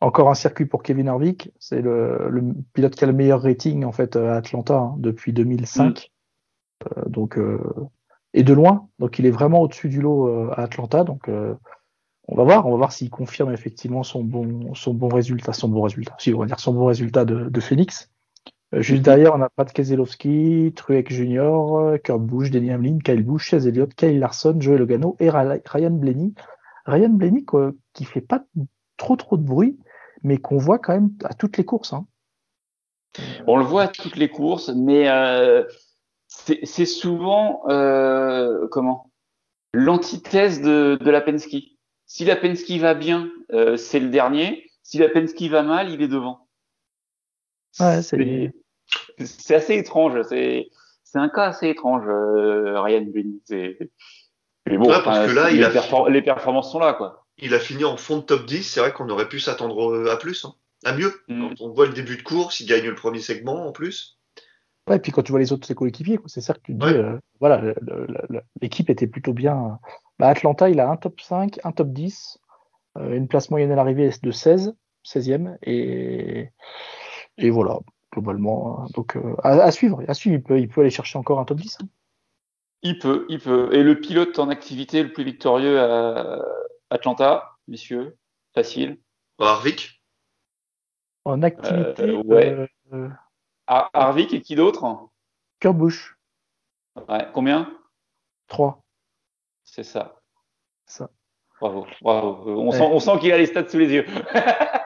Encore 0.00 0.30
un 0.30 0.34
circuit 0.34 0.66
pour 0.66 0.82
Kevin 0.82 1.08
Harvick. 1.08 1.50
C'est 1.58 1.82
le, 1.82 2.28
le, 2.30 2.42
pilote 2.72 2.94
qui 2.94 3.04
a 3.04 3.06
le 3.08 3.12
meilleur 3.12 3.42
rating 3.42 3.84
en 3.84 3.92
fait 3.92 4.14
à 4.14 4.36
Atlanta 4.36 4.76
hein, 4.76 4.94
depuis 4.98 5.32
2005. 5.32 5.88
Mm. 5.88 6.86
Euh, 6.86 7.08
donc 7.08 7.38
euh, 7.38 7.60
et 8.34 8.44
de 8.44 8.52
loin. 8.52 8.88
Donc 9.00 9.18
il 9.18 9.26
est 9.26 9.30
vraiment 9.32 9.60
au-dessus 9.62 9.88
du 9.88 10.00
lot 10.00 10.50
à 10.52 10.62
Atlanta. 10.62 11.02
Donc 11.02 11.28
on 12.28 12.36
va 12.36 12.44
voir, 12.44 12.66
on 12.66 12.70
va 12.70 12.76
voir 12.76 12.92
s'il 12.92 13.10
confirme 13.10 13.52
effectivement 13.52 14.04
son 14.04 14.22
bon, 14.22 14.74
son 14.74 14.94
bon 14.94 15.08
résultat, 15.08 15.52
son 15.52 15.68
bon 15.68 15.82
résultat, 15.82 16.14
si 16.18 16.32
on 16.32 16.38
va 16.38 16.46
dire 16.46 16.60
son 16.60 16.74
bon 16.74 16.86
résultat 16.86 17.24
de, 17.24 17.48
de 17.48 17.60
Phoenix. 17.60 18.10
Euh, 18.74 18.82
juste 18.82 19.02
derrière, 19.02 19.34
on 19.34 19.40
a 19.40 19.48
Pat 19.48 19.72
Keselowski, 19.72 20.72
Truex 20.76 21.14
Jr., 21.14 21.98
Kurt 22.04 22.20
Busch, 22.20 22.50
Denny 22.50 22.70
Hamlin, 22.70 22.98
Kyle 23.02 23.24
Busch, 23.24 23.48
Chase 23.48 23.66
Elliott, 23.66 23.94
Kyle 23.94 24.18
Larson, 24.18 24.56
Joey 24.60 24.78
Logano 24.78 25.16
et 25.20 25.30
Ryan 25.30 25.90
Blaney. 25.90 26.34
Ryan 26.86 27.10
Blaney 27.10 27.44
quoi, 27.44 27.72
qui 27.92 28.04
fait 28.04 28.20
pas 28.20 28.44
trop 28.96 29.16
trop 29.16 29.36
de 29.36 29.42
bruit, 29.42 29.78
mais 30.22 30.38
qu'on 30.38 30.58
voit 30.58 30.78
quand 30.78 30.94
même 30.94 31.10
à 31.24 31.34
toutes 31.34 31.56
les 31.56 31.64
courses. 31.64 31.92
Hein. 31.92 32.06
On 33.46 33.56
le 33.56 33.64
voit 33.64 33.82
à 33.82 33.88
toutes 33.88 34.16
les 34.16 34.28
courses, 34.28 34.68
mais 34.70 35.08
euh, 35.08 35.64
c'est 36.26 36.86
souvent 36.86 37.62
euh, 37.68 38.68
comment? 38.68 39.10
L'antithèse 39.74 40.60
de, 40.60 40.98
de 41.00 41.10
la. 41.10 41.24
Si 42.06 42.24
la 42.24 42.36
Penske 42.36 42.70
va 42.78 42.94
bien, 42.94 43.30
euh, 43.52 43.76
c'est 43.76 44.00
le 44.00 44.08
dernier. 44.08 44.64
Si 44.82 44.98
la 44.98 45.08
Penske 45.08 45.42
va 45.42 45.62
mal, 45.62 45.90
il 45.90 46.00
est 46.00 46.08
devant. 46.08 46.47
Ouais, 47.80 48.02
c'est 48.02 48.52
c'est 49.24 49.54
assez 49.54 49.74
étrange. 49.76 50.20
C'est 50.28 50.68
c'est 51.04 51.18
un 51.18 51.28
cas 51.28 51.44
assez 51.44 51.68
étrange, 51.68 52.04
euh, 52.06 52.80
Ryan 52.80 53.02
Blaney. 53.02 53.78
Mais 54.66 54.76
bon, 54.76 54.88
ouais, 54.90 55.02
parce 55.02 55.26
que 55.30 55.34
là, 55.34 55.50
les, 55.50 55.56
il 55.56 55.64
a 55.64 55.70
perfor 55.70 56.08
les 56.10 56.22
performances 56.22 56.70
sont 56.70 56.78
là, 56.78 56.92
quoi. 56.92 57.24
Il 57.38 57.54
a 57.54 57.58
fini 57.60 57.84
en 57.84 57.96
fond 57.96 58.18
de 58.18 58.22
top 58.22 58.46
10. 58.46 58.62
C'est 58.62 58.80
vrai 58.80 58.92
qu'on 58.92 59.08
aurait 59.08 59.28
pu 59.28 59.40
s'attendre 59.40 60.08
à 60.10 60.16
plus, 60.18 60.44
hein. 60.44 60.54
à 60.84 60.92
mieux. 60.94 61.12
Mm. 61.28 61.48
Quand 61.48 61.64
on 61.64 61.70
voit 61.70 61.86
le 61.86 61.92
début 61.94 62.16
de 62.16 62.22
course, 62.22 62.60
il 62.60 62.66
gagne 62.66 62.86
le 62.86 62.94
premier 62.94 63.20
segment 63.20 63.66
en 63.66 63.72
plus. 63.72 64.18
Ouais, 64.88 64.96
et 64.96 64.98
puis 65.00 65.12
quand 65.12 65.22
tu 65.22 65.32
vois 65.32 65.40
les 65.40 65.52
autres 65.52 65.66
ses 65.66 65.74
coéquipiers, 65.74 66.18
c'est 66.26 66.40
ça 66.40 66.54
que 66.54 66.60
tu 66.60 66.74
te 66.74 66.78
dis. 66.78 66.86
Ouais. 66.92 66.96
euh, 66.98 67.18
voilà, 67.40 67.58
le- 67.58 67.74
le- 67.82 68.06
le- 68.28 68.40
l'équipe 68.60 68.88
était 68.90 69.06
plutôt 69.06 69.32
bien. 69.34 69.78
Bah, 70.18 70.28
Atlanta, 70.28 70.68
il 70.68 70.80
a 70.80 70.88
un 70.90 70.96
top 70.96 71.20
5, 71.20 71.58
un 71.64 71.72
top 71.72 71.88
10, 71.92 72.38
euh, 72.96 73.14
une 73.14 73.28
place 73.28 73.50
moyenne 73.50 73.70
à 73.70 73.76
l'arrivée 73.76 74.10
de 74.22 74.30
16, 74.30 74.74
16e, 75.04 75.56
et, 75.62 76.50
et 77.38 77.50
voilà, 77.50 77.78
globalement. 78.12 78.80
hein. 78.82 78.86
Donc, 78.94 79.16
euh, 79.16 79.34
à, 79.42 79.50
à 79.50 79.70
suivre, 79.70 80.02
à 80.08 80.14
suivre. 80.14 80.36
Il 80.36 80.42
peut, 80.42 80.58
il 80.60 80.68
peut 80.68 80.80
aller 80.82 80.90
chercher 80.90 81.18
encore 81.18 81.38
un 81.40 81.44
top 81.44 81.58
10. 81.58 81.78
hein. 81.82 81.86
Il 82.82 82.98
peut, 82.98 83.26
il 83.28 83.40
peut. 83.40 83.74
Et 83.74 83.82
le 83.82 84.00
pilote 84.00 84.38
en 84.38 84.48
activité 84.48 85.02
le 85.02 85.12
plus 85.12 85.24
victorieux 85.24 85.80
à 85.80 86.38
Atlanta, 86.90 87.56
messieurs, 87.66 88.16
facile. 88.54 88.98
Harvick, 89.40 90.02
En 91.24 91.42
activité, 91.42 92.02
Euh, 92.10 92.22
ouais. 92.22 92.68
euh, 92.92 93.08
Har- 93.66 93.90
Harvick 93.92 94.32
et 94.32 94.40
qui 94.40 94.54
d'autre? 94.54 95.08
Kurt 95.60 95.76
Busch, 95.76 96.16
ouais. 97.08 97.26
Combien? 97.34 97.72
3. 98.46 98.82
C'est 99.64 99.82
ça. 99.84 100.20
Ça. 100.86 101.10
Bravo, 101.60 101.86
bravo. 102.00 102.48
Euh, 102.48 102.54
On 102.54 102.70
Ouais. 102.70 102.78
sent, 102.78 102.88
on 102.90 103.00
sent 103.00 103.18
qu'il 103.20 103.32
a 103.32 103.38
les 103.38 103.46
stats 103.46 103.68
sous 103.68 103.78
les 103.78 103.90
yeux. 103.92 104.06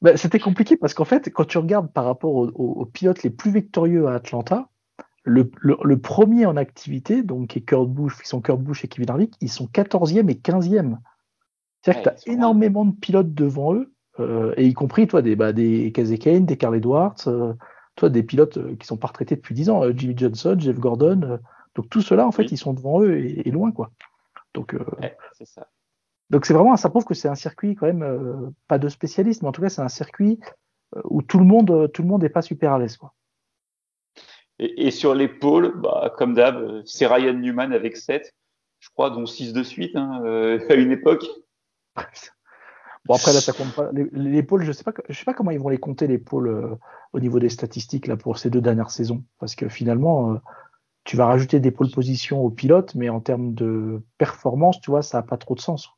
Bah, 0.00 0.16
C'était 0.16 0.38
compliqué 0.38 0.76
parce 0.76 0.94
qu'en 0.94 1.04
fait, 1.04 1.30
quand 1.32 1.44
tu 1.44 1.58
regardes 1.58 1.92
par 1.92 2.04
rapport 2.04 2.34
aux, 2.34 2.86
pilotes 2.86 3.22
les 3.22 3.30
plus 3.30 3.50
victorieux 3.50 4.06
à 4.06 4.14
Atlanta, 4.14 4.68
le, 5.24 5.50
le, 5.60 5.76
le 5.82 5.98
premier 6.00 6.46
en 6.46 6.56
activité, 6.56 7.22
donc 7.22 7.48
qui 7.48 7.58
est 7.58 7.62
Kurt 7.62 7.88
Busch, 7.88 8.16
qui 8.22 8.28
sont 8.28 8.40
Kurt 8.40 8.60
Busch 8.60 8.84
et 8.84 8.88
Kevin 8.88 9.10
Harvick, 9.10 9.34
ils 9.40 9.50
sont 9.50 9.66
14e 9.66 10.30
et 10.30 10.34
15e. 10.34 10.98
C'est-à-dire 11.82 12.02
Ouais, 12.06 12.16
que 12.16 12.20
tu 12.22 12.30
as 12.30 12.32
énormément 12.32 12.84
de 12.84 12.94
pilotes 12.94 13.34
devant 13.34 13.74
eux, 13.74 13.92
euh, 14.20 14.54
et 14.56 14.66
y 14.66 14.72
compris 14.74 15.06
toi 15.06 15.20
des, 15.22 15.36
bah, 15.36 15.52
des 15.52 15.92
Casey 15.92 16.18
Kane, 16.18 16.46
des 16.46 16.56
Carl 16.56 16.74
Edwards, 16.76 17.16
euh, 17.26 17.52
toi 17.96 18.08
des 18.08 18.22
pilotes 18.22 18.56
euh, 18.58 18.76
qui 18.76 18.86
sont 18.86 18.96
pas 18.96 19.08
retraités 19.08 19.36
depuis 19.36 19.54
10 19.54 19.70
ans, 19.70 19.82
euh, 19.84 19.92
Jimmy 19.94 20.14
Johnson, 20.16 20.56
Jeff 20.58 20.78
Gordon. 20.78 21.38
donc 21.74 21.88
tout 21.90 22.00
cela, 22.02 22.26
en 22.26 22.32
fait, 22.32 22.42
Oui. 22.44 22.48
ils 22.52 22.58
sont 22.58 22.72
devant 22.72 23.02
eux 23.02 23.18
et, 23.18 23.46
et 23.48 23.50
loin, 23.50 23.72
quoi. 23.72 23.90
Donc, 24.54 24.74
Ouais, 25.00 25.16
c'est 25.36 25.46
ça. 25.46 25.68
Donc 26.30 26.46
c'est 26.46 26.54
vraiment, 26.54 26.76
ça 26.76 26.90
prouve 26.90 27.04
que 27.04 27.14
c'est 27.14 27.28
un 27.28 27.34
circuit 27.34 27.74
quand 27.74 27.86
même 27.86 28.02
euh, 28.02 28.50
pas 28.66 28.78
de 28.78 28.88
spécialiste, 28.88 29.42
mais 29.42 29.48
en 29.48 29.52
tout 29.52 29.62
cas 29.62 29.68
c'est 29.68 29.82
un 29.82 29.88
circuit 29.88 30.38
euh, 30.96 31.00
où 31.04 31.22
tout 31.22 31.38
le 31.38 31.44
monde, 31.44 31.70
euh, 31.70 31.88
tout 31.88 32.02
le 32.02 32.08
monde 32.08 32.22
n'est 32.22 32.28
pas 32.28 32.42
super 32.42 32.72
à 32.72 32.78
l'aise, 32.78 32.96
quoi. 32.96 33.14
Et, 34.58 34.88
et 34.88 34.90
sur 34.90 35.14
l'épaule, 35.14 35.80
bah, 35.80 36.12
comme 36.16 36.34
d'hab, 36.34 36.82
c'est 36.84 37.06
Ryan 37.06 37.34
Newman 37.34 37.72
avec 37.72 37.96
7, 37.96 38.34
je 38.80 38.88
crois, 38.90 39.10
dont 39.10 39.26
6 39.26 39.52
de 39.52 39.62
suite 39.62 39.96
hein, 39.96 40.20
euh, 40.24 40.58
à 40.68 40.74
une 40.74 40.92
époque. 40.92 41.26
Bon 43.06 43.14
après 43.14 43.32
là 43.32 43.40
ça 43.40 43.54
compte 43.54 43.74
pas. 43.74 43.90
Les, 43.92 44.06
les 44.12 44.42
pôles, 44.42 44.64
je 44.64 44.72
sais 44.72 44.84
pas, 44.84 44.92
je 45.08 45.18
sais 45.18 45.24
pas 45.24 45.32
comment 45.32 45.50
ils 45.50 45.58
vont 45.58 45.70
les 45.70 45.78
compter 45.78 46.06
les 46.06 46.18
pôles 46.18 46.48
euh, 46.48 46.74
au 47.14 47.20
niveau 47.20 47.38
des 47.38 47.48
statistiques 47.48 48.06
là 48.06 48.18
pour 48.18 48.36
ces 48.36 48.50
deux 48.50 48.60
dernières 48.60 48.90
saisons, 48.90 49.24
parce 49.38 49.54
que 49.54 49.70
finalement 49.70 50.32
euh, 50.34 50.38
tu 51.04 51.16
vas 51.16 51.24
rajouter 51.24 51.58
des 51.58 51.70
pôles 51.70 51.90
positions 51.90 52.44
aux 52.44 52.50
pilotes, 52.50 52.94
mais 52.94 53.08
en 53.08 53.20
termes 53.20 53.54
de 53.54 54.02
performance, 54.18 54.78
tu 54.82 54.90
vois, 54.90 55.00
ça 55.00 55.18
a 55.18 55.22
pas 55.22 55.38
trop 55.38 55.54
de 55.54 55.60
sens. 55.60 55.88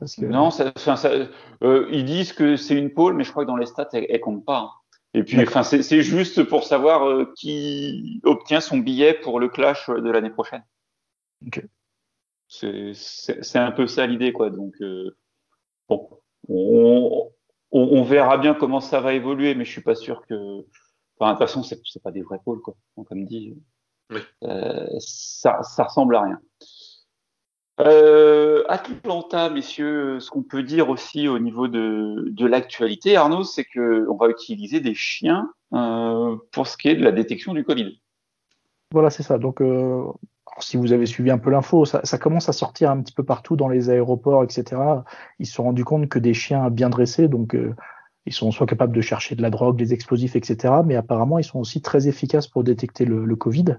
Parce 0.00 0.16
que 0.16 0.24
Non, 0.24 0.50
ça, 0.50 0.72
ça, 0.76 1.12
euh, 1.62 1.86
ils 1.92 2.04
disent 2.04 2.32
que 2.32 2.56
c'est 2.56 2.74
une 2.76 2.92
pole, 2.92 3.14
mais 3.14 3.22
je 3.24 3.30
crois 3.30 3.44
que 3.44 3.48
dans 3.48 3.56
les 3.56 3.66
stats, 3.66 3.88
elle, 3.92 4.06
elle 4.08 4.20
compte 4.20 4.44
pas. 4.44 4.58
hein. 4.58 4.70
Et 5.12 5.22
puis, 5.24 5.40
enfin, 5.42 5.62
c'est 5.62 6.02
juste 6.02 6.42
pour 6.44 6.64
savoir 6.64 7.06
euh, 7.08 7.32
qui 7.36 8.20
obtient 8.24 8.60
son 8.60 8.78
billet 8.78 9.14
pour 9.14 9.38
le 9.40 9.48
clash 9.48 9.88
euh, 9.90 10.00
de 10.00 10.10
l'année 10.10 10.30
prochaine. 10.30 10.62
Ok. 11.46 11.64
C'est 12.48 12.92
c'est- 12.94 13.42
c'est 13.42 13.58
un 13.58 13.72
peu 13.72 13.86
ça 13.86 14.06
l'idée, 14.06 14.32
quoi. 14.32 14.50
Donc, 14.50 14.74
euh, 14.80 15.16
bon, 15.88 16.08
on, 16.48 17.30
on, 17.72 17.80
on 17.80 18.02
verra 18.02 18.38
bien 18.38 18.54
comment 18.54 18.80
ça 18.80 19.00
va 19.00 19.12
évoluer, 19.14 19.54
mais 19.54 19.64
je 19.64 19.70
suis 19.70 19.82
pas 19.82 19.94
sûr 19.94 20.24
que. 20.26 20.34
Enfin, 21.18 21.32
de 21.34 21.38
toute 21.38 21.46
façon, 21.46 21.62
c'est 21.62 22.02
pas 22.02 22.10
des 22.12 22.22
vrais 22.22 22.40
pôles, 22.44 22.60
quoi. 22.62 22.74
Donc, 22.96 23.08
comme 23.08 23.24
dit, 23.26 23.54
Oui. 24.10 24.20
euh, 24.44 24.86
ça, 25.00 25.62
ça 25.62 25.84
ressemble 25.84 26.16
à 26.16 26.22
rien. 26.22 26.40
Euh, 27.80 28.62
Atlanta, 28.68 29.48
messieurs, 29.48 30.20
ce 30.20 30.30
qu'on 30.30 30.42
peut 30.42 30.62
dire 30.62 30.90
aussi 30.90 31.28
au 31.28 31.38
niveau 31.38 31.66
de, 31.66 32.46
l'actualité, 32.46 33.16
Arnaud, 33.16 33.44
c'est 33.44 33.64
que 33.64 34.06
on 34.08 34.16
va 34.16 34.28
utiliser 34.28 34.80
des 34.80 34.94
chiens 34.94 35.50
euh, 35.72 36.36
pour 36.52 36.66
ce 36.66 36.76
qui 36.76 36.88
est 36.88 36.96
de 36.96 37.02
la 37.02 37.12
détection 37.12 37.54
du 37.54 37.64
Covid. 37.64 37.98
Voilà, 38.92 39.08
c'est 39.08 39.22
ça. 39.22 39.38
Donc, 39.38 39.62
euh, 39.62 40.04
si 40.58 40.76
vous 40.76 40.92
avez 40.92 41.06
suivi 41.06 41.30
un 41.30 41.38
peu 41.38 41.50
l'info, 41.50 41.84
ça, 41.84 42.18
commence 42.18 42.48
à 42.48 42.52
sortir 42.52 42.90
un 42.90 43.00
petit 43.00 43.14
peu 43.14 43.22
partout 43.22 43.56
dans 43.56 43.68
les 43.68 43.88
aéroports, 43.88 44.44
etc. 44.44 44.80
Ils 45.38 45.46
se 45.46 45.54
sont 45.54 45.64
rendus 45.64 45.84
compte 45.84 46.08
que 46.08 46.18
des 46.18 46.34
chiens 46.34 46.70
bien 46.70 46.90
dressés, 46.90 47.28
donc 47.28 47.54
euh, 47.54 47.74
ils 48.26 48.32
sont 48.32 48.50
soit 48.50 48.66
capables 48.66 48.94
de 48.94 49.00
chercher 49.00 49.36
de 49.36 49.42
la 49.42 49.50
drogue, 49.50 49.76
des 49.76 49.94
explosifs, 49.94 50.36
etc. 50.36 50.74
Mais 50.84 50.96
apparemment, 50.96 51.38
ils 51.38 51.44
sont 51.44 51.60
aussi 51.60 51.80
très 51.80 52.08
efficaces 52.08 52.46
pour 52.46 52.62
détecter 52.62 53.06
le 53.06 53.36
Covid. 53.36 53.76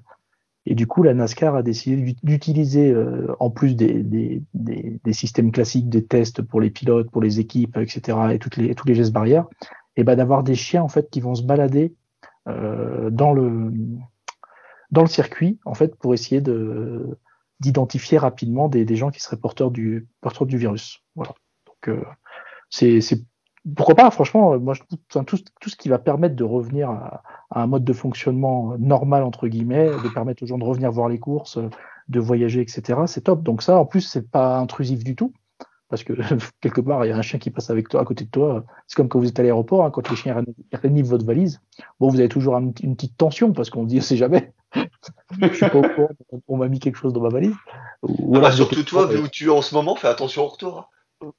Et 0.65 0.75
du 0.75 0.85
coup, 0.85 1.01
la 1.01 1.13
NASCAR 1.13 1.55
a 1.55 1.63
décidé 1.63 1.95
d'ut- 1.97 2.23
d'utiliser, 2.23 2.91
euh, 2.91 3.35
en 3.39 3.49
plus 3.49 3.75
des, 3.75 4.03
des, 4.03 4.43
des, 4.53 4.99
des 5.03 5.13
systèmes 5.13 5.51
classiques, 5.51 5.89
des 5.89 6.05
tests 6.05 6.41
pour 6.41 6.61
les 6.61 6.69
pilotes, 6.69 7.09
pour 7.09 7.21
les 7.21 7.39
équipes, 7.39 7.77
etc., 7.77 8.17
et 8.33 8.39
toutes 8.39 8.57
les, 8.57 8.75
tous 8.75 8.87
les 8.87 8.93
gestes 8.93 9.11
barrières, 9.11 9.47
et 9.95 10.03
ben 10.03 10.15
d'avoir 10.15 10.43
des 10.43 10.55
chiens 10.55 10.83
en 10.83 10.87
fait 10.87 11.09
qui 11.09 11.19
vont 11.19 11.35
se 11.35 11.43
balader 11.43 11.95
euh, 12.47 13.09
dans 13.09 13.33
le 13.33 13.73
dans 14.91 15.01
le 15.01 15.07
circuit 15.07 15.59
en 15.65 15.73
fait 15.73 15.95
pour 15.95 16.13
essayer 16.13 16.41
de 16.41 17.17
d'identifier 17.59 18.17
rapidement 18.17 18.67
des, 18.67 18.95
gens 18.95 19.11
qui 19.11 19.19
seraient 19.19 19.37
porteurs 19.37 19.69
du 19.69 20.07
porteurs 20.21 20.47
du 20.47 20.57
virus. 20.57 21.03
Voilà. 21.15 21.33
Donc 21.67 21.89
euh, 21.89 22.03
c'est 22.69 22.99
pourquoi 23.75 23.95
pas 23.95 24.09
franchement 24.11 24.53
euh, 24.53 24.59
moi 24.59 24.73
je 24.73 24.81
enfin, 25.11 25.23
tout 25.23 25.37
tout 25.59 25.69
ce 25.69 25.75
qui 25.75 25.89
va 25.89 25.99
permettre 25.99 26.35
de 26.35 26.43
revenir 26.43 26.89
à, 26.89 27.21
à 27.51 27.61
un 27.61 27.67
mode 27.67 27.83
de 27.83 27.93
fonctionnement 27.93 28.75
normal 28.79 29.23
entre 29.23 29.47
guillemets, 29.47 29.89
de 30.03 30.09
permettre 30.13 30.43
aux 30.43 30.47
gens 30.47 30.57
de 30.57 30.63
revenir 30.63 30.91
voir 30.91 31.09
les 31.09 31.19
courses, 31.19 31.59
de 32.09 32.19
voyager 32.19 32.61
etc. 32.61 32.99
C'est 33.05 33.21
top. 33.25 33.43
Donc 33.43 33.61
ça 33.61 33.77
en 33.77 33.85
plus 33.85 34.01
c'est 34.01 34.29
pas 34.29 34.57
intrusif 34.57 35.03
du 35.03 35.15
tout 35.15 35.31
parce 35.89 36.03
que 36.03 36.13
quelque 36.61 36.81
part 36.81 37.05
il 37.05 37.09
y 37.09 37.11
a 37.11 37.17
un 37.17 37.21
chien 37.21 37.37
qui 37.37 37.51
passe 37.51 37.69
avec 37.69 37.87
toi 37.89 38.01
à 38.01 38.05
côté 38.05 38.25
de 38.25 38.29
toi. 38.31 38.63
C'est 38.87 38.95
comme 38.95 39.09
quand 39.09 39.19
vous 39.19 39.27
êtes 39.27 39.39
à 39.39 39.43
l'aéroport 39.43 39.85
hein, 39.85 39.91
quand 39.91 40.09
les 40.09 40.15
chiens 40.15 40.43
rénivent 40.73 41.07
votre 41.09 41.25
valise. 41.25 41.61
Bon 41.99 42.07
vous 42.09 42.19
avez 42.19 42.29
toujours 42.29 42.55
un- 42.55 42.71
une 42.81 42.95
petite 42.95 43.15
tension 43.17 43.53
parce 43.53 43.69
qu'on 43.69 43.83
dit 43.83 43.99
on 43.99 44.01
sait 44.01 44.17
jamais 44.17 44.53
je 45.41 45.53
suis 45.53 45.69
pas 45.69 45.77
au 45.77 45.81
courant, 45.81 46.09
on 46.47 46.57
m'a 46.57 46.67
mis 46.69 46.79
quelque 46.79 46.95
chose 46.95 47.11
dans 47.13 47.21
ma 47.21 47.27
valise. 47.29 47.53
Ou 48.03 48.35
Ah 48.37 48.39
bah, 48.39 48.51
surtout 48.51 48.83
toi, 48.83 49.05
vu 49.05 49.17
où 49.19 49.27
tu 49.27 49.47
es 49.47 49.49
en 49.49 49.61
ce 49.61 49.75
moment, 49.75 49.95
fais 49.97 50.07
attention 50.07 50.43
au 50.43 50.47
retour. 50.47 50.89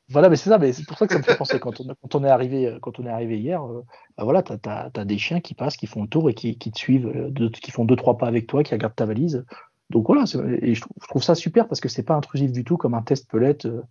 Voilà, 0.08 0.28
mais 0.28 0.36
c'est 0.36 0.50
ça, 0.50 0.58
mais 0.58 0.72
c'est 0.72 0.86
pour 0.86 0.96
ça 0.96 1.06
que 1.06 1.12
ça 1.12 1.18
me 1.18 1.24
fait 1.24 1.36
penser 1.36 1.58
quand 1.58 1.80
on, 2.14 2.24
est 2.24 2.28
arrivé, 2.28 2.76
quand 2.80 3.00
on 3.00 3.06
est 3.06 3.10
arrivé 3.10 3.38
hier, 3.38 3.64
euh, 3.64 3.84
bah 4.16 4.24
voilà, 4.24 4.42
t'as 4.42 4.90
as, 4.94 5.04
des 5.04 5.18
chiens 5.18 5.40
qui 5.40 5.54
passent, 5.54 5.76
qui 5.76 5.86
font 5.86 6.02
le 6.02 6.08
tour 6.08 6.30
et 6.30 6.34
qui, 6.34 6.56
qui 6.56 6.70
te 6.70 6.78
suivent, 6.78 7.06
euh, 7.06 7.50
qui 7.50 7.70
font 7.70 7.84
deux 7.84 7.96
trois 7.96 8.16
pas 8.16 8.28
avec 8.28 8.46
toi, 8.46 8.62
qui 8.62 8.74
regardent 8.74 8.94
ta 8.94 9.06
valise. 9.06 9.44
Donc 9.90 10.06
voilà, 10.06 10.24
et 10.62 10.74
je 10.74 10.82
trouve, 11.08 11.22
ça 11.22 11.34
super 11.34 11.68
parce 11.68 11.80
que 11.80 11.88
c'est 11.88 12.02
pas 12.02 12.14
intrusif 12.14 12.52
du 12.52 12.64
tout 12.64 12.76
comme 12.76 12.94
un 12.94 13.02
test 13.02 13.28
peut 13.30 13.38
l'être. 13.38 13.66
Euh, 13.66 13.82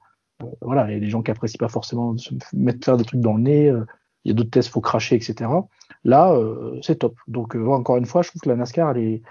voilà, 0.62 0.84
a 0.84 1.00
des 1.00 1.10
gens 1.10 1.22
qui 1.22 1.30
apprécient 1.30 1.60
pas 1.60 1.68
forcément 1.68 2.18
se 2.18 2.34
mettre 2.54 2.84
faire 2.84 2.98
des 2.98 3.04
trucs 3.04 3.22
dans 3.22 3.36
le 3.36 3.44
nez. 3.44 3.68
il 4.26 4.30
y 4.30 4.32
a 4.32 4.34
d'autres 4.34 4.50
tests, 4.50 4.70
faut 4.70 4.82
cracher, 4.82 5.16
etc. 5.16 5.50
Là, 6.04 6.36
c'est 6.82 6.96
top. 6.96 7.16
Donc 7.28 7.54
encore 7.54 7.98
une 7.98 8.08
fois, 8.08 8.24
je 8.24 8.30
trouve 8.30 8.42
que 8.42 8.50
la 8.50 8.56
NASCAR, 8.56 8.90
elle 8.92 9.04
est, 9.04 9.22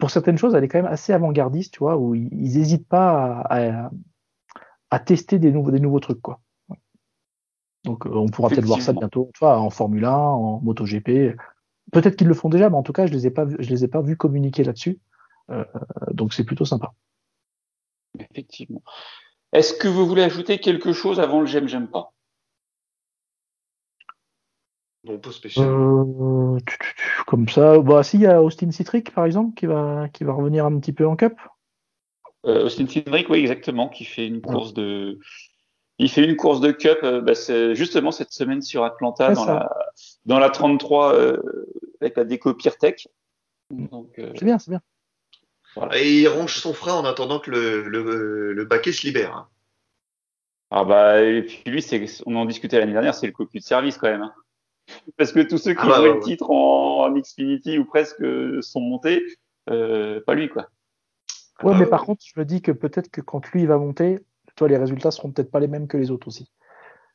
pour 0.00 0.10
certaines 0.10 0.38
choses, 0.38 0.56
elle 0.56 0.64
est 0.64 0.68
quand 0.68 0.82
même 0.82 0.92
assez 0.92 1.12
avant-gardiste, 1.12 1.74
tu 1.74 1.78
vois, 1.78 1.96
où 1.96 2.16
ils 2.16 2.58
n'hésitent 2.58 2.88
pas 2.88 3.42
à, 3.42 3.84
à 3.84 3.90
tester 4.98 5.38
des 5.38 5.52
nouveaux, 5.52 5.70
des 5.70 5.80
nouveaux 5.80 6.00
trucs, 6.00 6.20
quoi. 6.20 6.40
Donc, 7.84 8.06
euh, 8.06 8.10
on 8.12 8.28
pourra 8.28 8.50
peut-être 8.50 8.66
voir 8.66 8.82
ça 8.82 8.92
bientôt, 8.92 9.30
tu 9.34 9.38
vois, 9.40 9.58
en 9.58 9.70
Formule 9.70 10.04
1, 10.04 10.12
en 10.12 10.60
MotoGP. 10.60 11.36
Peut-être 11.92 12.16
qu'ils 12.16 12.28
le 12.28 12.34
font 12.34 12.48
déjà, 12.48 12.68
mais 12.68 12.76
en 12.76 12.82
tout 12.82 12.92
cas, 12.92 13.06
je 13.06 13.12
les 13.12 13.26
ai 13.26 13.30
pas, 13.30 13.46
je 13.58 13.68
les 13.70 13.84
ai 13.84 13.88
pas 13.88 14.02
vus 14.02 14.16
communiquer 14.16 14.64
là-dessus. 14.64 14.98
Euh, 15.50 15.64
donc, 16.10 16.34
c'est 16.34 16.44
plutôt 16.44 16.64
sympa. 16.64 16.92
Effectivement. 18.18 18.82
Est-ce 19.52 19.74
que 19.74 19.88
vous 19.88 20.06
voulez 20.06 20.22
ajouter 20.22 20.58
quelque 20.60 20.92
chose 20.92 21.20
avant 21.20 21.40
le 21.40 21.46
j'aime, 21.46 21.68
j'aime 21.68 21.88
pas? 21.88 22.12
Non, 25.04 25.18
pas 25.18 25.32
spécial. 25.32 25.66
Euh, 25.66 26.58
comme 27.26 27.48
ça, 27.48 27.78
bah, 27.78 28.02
si, 28.02 28.18
il 28.18 28.22
y 28.22 28.26
a 28.26 28.42
Austin 28.42 28.70
Citric, 28.70 29.12
par 29.12 29.24
exemple, 29.24 29.54
qui 29.54 29.66
va, 29.66 30.08
qui 30.12 30.24
va 30.24 30.34
revenir 30.34 30.66
un 30.66 30.78
petit 30.78 30.92
peu 30.92 31.06
en 31.06 31.16
Cup. 31.16 31.34
Euh, 32.46 32.64
Austin 32.64 32.86
Cindric, 32.86 33.28
oui, 33.28 33.40
exactement, 33.40 33.88
qui 33.88 34.04
fait 34.04 34.26
une 34.26 34.40
course 34.40 34.72
de. 34.72 35.18
Il 35.98 36.10
fait 36.10 36.24
une 36.24 36.36
course 36.36 36.60
de 36.60 36.72
Cup, 36.72 36.98
euh, 37.02 37.20
bah, 37.20 37.34
justement 37.74 38.10
cette 38.10 38.32
semaine 38.32 38.62
sur 38.62 38.84
Atlanta 38.84 39.34
dans 39.34 39.44
la, 39.44 39.70
dans 40.24 40.38
la 40.38 40.48
33 40.48 41.14
euh, 41.14 41.36
avec 42.00 42.16
la 42.16 42.24
déco 42.24 42.54
Tech. 42.54 43.06
Euh, 43.72 44.32
c'est 44.34 44.44
bien, 44.44 44.58
c'est 44.58 44.70
bien. 44.70 44.80
Et 45.94 46.20
il 46.20 46.28
range 46.28 46.56
son 46.56 46.72
frein 46.72 46.94
en 46.94 47.04
attendant 47.04 47.38
que 47.38 47.50
le, 47.50 47.82
le, 47.82 48.52
le 48.54 48.64
baquet 48.64 48.92
se 48.92 49.06
libère. 49.06 49.36
Hein. 49.36 49.48
Ah 50.70 50.84
bah 50.84 51.22
et 51.22 51.42
puis 51.42 51.62
lui, 51.66 51.82
c'est, 51.82 52.02
on 52.26 52.36
en 52.36 52.44
discutait 52.44 52.78
l'année 52.78 52.92
dernière, 52.92 53.14
c'est 53.14 53.26
le 53.26 53.32
cocu 53.32 53.58
de 53.58 53.64
service 53.64 53.98
quand 53.98 54.08
même. 54.08 54.22
Hein. 54.22 54.32
Parce 55.16 55.32
que 55.32 55.40
tous 55.40 55.58
ceux 55.58 55.74
qui 55.74 55.80
ah 55.82 55.88
bah, 55.88 56.00
le 56.02 56.20
titre 56.20 56.50
en, 56.50 57.04
en, 57.04 57.12
Xfinity 57.12 57.78
ou 57.78 57.84
presque 57.84 58.24
sont 58.62 58.80
montés, 58.80 59.22
euh, 59.68 60.20
pas 60.26 60.34
lui 60.34 60.48
quoi. 60.48 60.68
Ouais, 61.62 61.78
mais 61.78 61.86
par 61.86 62.04
contre, 62.04 62.22
je 62.24 62.38
me 62.38 62.44
dis 62.44 62.62
que 62.62 62.72
peut-être 62.72 63.10
que 63.10 63.20
quand 63.20 63.46
lui 63.52 63.66
va 63.66 63.76
monter, 63.78 64.20
toi, 64.56 64.68
les 64.68 64.76
résultats 64.76 65.10
seront 65.10 65.30
peut-être 65.30 65.50
pas 65.50 65.60
les 65.60 65.68
mêmes 65.68 65.88
que 65.88 65.96
les 65.96 66.10
autres 66.10 66.28
aussi. 66.28 66.50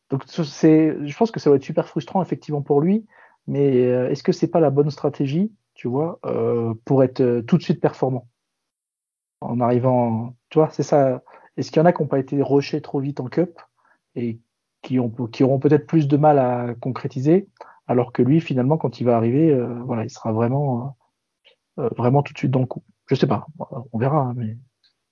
Donc, 0.09 0.23
c'est, 0.27 0.95
je 1.03 1.17
pense 1.17 1.31
que 1.31 1.39
ça 1.39 1.49
va 1.49 1.55
être 1.55 1.63
super 1.63 1.87
frustrant 1.87 2.21
effectivement 2.21 2.61
pour 2.61 2.81
lui, 2.81 3.05
mais 3.47 3.85
euh, 3.85 4.09
est-ce 4.09 4.23
que 4.23 4.31
c'est 4.31 4.47
pas 4.47 4.59
la 4.59 4.69
bonne 4.69 4.91
stratégie, 4.91 5.51
tu 5.73 5.87
vois, 5.87 6.19
euh, 6.25 6.73
pour 6.85 7.03
être 7.03 7.21
euh, 7.21 7.41
tout 7.41 7.57
de 7.57 7.63
suite 7.63 7.81
performant? 7.81 8.27
En 9.41 9.59
arrivant, 9.59 10.35
tu 10.49 10.59
vois, 10.59 10.69
c'est 10.69 10.83
ça. 10.83 11.23
Est-ce 11.57 11.71
qu'il 11.71 11.79
y 11.79 11.83
en 11.83 11.85
a 11.85 11.93
qui 11.93 12.01
n'ont 12.01 12.07
pas 12.07 12.19
été 12.19 12.41
rushés 12.41 12.81
trop 12.81 12.99
vite 12.99 13.19
en 13.19 13.25
cup 13.25 13.59
et 14.15 14.39
qui, 14.81 14.99
ont, 14.99 15.09
qui 15.09 15.43
auront 15.43 15.59
peut-être 15.59 15.87
plus 15.87 16.07
de 16.07 16.17
mal 16.17 16.39
à 16.39 16.75
concrétiser, 16.79 17.47
alors 17.87 18.11
que 18.11 18.21
lui, 18.21 18.41
finalement, 18.41 18.77
quand 18.77 18.99
il 18.99 19.05
va 19.05 19.15
arriver, 19.15 19.55
voilà, 19.85 20.03
il 20.03 20.09
sera 20.09 20.31
vraiment, 20.31 20.95
vraiment 21.77 22.23
tout 22.23 22.33
de 22.33 22.37
suite 22.37 22.51
dans 22.51 22.61
le 22.61 22.65
coup? 22.65 22.83
Je 23.07 23.15
sais 23.15 23.27
pas, 23.27 23.45
on 23.91 23.97
verra. 23.97 24.19
Hein, 24.19 24.33
mais... 24.35 24.57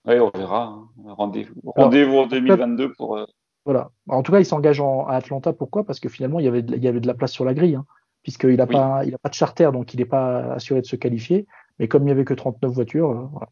Oui, 0.05 0.19
on 0.19 0.37
verra. 0.37 0.63
Hein. 0.63 0.89
Rendez-vous 1.05 1.53
rendez 1.75 2.03
en 2.05 2.27
2022 2.27 2.93
pour. 2.93 3.17
Euh, 3.17 3.25
voilà. 3.65 3.91
En 4.09 4.23
tout 4.23 4.31
cas, 4.31 4.39
il 4.39 4.45
s'engage 4.45 4.81
à 4.81 5.15
Atlanta. 5.15 5.53
Pourquoi? 5.53 5.85
Parce 5.85 5.99
que 5.99 6.09
finalement, 6.09 6.39
il 6.39 6.45
y, 6.45 6.47
avait 6.47 6.61
de, 6.61 6.75
il 6.75 6.83
y 6.83 6.87
avait 6.87 6.99
de 6.99 7.07
la 7.07 7.13
place 7.13 7.31
sur 7.31 7.45
la 7.45 7.53
grille, 7.53 7.75
hein, 7.75 7.85
puisqu'il 8.23 8.55
n'a 8.55 8.67
pas, 8.67 9.05
il 9.05 9.13
a 9.13 9.17
pas 9.17 9.29
de 9.29 9.35
charter, 9.35 9.71
donc 9.71 9.93
il 9.93 9.97
n'est 9.97 10.05
pas 10.05 10.53
assuré 10.53 10.81
de 10.81 10.85
se 10.85 10.95
qualifier. 10.95 11.47
Mais 11.79 11.87
comme 11.87 12.03
il 12.03 12.05
n'y 12.05 12.11
avait 12.11 12.25
que 12.25 12.33
39 12.33 12.71
voitures, 12.71 13.11
euh, 13.11 13.27
voilà. 13.31 13.49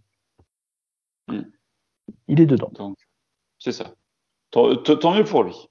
Hmm. 1.27 1.49
il 2.27 2.41
est 2.41 2.45
dedans. 2.45 2.71
C'est 3.57 3.71
ça. 3.71 3.93
tant 4.51 5.15
mieux 5.15 5.23
pour 5.23 5.43
lui. 5.43 5.70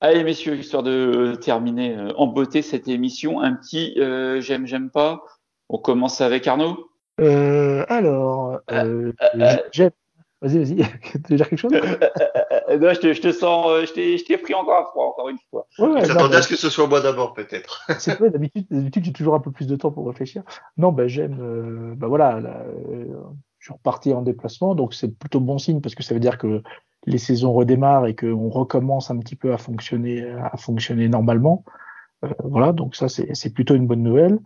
Allez, 0.00 0.22
messieurs, 0.22 0.56
histoire 0.56 0.84
de 0.84 1.34
terminer 1.40 1.96
euh, 1.96 2.12
en 2.16 2.28
beauté 2.28 2.62
cette 2.62 2.86
émission, 2.86 3.40
un 3.40 3.54
petit 3.54 3.94
euh, 3.98 4.40
j'aime, 4.40 4.64
j'aime 4.64 4.90
pas. 4.90 5.24
On 5.68 5.78
commence 5.78 6.20
avec 6.20 6.46
Arnaud. 6.46 6.88
Euh, 7.20 7.84
alors, 7.88 8.60
euh, 8.70 9.12
j'aime. 9.72 9.90
Vas-y, 10.40 10.58
vas-y. 10.58 10.76
tu 11.02 11.18
veux 11.30 11.36
dire 11.36 11.48
quelque 11.48 11.58
chose? 11.58 11.72
Non, 12.80 12.92
je 12.92 13.00
te, 13.00 13.12
je 13.14 13.20
te 13.22 13.32
sens, 13.32 13.86
je 13.86 13.92
t'ai, 13.94 14.18
je 14.18 14.24
t'ai 14.26 14.36
pris 14.36 14.52
encore 14.52 14.76
à 14.76 14.84
froid, 14.84 15.06
encore 15.06 15.30
une 15.30 15.38
fois. 15.50 15.66
Ouais, 15.78 16.04
J'attendais 16.04 16.36
à 16.36 16.42
ce 16.42 16.48
que 16.48 16.56
ce 16.56 16.68
soit 16.68 16.86
moi 16.86 17.00
d'abord, 17.00 17.32
peut-être. 17.32 17.80
C'est 17.98 18.18
vrai, 18.18 18.28
d'habitude, 18.28 18.66
d'habitude, 18.70 19.06
j'ai 19.06 19.12
toujours 19.12 19.34
un 19.34 19.40
peu 19.40 19.50
plus 19.50 19.66
de 19.66 19.74
temps 19.74 19.90
pour 19.90 20.06
réfléchir. 20.06 20.42
Non, 20.76 20.92
ben 20.92 21.08
j'aime. 21.08 21.94
bah 21.96 22.08
voilà, 22.08 22.40
là, 22.40 22.62
je 23.58 23.64
suis 23.64 23.72
reparti 23.72 24.12
en 24.12 24.20
déplacement, 24.20 24.74
donc 24.74 24.92
c'est 24.92 25.08
plutôt 25.08 25.40
bon 25.40 25.56
signe 25.56 25.80
parce 25.80 25.94
que 25.94 26.02
ça 26.02 26.12
veut 26.12 26.20
dire 26.20 26.36
que 26.36 26.62
les 27.08 27.18
saisons 27.18 27.52
redémarrent 27.52 28.06
et 28.06 28.14
qu'on 28.14 28.48
recommence 28.48 29.10
un 29.10 29.18
petit 29.18 29.36
peu 29.36 29.52
à 29.52 29.58
fonctionner, 29.58 31.08
normalement. 31.08 31.64
Euh, 32.24 32.28
voilà, 32.44 32.72
donc 32.72 32.96
ça 32.96 33.08
c'est 33.08 33.50
plutôt 33.52 33.74
une 33.74 33.86
bonne 33.86 34.02
nouvelle. 34.02 34.38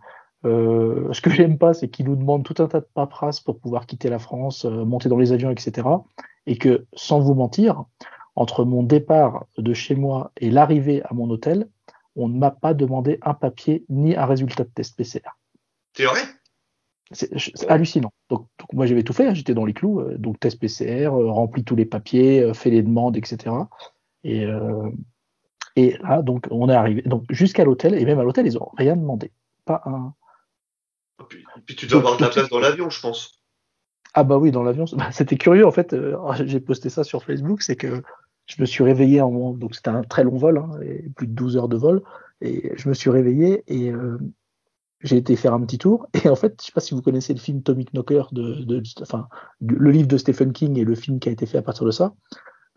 Euh, 0.45 1.11
ce 1.13 1.21
que 1.21 1.29
j'aime 1.29 1.57
pas, 1.57 1.73
c'est 1.73 1.89
qu'ils 1.89 2.05
nous 2.05 2.15
demandent 2.15 2.43
tout 2.43 2.61
un 2.61 2.67
tas 2.67 2.79
de 2.79 2.87
paperasses 2.93 3.39
pour 3.39 3.59
pouvoir 3.59 3.85
quitter 3.85 4.09
la 4.09 4.19
France, 4.19 4.65
euh, 4.65 4.85
monter 4.85 5.09
dans 5.09 5.17
les 5.17 5.31
avions, 5.31 5.51
etc. 5.51 5.87
Et 6.45 6.57
que, 6.57 6.85
sans 6.93 7.19
vous 7.19 7.33
mentir, 7.33 7.83
entre 8.35 8.65
mon 8.65 8.83
départ 8.83 9.45
de 9.57 9.73
chez 9.73 9.95
moi 9.95 10.31
et 10.37 10.49
l'arrivée 10.49 11.01
à 11.03 11.13
mon 11.13 11.29
hôtel, 11.29 11.69
on 12.15 12.27
ne 12.27 12.37
m'a 12.37 12.51
pas 12.51 12.73
demandé 12.73 13.19
un 13.21 13.33
papier 13.33 13.85
ni 13.89 14.15
un 14.15 14.25
résultat 14.25 14.63
de 14.63 14.69
test 14.69 14.97
PCR. 14.97 15.31
C'est 15.95 16.05
c'est 17.11 17.69
hallucinant. 17.69 18.13
Donc, 18.29 18.47
moi 18.71 18.85
j'avais 18.85 19.03
tout 19.03 19.13
fait, 19.13 19.27
hein, 19.27 19.33
j'étais 19.33 19.53
dans 19.53 19.65
les 19.65 19.73
clous, 19.73 19.99
euh, 19.99 20.17
donc 20.17 20.39
test 20.39 20.59
PCR, 20.59 21.07
euh, 21.07 21.31
rempli 21.31 21.63
tous 21.63 21.75
les 21.75 21.85
papiers, 21.85 22.41
euh, 22.41 22.53
fait 22.53 22.69
les 22.69 22.81
demandes, 22.81 23.17
etc. 23.17 23.55
Et, 24.23 24.47
et 25.75 25.97
là, 25.97 26.21
donc 26.21 26.47
on 26.49 26.69
est 26.69 26.73
arrivé 26.73 27.01
donc 27.01 27.25
jusqu'à 27.29 27.65
l'hôtel, 27.65 27.93
et 27.93 28.05
même 28.05 28.19
à 28.19 28.23
l'hôtel, 28.23 28.47
ils 28.47 28.53
n'ont 28.53 28.69
rien 28.77 28.95
demandé. 28.95 29.31
Pas 29.65 29.81
un. 29.85 30.13
Et 31.19 31.25
puis, 31.27 31.45
puis 31.65 31.75
tu 31.75 31.87
dois 31.87 31.99
avoir 31.99 32.17
de 32.17 32.21
la 32.21 32.29
place 32.29 32.49
dans 32.49 32.59
l'avion, 32.59 32.89
je 32.89 33.01
pense. 33.01 33.41
Ah 34.13 34.23
bah 34.23 34.37
oui, 34.37 34.51
dans 34.51 34.63
l'avion, 34.63 34.85
bah, 34.93 35.11
c'était 35.11 35.35
curieux 35.35 35.67
en 35.67 35.71
fait. 35.71 35.93
j'ai 36.45 36.59
posté 36.61 36.89
ça 36.89 37.03
sur 37.03 37.23
Facebook, 37.23 37.61
c'est 37.61 37.75
que 37.75 38.01
je 38.45 38.61
me 38.61 38.65
suis 38.65 38.83
réveillé 38.83 39.19
en 39.19 39.51
donc 39.53 39.75
c'était 39.75 39.89
un 39.89 40.03
très 40.03 40.23
long 40.23 40.37
vol, 40.37 40.57
hein, 40.57 40.69
plus 41.17 41.27
de 41.27 41.33
12 41.33 41.57
heures 41.57 41.69
de 41.69 41.77
vol, 41.77 42.01
et 42.39 42.71
je 42.77 42.87
me 42.87 42.93
suis 42.93 43.09
réveillé 43.09 43.63
et 43.67 43.91
j'ai 45.03 45.17
été 45.17 45.35
faire 45.35 45.53
un 45.53 45.61
petit 45.61 45.77
tour 45.77 46.07
et 46.23 46.29
en 46.29 46.35
fait, 46.35 46.55
je 46.59 46.67
sais 46.67 46.71
pas 46.71 46.81
si 46.81 46.93
vous 46.93 47.01
connaissez 47.01 47.33
le 47.33 47.39
film 47.39 47.61
Tommy 47.61 47.85
Knocker 47.85 48.29
de, 48.31 48.81
enfin, 49.01 49.27
le 49.61 49.91
livre 49.91 50.07
de 50.07 50.17
Stephen 50.17 50.53
King 50.53 50.77
et 50.79 50.83
le 50.83 50.95
film 50.95 51.19
qui 51.19 51.29
a 51.29 51.31
été 51.31 51.45
fait 51.45 51.57
à 51.57 51.61
partir 51.61 51.85
de 51.85 51.91
ça. 51.91 52.13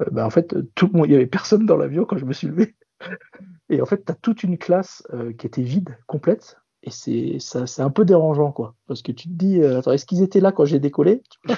Euh, 0.02 0.06
bah, 0.10 0.26
en 0.26 0.30
fait, 0.30 0.54
tout 0.74 0.90
il 1.04 1.10
y 1.10 1.14
avait 1.14 1.26
personne 1.26 1.66
dans 1.66 1.76
l'avion 1.76 2.04
quand 2.04 2.18
je 2.18 2.24
me 2.24 2.32
suis 2.32 2.48
levé. 2.48 2.74
Et 3.68 3.82
en 3.82 3.86
fait, 3.86 4.04
tu 4.04 4.12
as 4.12 4.14
toute 4.14 4.44
une 4.44 4.58
classe 4.58 5.02
euh, 5.12 5.32
qui 5.32 5.46
était 5.46 5.62
vide, 5.62 5.96
complète. 6.06 6.58
Et 6.82 6.90
c'est 6.90 7.38
ça, 7.40 7.66
c'est 7.66 7.82
un 7.82 7.90
peu 7.90 8.04
dérangeant, 8.04 8.52
quoi. 8.52 8.76
Parce 8.86 9.02
que 9.02 9.10
tu 9.10 9.28
te 9.28 9.32
dis, 9.32 9.60
euh, 9.60 9.78
attends, 9.78 9.90
est-ce 9.92 10.06
qu'ils 10.06 10.22
étaient 10.22 10.40
là 10.40 10.52
quand 10.52 10.64
j'ai 10.64 10.78
décollé? 10.78 11.22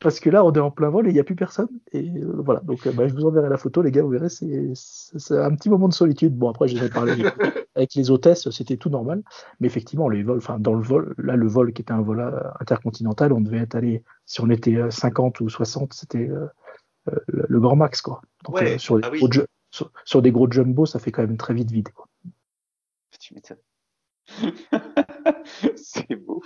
parce 0.00 0.18
que 0.18 0.30
là, 0.30 0.44
on 0.44 0.52
est 0.52 0.58
en 0.58 0.70
plein 0.70 0.88
vol 0.88 1.06
et 1.06 1.10
il 1.10 1.12
n'y 1.12 1.20
a 1.20 1.24
plus 1.24 1.36
personne. 1.36 1.68
Et 1.92 2.08
euh, 2.08 2.40
voilà, 2.42 2.60
donc 2.60 2.86
euh, 2.86 2.92
bah, 2.92 3.06
je 3.06 3.12
vous 3.12 3.26
enverrai 3.26 3.50
la 3.50 3.58
photo, 3.58 3.82
les 3.82 3.90
gars, 3.90 4.02
vous 4.02 4.08
verrez, 4.08 4.30
c'est 4.30 5.36
un 5.36 5.54
petit 5.54 5.68
moment 5.68 5.88
de 5.88 5.92
solitude. 5.92 6.36
Bon, 6.36 6.48
après, 6.48 6.68
j'ai 6.68 6.88
parlé 6.88 7.12
avec 7.76 7.94
les 7.94 8.10
hôtesses, 8.10 8.48
c'était 8.50 8.78
tout 8.78 8.88
normal. 8.88 9.22
Mais 9.60 9.66
effectivement, 9.66 10.08
les 10.08 10.22
vols, 10.22 10.38
enfin, 10.38 10.58
dans 10.58 10.72
le 10.72 10.82
vol, 10.82 11.14
là, 11.18 11.36
le 11.36 11.46
vol 11.46 11.74
qui 11.74 11.82
était 11.82 11.92
un 11.92 12.00
vol 12.00 12.20
euh, 12.20 12.40
intercontinental, 12.60 13.32
on 13.34 13.42
devait 13.42 13.58
être 13.58 13.74
allé, 13.74 14.02
si 14.24 14.40
on 14.40 14.48
était 14.48 14.90
50 14.90 15.40
ou 15.40 15.50
60, 15.50 15.92
c'était 15.92 16.30
le, 17.26 17.60
grand 17.60 17.76
max, 17.76 18.00
quoi. 18.00 18.22
Donc, 18.46 18.58
sur, 18.78 18.98
des 18.98 19.06
ah 19.06 19.10
gros, 19.10 19.28
sur, 20.04 20.22
des 20.22 20.32
gros 20.32 20.50
jumbo, 20.50 20.86
ça 20.86 20.98
fait 20.98 21.12
quand 21.12 21.22
même 21.22 21.36
très 21.36 21.52
vite 21.52 21.70
vide, 21.70 21.90
quoi. 21.90 22.06
Tu 23.18 23.34
m'étonnes. 23.34 23.58
c'est 25.76 26.16
beau. 26.16 26.42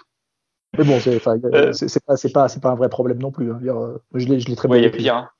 Mais 0.79 0.85
bon, 0.85 1.01
c'est 1.01 1.17
euh, 1.17 1.21
pas, 1.21 2.17
pas, 2.17 2.49
pas, 2.49 2.71
un 2.71 2.75
vrai 2.75 2.89
problème 2.89 3.19
non 3.19 3.31
plus. 3.31 3.51
Hein. 3.53 3.61
Euh, 3.65 3.99
je 4.15 4.27
l'ai 4.27 4.57
très 4.57 4.69
bien. 4.69 4.79
Il 4.79 4.83
y 4.85 4.87
a 4.87 4.91
pire. 4.91 5.17
Hein. 5.17 5.31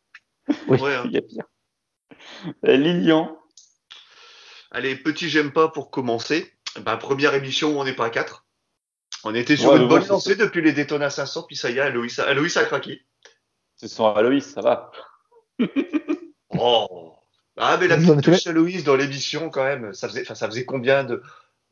Oui, 0.69 0.79
il 1.07 1.13
y 1.13 1.19
a 1.19 1.23
pire. 1.23 1.45
Lilian. 2.63 3.37
Allez, 4.71 4.97
petit 4.97 5.29
j'aime 5.29 5.53
pas 5.53 5.69
pour 5.69 5.91
commencer. 5.91 6.53
Bah, 6.83 6.97
première 6.97 7.35
émission 7.35 7.77
où 7.77 7.81
on 7.81 7.85
n'est 7.85 7.95
pas 7.95 8.07
à 8.07 8.11
4. 8.11 8.45
On 9.25 9.35
était 9.35 9.57
sur 9.57 9.75
une 9.77 9.89
bonne 9.89 10.07
lancée 10.07 10.37
depuis 10.37 10.61
les 10.61 10.73
Daytona 10.73 11.09
500, 11.09 11.45
puis 11.45 11.57
ça 11.57 11.71
y 11.71 11.79
est, 11.79 11.81
Aloïs, 11.81 12.19
Aloïs 12.19 12.57
a 12.57 12.65
craqué. 12.65 13.07
Ce 13.77 13.89
sont 13.89 14.07
Aloïs, 14.13 14.45
ça 14.45 14.61
va. 14.61 14.91
oh. 16.51 17.15
Ah, 17.57 17.79
mais 17.81 17.89
la 17.89 17.97
petite 17.97 18.21
touche 18.21 18.47
Aloïs 18.47 18.85
dans 18.85 18.97
l'émission, 18.97 19.49
quand 19.49 19.65
même, 19.65 19.95
ça 19.95 20.09
faisait, 20.09 20.25
ça 20.25 20.47
faisait 20.47 20.65
combien 20.67 21.05
de, 21.05 21.23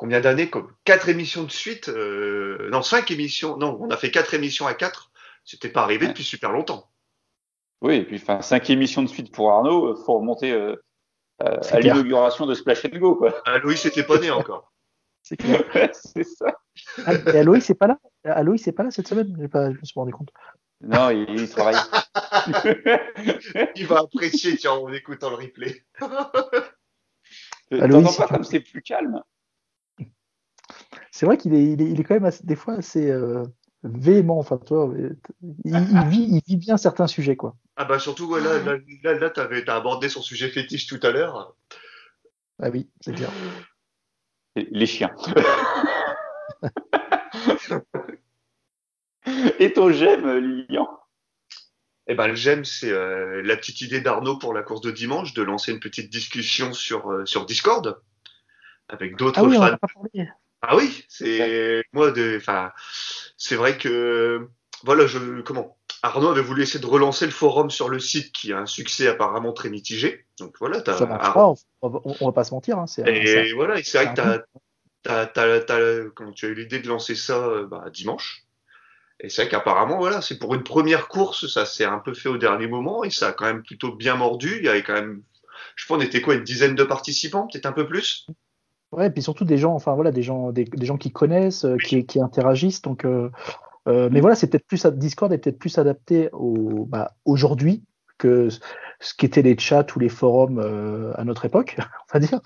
combien 0.03 0.21
d'années, 0.21 0.51
comme 0.51 0.69
quatre 0.83 1.09
émissions 1.09 1.45
de 1.45 1.51
suite, 1.53 1.89
euh, 1.89 2.69
non 2.73 2.83
cinq 2.83 3.13
émissions, 3.13 3.57
non, 3.57 3.79
on 3.81 3.89
a 3.91 3.97
fait 3.97 4.11
quatre 4.11 4.35
émissions 4.35 4.67
à 4.67 4.75
quatre. 4.75 5.13
C'était 5.45 5.69
pas 5.69 5.85
arrivé 5.85 6.09
depuis 6.09 6.25
super 6.25 6.51
longtemps. 6.51 6.91
Oui, 7.83 7.99
et 7.99 8.05
puis 8.05 8.17
enfin 8.17 8.43
cinq 8.43 8.69
émissions 8.69 9.05
de 9.05 9.07
suite 9.07 9.33
pour 9.33 9.53
Arnaud, 9.53 9.93
euh, 9.93 9.95
faut 9.95 10.15
remonter 10.15 10.51
euh, 10.51 10.75
à 11.39 11.79
l'inauguration 11.79 12.47
de 12.47 12.55
Splash 12.55 12.85
and 12.85 12.99
Go 12.99 13.15
quoi. 13.15 13.41
Ah, 13.47 13.59
Louis 13.59 13.77
c'était 13.77 14.03
pas 14.03 14.19
né 14.19 14.33
encore. 14.33 14.73
c'est 15.23 15.37
clair. 15.37 15.63
c'est 15.93 16.25
ça. 16.25 16.59
Ah, 17.07 17.13
et 17.33 17.39
Aloïs 17.39 17.65
c'est 17.65 17.77
pas 17.77 17.87
là? 17.87 18.01
Aloïs 18.25 18.61
c'est 18.61 18.73
pas 18.73 18.83
là 18.83 18.91
cette 18.91 19.07
semaine? 19.07 19.33
je 19.39 19.57
me 19.57 19.85
suis 19.85 19.95
rendu 19.95 20.13
compte. 20.13 20.31
Non, 20.81 21.11
il, 21.11 21.49
travaille. 21.49 21.77
il 23.77 23.87
va 23.87 24.01
apprécier 24.01 24.57
tiens, 24.57 24.73
en 24.73 24.93
écoutant 24.93 25.31
le 25.31 25.37
replay. 25.37 25.85
T'entends 27.71 28.15
pas 28.15 28.27
comme 28.27 28.43
c'est 28.43 28.59
plus 28.59 28.83
calme? 28.83 29.23
C'est 31.11 31.27
vrai 31.27 31.37
qu'il 31.37 31.55
est, 31.55 31.65
il 31.65 32.01
est, 32.01 32.05
quand 32.05 32.19
même 32.19 32.31
des 32.43 32.57
fois 32.57 32.75
assez 32.75 33.11
euh, 33.11 33.43
véhément. 33.83 34.39
Enfin, 34.39 34.59
toi, 34.59 34.93
il, 35.65 36.09
vit, 36.09 36.27
il 36.31 36.43
vit 36.47 36.57
bien 36.57 36.77
certains 36.77 37.07
sujets, 37.07 37.37
quoi. 37.37 37.57
Ah 37.77 37.85
bah 37.85 37.99
surtout, 37.99 38.35
là, 38.37 38.61
là, 38.61 39.15
là, 39.15 39.31
t'as 39.31 39.77
abordé 39.77 40.09
son 40.09 40.23
sujet 40.23 40.49
fétiche 40.49 40.87
tout 40.87 41.01
à 41.03 41.11
l'heure. 41.11 41.57
Ah 42.63 42.71
oui, 42.71 42.89
c'est 43.01 43.15
clair. 43.15 43.31
Les 44.57 44.87
chiens. 44.87 45.11
Et 49.59 49.73
ton 49.73 49.91
j'aime, 49.91 50.39
Lilian? 50.39 50.89
Eh 52.09 52.15
ben, 52.15 52.27
le 52.27 52.35
j'aime, 52.35 52.65
c'est 52.65 52.91
euh, 52.91 53.43
la 53.43 53.57
petite 53.57 53.81
idée 53.81 54.01
d'Arnaud 54.01 54.37
pour 54.37 54.53
la 54.53 54.63
course 54.63 54.81
de 54.81 54.91
dimanche, 54.91 55.35
de 55.35 55.43
lancer 55.43 55.73
une 55.73 55.81
petite 55.81 56.11
discussion 56.11 56.73
sur, 56.73 57.11
euh, 57.11 57.25
sur 57.25 57.47
Discord 57.47 58.01
avec 58.89 59.17
d'autres 59.17 59.41
ah 59.41 59.45
oui, 59.45 59.57
fans. 59.57 59.79
Ah 60.63 60.77
oui, 60.77 61.05
c'est 61.09 61.83
moi 61.93 62.13
de, 62.13 62.37
enfin, 62.37 62.71
c'est 63.37 63.57
vrai 63.57 63.77
que 63.77 64.49
voilà, 64.85 65.07
je 65.07 65.41
comment 65.43 65.77
Arnaud 66.03 66.31
avait 66.31 66.43
voulu 66.43 66.63
essayer 66.63 66.81
de 66.81 66.87
relancer 66.87 67.27
le 67.27 67.33
forum 67.33 67.71
sur 67.71 67.89
le 67.89 67.99
site 67.99 68.33
qui 68.33 68.53
a 68.53 68.59
un 68.59 68.67
succès 68.67 69.09
apparemment 69.09 69.53
très 69.53 69.71
mitigé. 69.71 70.27
Donc 70.39 70.57
voilà, 70.61 70.85
ça 70.85 71.07
marche 71.07 71.33
pas, 71.33 71.55
on, 71.83 71.89
va, 71.89 72.01
va 72.21 72.33
pas 72.33 72.45
se 72.45 72.55
mentir. 72.55 72.79
Hein, 72.79 72.87
et 73.07 73.53
voilà, 73.53 73.83
c'est 73.83 74.05
vrai 74.05 74.15
que 74.15 74.45
t'as, 75.03 75.27
quand 76.15 76.33
tu 76.33 76.47
as 76.47 76.49
eu 76.49 76.55
l'idée 76.55 76.81
de 76.81 76.89
lancer 76.89 77.15
ça 77.15 77.39
euh, 77.39 77.67
bah, 77.67 77.85
dimanche. 77.93 78.45
Et 79.21 79.29
c'est 79.29 79.43
vrai 79.43 79.51
qu'apparemment, 79.51 79.99
voilà, 79.99 80.21
c'est 80.21 80.39
pour 80.39 80.55
une 80.55 80.65
première 80.65 81.07
course, 81.07 81.47
ça 81.47 81.65
s'est 81.65 81.85
un 81.85 81.99
peu 81.99 82.15
fait 82.15 82.29
au 82.29 82.39
dernier 82.39 82.67
moment 82.67 83.05
et 83.05 83.11
ça 83.11 83.29
a 83.29 83.33
quand 83.33 83.45
même 83.47 83.63
plutôt 83.63 83.95
bien 83.95 84.17
mordu. 84.17 84.57
Il 84.59 84.65
y 84.65 84.69
avait 84.69 84.83
quand 84.83 84.95
même, 84.95 85.23
je 85.77 85.87
pense, 85.87 85.99
on 85.99 86.01
était 86.01 86.21
quoi, 86.21 86.35
une 86.35 86.43
dizaine 86.43 86.75
de 86.75 86.83
participants, 86.83 87.47
peut-être 87.47 87.67
un 87.67 87.73
peu 87.73 87.87
plus? 87.87 88.27
Ouais, 88.93 89.07
et 89.07 89.11
puis 89.11 89.23
surtout 89.23 89.45
des 89.45 89.57
gens, 89.57 89.75
enfin 89.75 89.95
voilà, 89.95 90.13
des 90.13 90.23
gens, 90.23 90.53
des, 90.53 90.67
gens 90.83 90.99
qui 90.99 91.11
connaissent, 91.11 91.65
euh, 91.65 91.77
qui, 91.77 92.05
qui, 92.05 92.21
interagissent. 92.21 92.83
Donc, 92.83 93.07
euh, 93.07 93.31
euh, 93.89 94.11
mais 94.13 94.21
voilà, 94.21 94.37
c'est 94.37 94.49
peut-être 94.49 94.67
plus 94.67 94.85
Discord 94.87 95.33
est 95.33 95.39
peut-être 95.39 95.59
plus 95.59 95.79
adapté 95.79 96.29
au, 96.33 96.85
bah, 96.85 97.13
aujourd'hui 97.25 97.85
que 98.19 98.49
ce 99.01 99.15
qu'étaient 99.15 99.43
les 99.43 99.59
chats 99.59 99.87
ou 99.97 99.99
les 99.99 100.11
forums 100.11 100.61
euh, 100.61 101.13
à 101.17 101.25
notre 101.25 101.47
époque, 101.47 101.77
on 102.15 102.19
va 102.19 102.21
dire. 102.21 102.41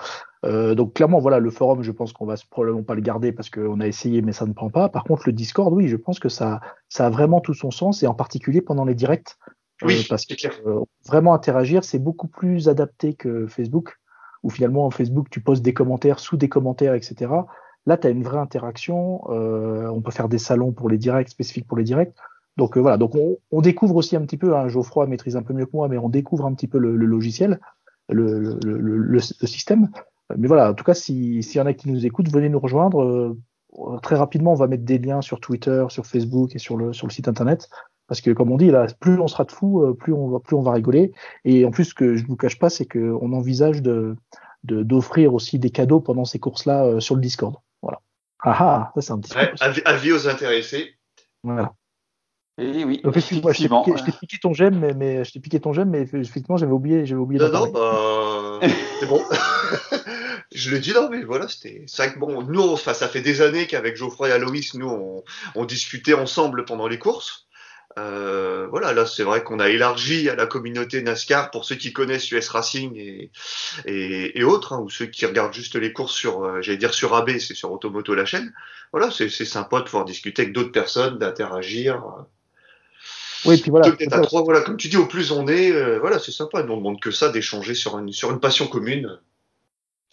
Donc 0.77 0.95
clairement, 0.95 1.19
voilà, 1.19 1.41
le 1.41 1.51
forum, 1.51 1.83
je 1.83 1.91
pense 1.91 2.13
qu'on 2.13 2.25
va 2.25 2.37
probablement 2.49 2.85
pas 2.85 2.95
le 2.95 3.01
garder 3.01 3.33
parce 3.33 3.51
qu'on 3.51 3.81
a 3.81 3.87
essayé, 3.89 4.23
mais 4.23 4.31
ça 4.31 4.47
ne 4.47 4.53
prend 4.53 4.71
pas. 4.71 4.89
Par 4.89 5.03
contre, 5.03 5.25
le 5.27 5.33
Discord, 5.33 5.75
oui, 5.75 5.89
je 5.89 5.97
pense 5.97 6.21
que 6.21 6.29
ça, 6.29 6.61
ça 6.89 7.07
a 7.07 7.11
vraiment 7.11 7.41
tout 7.41 7.53
son 7.53 7.73
sens 7.73 8.05
et 8.05 8.07
en 8.07 8.15
particulier 8.15 8.61
pendant 8.61 8.85
les 8.85 8.95
directs. 8.95 9.37
Oui, 9.83 10.07
parce 10.09 10.25
que 10.25 10.35
vraiment 11.05 11.35
interagir, 11.35 11.83
c'est 11.83 11.99
beaucoup 11.99 12.29
plus 12.29 12.69
adapté 12.69 13.15
que 13.15 13.49
Facebook, 13.49 13.97
où 14.43 14.51
finalement 14.51 14.87
en 14.87 14.91
Facebook, 14.91 15.29
tu 15.31 15.41
poses 15.41 15.63
des 15.63 15.75
commentaires 15.75 16.19
sous 16.19 16.37
des 16.37 16.49
commentaires, 16.49 16.95
etc. 16.95 17.33
Là, 17.87 17.97
tu 17.97 18.07
as 18.07 18.11
une 18.11 18.23
vraie 18.23 18.39
interaction. 18.39 19.29
on 19.31 20.01
peut 20.03 20.11
faire 20.11 20.29
des 20.29 20.39
salons 20.39 20.73
pour 20.73 20.89
les 20.89 20.99
directs, 20.99 21.29
spécifiques 21.29 21.67
pour 21.67 21.77
les 21.79 21.85
directs. 21.85 22.15
Donc 22.57 22.77
euh, 22.77 22.81
voilà, 22.81 22.97
donc 22.97 23.13
on, 23.51 23.61
découvre 23.61 23.97
aussi 23.97 24.17
un 24.17 24.23
petit 24.23 24.39
peu, 24.39 24.57
hein, 24.57 24.69
Geoffroy 24.69 25.07
maîtrise 25.07 25.37
un 25.37 25.43
peu 25.43 25.53
mieux 25.53 25.67
que 25.67 25.73
moi, 25.75 25.89
mais 25.89 25.99
on 25.99 26.09
découvre 26.09 26.47
un 26.47 26.55
petit 26.55 26.69
peu 26.69 26.79
le, 26.79 26.95
logiciel, 26.95 27.61
le, 28.09 29.19
système. 29.21 29.91
Mais 30.37 30.49
voilà, 30.49 30.71
en 30.71 30.75
tout 30.75 30.85
cas, 30.85 30.95
s'il 30.95 31.45
y 31.45 31.61
en 31.61 31.67
a 31.67 31.75
qui 31.75 31.91
nous 31.91 32.07
écoutent, 32.07 32.31
venez 32.31 32.49
nous 32.49 32.59
rejoindre. 32.59 33.03
Euh, 33.03 33.39
très 34.03 34.17
rapidement, 34.17 34.53
on 34.53 34.57
va 34.57 34.67
mettre 34.69 34.85
des 34.85 34.99
liens 34.99 35.21
sur 35.21 35.39
Twitter, 35.39 35.85
sur 35.91 36.07
Facebook 36.07 36.55
et 36.55 36.59
sur 36.59 36.77
le, 36.77 36.93
sur 36.93 37.07
le 37.07 37.13
site 37.13 37.29
internet. 37.29 37.69
Parce 38.09 38.21
que 38.21 38.31
comme 38.31 38.53
on 38.53 38.57
dit, 38.57 38.71
là, 38.71 38.87
plus 39.01 39.19
on 39.21 39.27
sera 39.27 39.45
de 39.45 39.53
fous, 39.53 39.83
euh, 39.83 39.95
plus 39.95 40.13
on 40.13 40.29
va, 40.29 40.41
plus 40.41 40.57
on 40.57 40.63
va 40.63 40.73
rigoler. 40.73 41.13
Et 41.45 41.65
en 41.65 41.71
plus, 41.71 41.87
ce 41.87 41.95
que 41.95 42.17
je 42.17 42.23
ne 42.23 42.29
vous 42.29 42.37
cache 42.37 42.59
pas, 42.59 42.71
c'est 42.71 42.87
qu'on 42.87 43.33
envisage 43.33 43.83
de 43.83 44.17
d'offrir 44.65 45.33
aussi 45.33 45.61
des 45.61 45.71
cadeaux 45.71 46.01
pendant 46.01 46.25
ces 46.25 46.41
courses-là 46.41 46.99
sur 46.99 47.15
le 47.15 47.21
Discord. 47.21 47.55
Voilà. 47.83 48.01
Ah 48.41 48.57
ah, 48.59 48.93
ça 48.97 49.01
c'est 49.01 49.13
un 49.13 49.21
petit 49.21 49.37
ouais, 49.37 49.53
Avis 49.85 50.11
aux 50.11 50.27
intéressés. 50.27 50.97
Voilà. 51.45 51.73
Et 52.59 52.85
oui, 52.85 53.01
Donc, 53.05 53.17
excuse-moi, 53.17 53.53
je 53.53 53.69
t'ai 53.69 54.13
piqué, 54.13 54.39
ton 54.39 54.55
j'aime, 54.55 54.79
mais, 54.79 54.95
mais 54.95 55.25
je 55.25 55.33
t'ai 55.33 55.41
piqué 55.41 55.61
ton 55.61 55.75
j'aime, 55.75 55.91
mais 55.91 56.03
effectivement, 56.03 56.57
j'avais 56.57 56.73
oublié, 56.73 57.05
j'avais 57.05 57.21
oublié. 57.21 57.39
Non, 57.39 57.51
non, 57.51 57.71
bah, 57.71 58.61
c'est 59.01 59.07
bon. 59.07 59.23
je 60.55 60.71
le 60.71 60.79
dis, 60.79 60.95
non, 60.95 61.11
mais 61.11 61.23
voilà, 61.23 61.49
c'était, 61.49 61.85
c'est 61.87 62.15
que 62.15 62.19
bon, 62.19 62.43
nous, 62.43 62.63
enfin, 62.63 62.95
ça 62.95 63.09
fait 63.09 63.21
des 63.21 63.43
années 63.43 63.67
qu'avec 63.67 63.97
Geoffroy 63.97 64.31
et 64.31 64.33
Aloïs, 64.33 64.73
nous, 64.73 64.89
on, 64.89 65.23
on 65.55 65.65
discutait 65.67 66.15
ensemble 66.15 66.65
pendant 66.65 66.89
les 66.89 66.99
courses. 66.99 67.46
Euh, 67.99 68.67
voilà, 68.71 68.93
là, 68.93 69.07
c'est 69.07 69.23
vrai 69.23 69.43
qu'on 69.43 69.59
a 69.59 69.71
élargi 69.71 70.29
à 70.29 70.35
la 70.35 70.47
communauté 70.47 71.01
NASCAR 71.01 71.51
pour 71.51 71.65
ceux 71.65 71.77
qui 71.77 71.95
connaissent 71.95 72.31
US 72.31 72.49
Racing 72.49 72.95
et, 72.97 73.31
et, 73.87 74.39
et 74.39 74.45
autres, 74.45 74.75
hein, 74.75 74.81
ou 74.81 74.91
ceux 74.91 75.07
qui 75.07 75.25
regardent 75.25 75.55
juste 75.55 75.77
les 75.77 75.93
courses 75.95 76.15
sur, 76.15 76.45
euh, 76.45 76.61
j'allais 76.61 76.77
dire 76.77 76.93
sur 76.93 77.15
AB, 77.15 77.39
c'est 77.39 77.55
sur 77.55 77.73
Automoto 77.73 78.15
la 78.15 78.27
chaîne. 78.27 78.53
Voilà, 78.93 79.11
c'est, 79.11 79.29
sympa 79.29 79.81
de 79.81 79.85
pouvoir 79.85 80.05
discuter 80.05 80.43
avec 80.43 80.55
d'autres 80.55 80.73
personnes, 80.73 81.19
d'interagir. 81.19 82.03
Oui, 83.47 83.59
puis 83.61 83.71
voilà. 83.71 83.95
voilà, 84.33 84.61
comme 84.61 84.77
tu 84.77 84.89
dis, 84.89 84.97
au 84.97 85.07
plus 85.07 85.31
on 85.31 85.47
est, 85.49 85.73
euh, 85.73 85.99
voilà, 85.99 86.19
c'est 86.19 86.33
sympa. 86.33 86.63
Nous, 86.63 86.73
on 86.73 86.79
demande 86.79 87.01
que 87.01 87.11
ça, 87.11 87.31
d'échanger 87.31 87.75
sur 87.75 87.99
une, 87.99 88.13
sur 88.13 88.31
une 88.31 88.41
passion 88.41 88.67
commune. 88.67 89.19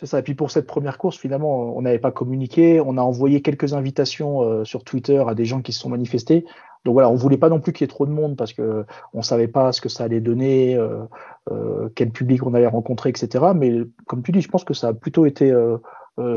C'est 0.03 0.09
ça. 0.09 0.19
Et 0.19 0.21
puis 0.21 0.35
pour 0.35 0.51
cette 0.51 0.67
première 0.67 0.97
course, 0.97 1.17
finalement, 1.17 1.77
on 1.77 1.81
n'avait 1.81 1.97
pas 1.97 2.11
communiqué. 2.11 2.81
On 2.81 2.97
a 2.97 3.01
envoyé 3.01 3.41
quelques 3.41 3.73
invitations 3.73 4.41
euh, 4.41 4.65
sur 4.65 4.83
Twitter 4.83 5.23
à 5.25 5.33
des 5.33 5.45
gens 5.45 5.61
qui 5.61 5.71
se 5.71 5.79
sont 5.79 5.89
manifestés. 5.89 6.43
Donc 6.83 6.93
voilà, 6.93 7.09
on 7.09 7.15
voulait 7.15 7.37
pas 7.37 7.47
non 7.47 7.61
plus 7.61 7.71
qu'il 7.71 7.85
y 7.85 7.87
ait 7.87 7.93
trop 7.93 8.05
de 8.05 8.11
monde 8.11 8.35
parce 8.35 8.51
que 8.51 8.85
on 9.13 9.21
savait 9.21 9.47
pas 9.47 9.71
ce 9.71 9.79
que 9.79 9.87
ça 9.87 10.03
allait 10.03 10.19
donner, 10.19 10.75
euh, 10.75 11.87
quel 11.95 12.11
public 12.11 12.45
on 12.45 12.53
allait 12.53 12.67
rencontrer, 12.67 13.09
etc. 13.09 13.45
Mais 13.55 13.79
comme 14.05 14.21
tu 14.21 14.33
dis, 14.33 14.41
je 14.41 14.49
pense 14.49 14.65
que 14.65 14.73
ça 14.73 14.89
a 14.89 14.93
plutôt 14.93 15.25
été 15.25 15.53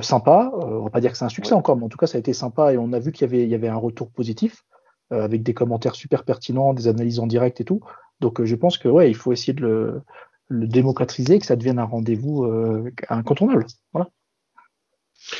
sympa. 0.02 0.52
on 0.54 0.84
va 0.84 0.90
pas 0.90 1.00
dire 1.00 1.10
que 1.10 1.18
c'est 1.18 1.24
un 1.24 1.28
succès 1.28 1.54
encore, 1.54 1.76
mais 1.76 1.82
en 1.82 1.88
tout 1.88 1.98
cas, 1.98 2.06
ça 2.06 2.16
a 2.16 2.20
été 2.20 2.32
sympa 2.32 2.72
et 2.72 2.78
on 2.78 2.92
a 2.92 3.00
vu 3.00 3.10
qu'il 3.10 3.26
y 3.26 3.28
avait, 3.28 3.42
il 3.42 3.48
y 3.48 3.56
avait 3.56 3.66
un 3.66 3.76
retour 3.76 4.08
positif. 4.12 4.64
Euh, 5.12 5.22
avec 5.22 5.44
des 5.44 5.54
commentaires 5.54 5.94
super 5.94 6.24
pertinents, 6.24 6.74
des 6.74 6.88
analyses 6.88 7.20
en 7.20 7.28
direct 7.28 7.60
et 7.60 7.64
tout. 7.64 7.80
Donc 8.18 8.40
euh, 8.40 8.44
je 8.44 8.56
pense 8.56 8.76
que 8.76 8.88
ouais, 8.88 9.08
il 9.08 9.14
faut 9.14 9.30
essayer 9.30 9.52
de 9.52 9.60
le, 9.60 10.02
le 10.48 10.66
démocratiser, 10.66 11.38
que 11.38 11.46
ça 11.46 11.56
devienne 11.56 11.78
un 11.78 11.84
rendez-vous 11.84 12.44
euh, 12.44 12.92
incontournable. 13.08 13.66
Voilà. 13.92 14.08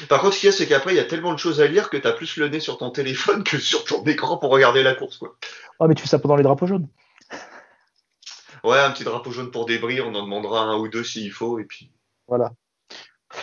Par 0.09 0.21
contre, 0.21 0.35
ce 0.35 0.41
qu'il 0.41 0.47
y 0.49 0.51
a, 0.51 0.53
c'est 0.53 0.67
qu'après, 0.67 0.95
il 0.95 0.97
y 0.97 1.01
a 1.01 1.05
tellement 1.05 1.33
de 1.33 1.39
choses 1.39 1.61
à 1.61 1.67
lire 1.67 1.91
que 1.91 1.97
tu 1.97 2.07
as 2.07 2.13
plus 2.13 2.37
le 2.39 2.49
nez 2.49 2.61
sur 2.61 2.79
ton 2.79 2.91
téléphone 2.91 3.45
que 3.45 3.59
sur 3.59 3.85
ton 3.85 4.03
écran 4.05 4.37
pour 4.39 4.51
regarder 4.51 4.83
la 4.83 4.95
course. 4.95 5.19
Quoi. 5.19 5.37
Ah, 5.79 5.87
mais 5.87 5.95
tu 5.95 6.03
fais 6.03 6.09
ça 6.09 6.19
pendant 6.19 6.37
les 6.37 6.43
drapeaux 6.43 6.67
jaunes. 6.67 6.89
Ouais, 8.65 8.81
un 8.81 8.91
petit 8.91 9.05
drapeau 9.05 9.31
jaune 9.31 9.51
pour 9.51 9.67
débris, 9.67 10.01
on 10.01 10.15
en 10.15 10.23
demandera 10.23 10.63
un 10.63 10.77
ou 10.77 10.89
deux 10.89 11.05
s'il 11.05 11.31
faut, 11.31 11.59
et 11.61 11.65
puis. 11.65 11.93
Voilà. 12.27 12.53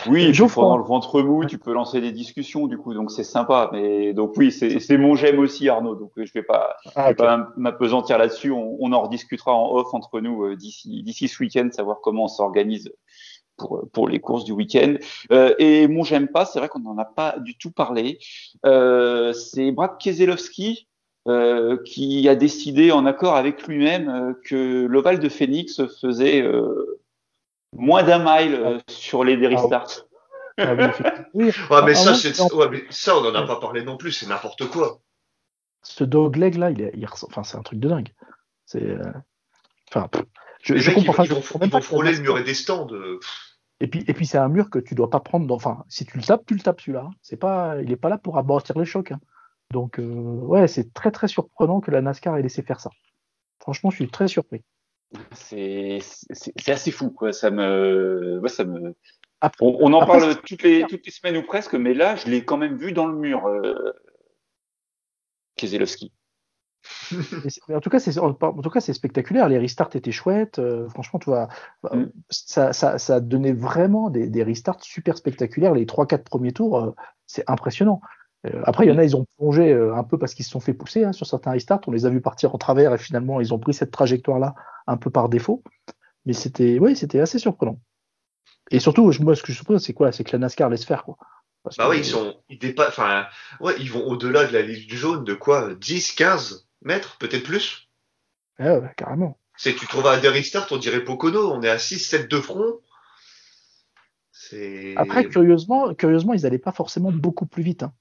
Oui, 0.07 0.31
tu 0.31 0.43
pendant 0.47 0.77
le 0.77 0.83
ventre 0.83 1.21
mou, 1.21 1.45
tu 1.45 1.57
peux 1.57 1.73
lancer 1.73 1.99
des 1.99 2.11
discussions 2.11 2.67
du 2.67 2.77
coup, 2.77 2.93
donc 2.93 3.11
c'est 3.11 3.23
sympa. 3.23 3.69
Mais 3.73 4.13
donc 4.13 4.33
oui, 4.37 4.51
c'est 4.51 4.97
mon 4.97 5.15
j'aime 5.15 5.39
aussi 5.39 5.67
Arnaud, 5.67 5.95
donc 5.95 6.11
je 6.15 6.31
vais 6.33 6.43
pas, 6.43 6.75
ah, 6.95 7.09
vais 7.09 7.15
pas 7.15 7.49
m'apesantir 7.57 8.17
là-dessus. 8.17 8.51
On, 8.51 8.77
on, 8.79 8.91
en 8.93 9.01
rediscutera 9.01 9.53
en 9.53 9.73
off 9.75 9.93
entre 9.93 10.21
nous 10.21 10.43
euh, 10.45 10.55
d'ici 10.55 11.03
d'ici 11.03 11.27
ce 11.27 11.43
week-end, 11.43 11.67
savoir 11.71 11.99
comment 12.01 12.25
on 12.25 12.27
s'organise 12.29 12.91
pour 13.57 13.87
pour 13.91 14.07
les 14.07 14.19
courses 14.19 14.45
du 14.45 14.53
week-end. 14.53 14.95
Euh, 15.31 15.53
et 15.59 15.87
mon 15.87 16.03
j'aime 16.03 16.29
pas, 16.29 16.45
c'est 16.45 16.59
vrai 16.59 16.69
qu'on 16.69 16.79
n'en 16.79 16.97
a 16.97 17.05
pas 17.05 17.35
du 17.39 17.57
tout 17.57 17.71
parlé. 17.71 18.19
Euh, 18.65 19.33
c'est 19.33 19.71
Brad 19.71 19.97
Keselowski 19.99 20.87
euh, 21.27 21.77
qui 21.85 22.27
a 22.27 22.35
décidé 22.35 22.91
en 22.91 23.05
accord 23.05 23.37
avec 23.37 23.65
lui-même 23.65 24.09
euh, 24.09 24.33
que 24.43 24.85
l'Oval 24.85 25.19
de 25.19 25.29
Phoenix 25.29 25.81
faisait 26.01 26.41
euh, 26.41 26.99
moins 27.75 28.03
d'un 28.03 28.19
mile 28.19 28.55
euh, 28.55 28.79
sur 28.87 29.23
les 29.23 29.37
des 29.37 29.55
Ah, 29.55 29.85
ah 30.57 30.75
oui, 31.33 31.45
ouais, 31.45 31.81
mais, 31.85 31.95
ça, 31.95 32.13
ouais, 32.55 32.69
mais 32.69 32.83
ça, 32.89 33.17
on 33.17 33.21
n'en 33.21 33.33
a 33.33 33.47
pas 33.47 33.59
parlé 33.59 33.83
non 33.83 33.97
plus, 33.97 34.11
c'est 34.11 34.27
n'importe 34.27 34.67
quoi. 34.69 34.99
Ce 35.81 36.03
dogleg 36.03 36.55
là, 36.55 36.71
il, 36.71 36.81
est, 36.81 36.91
il 36.95 37.05
enfin, 37.05 37.43
c'est 37.43 37.57
un 37.57 37.63
truc 37.63 37.79
de 37.79 37.89
dingue. 37.89 38.09
C'est, 38.65 38.83
euh, 38.83 39.11
enfin, 39.89 40.09
je, 40.61 40.77
je 40.77 40.91
comprends. 40.91 41.23
Ils, 41.23 41.31
vont, 41.31 41.41
ils 41.61 41.69
vont 41.69 41.81
frôler 41.81 42.13
le 42.13 42.21
mur 42.21 42.37
et 42.37 42.43
des 42.43 42.53
stands. 42.53 42.85
De... 42.85 43.19
Et 43.79 43.87
puis, 43.87 44.03
et 44.07 44.13
puis 44.13 44.25
c'est 44.25 44.37
un 44.37 44.47
mur 44.47 44.69
que 44.69 44.79
tu 44.79 44.95
dois 44.95 45.09
pas 45.09 45.19
prendre. 45.19 45.45
Dans... 45.47 45.55
Enfin, 45.55 45.83
si 45.89 46.05
tu 46.05 46.17
le 46.17 46.23
tapes, 46.23 46.45
tu 46.45 46.53
le 46.53 46.61
tapes 46.61 46.79
celui-là. 46.79 47.09
C'est 47.21 47.37
pas, 47.37 47.81
il 47.81 47.91
est 47.91 47.97
pas 47.97 48.09
là 48.09 48.17
pour 48.17 48.37
abortir 48.37 48.77
les 48.77 48.85
chocs. 48.85 49.11
Hein. 49.11 49.19
Donc, 49.71 49.99
euh, 49.99 50.03
ouais, 50.03 50.67
c'est 50.67 50.93
très 50.93 51.11
très 51.11 51.27
surprenant 51.27 51.81
que 51.81 51.91
la 51.91 52.01
NASCAR 52.01 52.37
ait 52.37 52.43
laissé 52.43 52.61
faire 52.61 52.79
ça. 52.79 52.91
Franchement, 53.59 53.89
je 53.89 53.97
suis 53.97 54.07
très 54.07 54.27
surpris 54.27 54.63
c'est 55.31 55.99
assez 56.67 56.91
fou 56.91 57.11
quoi 57.11 57.33
ça 57.33 57.51
me 57.51 58.41
ça 58.47 58.63
me 58.63 58.95
on, 59.59 59.93
en 59.93 60.05
parle 60.05 60.35
toutes 60.41 60.63
les, 60.63 60.85
toutes 60.87 61.05
les 61.05 61.11
semaines 61.11 61.37
ou 61.37 61.43
presque, 61.43 61.73
mais 61.75 61.93
là, 61.93 62.15
je 62.15 62.27
l'ai 62.27 62.45
quand 62.45 62.57
même 62.57 62.77
vu 62.77 62.91
dans 62.91 63.07
le 63.07 63.15
mur, 63.15 63.45
euh, 63.47 63.93
Keselowski. 65.57 66.13
en 67.69 67.79
tout 67.79 67.89
cas, 67.89 67.99
c'est 67.99 68.17
en, 68.17 68.33
tout 68.33 68.69
cas 68.69 68.81
c'est 68.81 68.93
spectaculaire. 68.93 69.47
Les 69.47 69.57
restarts 69.57 69.89
étaient 69.95 70.11
chouettes. 70.11 70.59
Euh, 70.59 70.89
franchement, 70.89 71.19
tu 71.19 71.29
vois, 71.29 71.47
mm. 71.83 72.05
ça, 72.29 72.73
ça, 72.73 72.97
ça, 72.97 73.19
donnait 73.19 73.53
vraiment 73.53 74.09
des, 74.09 74.27
des 74.27 74.43
restarts 74.43 74.83
super 74.83 75.17
spectaculaires. 75.17 75.73
Les 75.73 75.85
3-4 75.85 76.23
premiers 76.23 76.53
tours, 76.53 76.79
euh, 76.79 76.91
c'est 77.25 77.43
impressionnant. 77.47 78.01
Euh, 78.45 78.61
après, 78.65 78.85
il 78.85 78.89
y 78.89 78.91
en 78.91 78.97
a, 78.97 79.03
ils 79.03 79.15
ont 79.15 79.25
plongé 79.37 79.73
un 79.73 80.03
peu 80.03 80.17
parce 80.17 80.33
qu'ils 80.33 80.45
se 80.45 80.51
sont 80.51 80.59
fait 80.59 80.73
pousser 80.73 81.03
hein, 81.03 81.13
sur 81.13 81.25
certains 81.25 81.51
restarts. 81.51 81.81
On 81.87 81.91
les 81.91 82.05
a 82.05 82.09
vus 82.09 82.21
partir 82.21 82.53
en 82.53 82.57
travers 82.57 82.93
et 82.93 82.97
finalement, 82.97 83.39
ils 83.39 83.53
ont 83.53 83.59
pris 83.59 83.73
cette 83.73 83.91
trajectoire-là 83.91 84.55
un 84.87 84.97
peu 84.97 85.09
par 85.09 85.29
défaut. 85.29 85.63
Mais 86.25 86.33
c'était, 86.33 86.77
oui, 86.79 86.95
c'était 86.95 87.19
assez 87.19 87.39
surprenant. 87.39 87.79
Et 88.71 88.79
surtout, 88.79 89.11
moi, 89.21 89.35
ce 89.35 89.43
que 89.43 89.51
je 89.51 89.57
suppose, 89.57 89.83
c'est 89.83 89.93
quoi? 89.93 90.11
C'est 90.11 90.23
que 90.23 90.31
la 90.31 90.39
NASCAR 90.39 90.69
laisse 90.69 90.85
faire, 90.85 91.03
quoi. 91.03 91.17
bah 91.77 91.89
oui, 91.89 91.99
ils 91.99 92.05
sont, 92.05 92.35
ils 92.49 92.59
dépassent, 92.59 92.89
enfin, 92.89 93.25
ouais, 93.59 93.75
ils 93.79 93.91
vont 93.91 94.05
au-delà 94.05 94.45
de 94.45 94.53
la 94.53 94.61
ligne 94.61 94.89
jaune 94.89 95.23
de 95.23 95.33
quoi? 95.33 95.73
10, 95.75 96.13
15 96.13 96.67
mètres, 96.81 97.17
peut-être 97.17 97.43
plus? 97.43 97.89
Ouais, 98.59 98.77
ouais, 98.77 98.91
carrément. 98.97 99.37
C'est, 99.57 99.75
tu 99.75 99.85
trouves 99.87 100.07
à 100.07 100.19
des 100.19 100.29
restarts, 100.29 100.67
on 100.71 100.77
dirait 100.77 101.03
Pocono, 101.03 101.51
on 101.51 101.61
est 101.61 101.69
à 101.69 101.77
6, 101.77 101.99
7 101.99 102.31
de 102.31 102.39
front. 102.39 102.79
Après, 104.97 105.27
curieusement, 105.27 105.93
curieusement, 105.93 106.33
ils 106.33 106.41
n'allaient 106.41 106.57
pas 106.57 106.71
forcément 106.71 107.11
beaucoup 107.11 107.45
plus 107.45 107.63
vite. 107.63 107.83
Hein. 107.83 107.93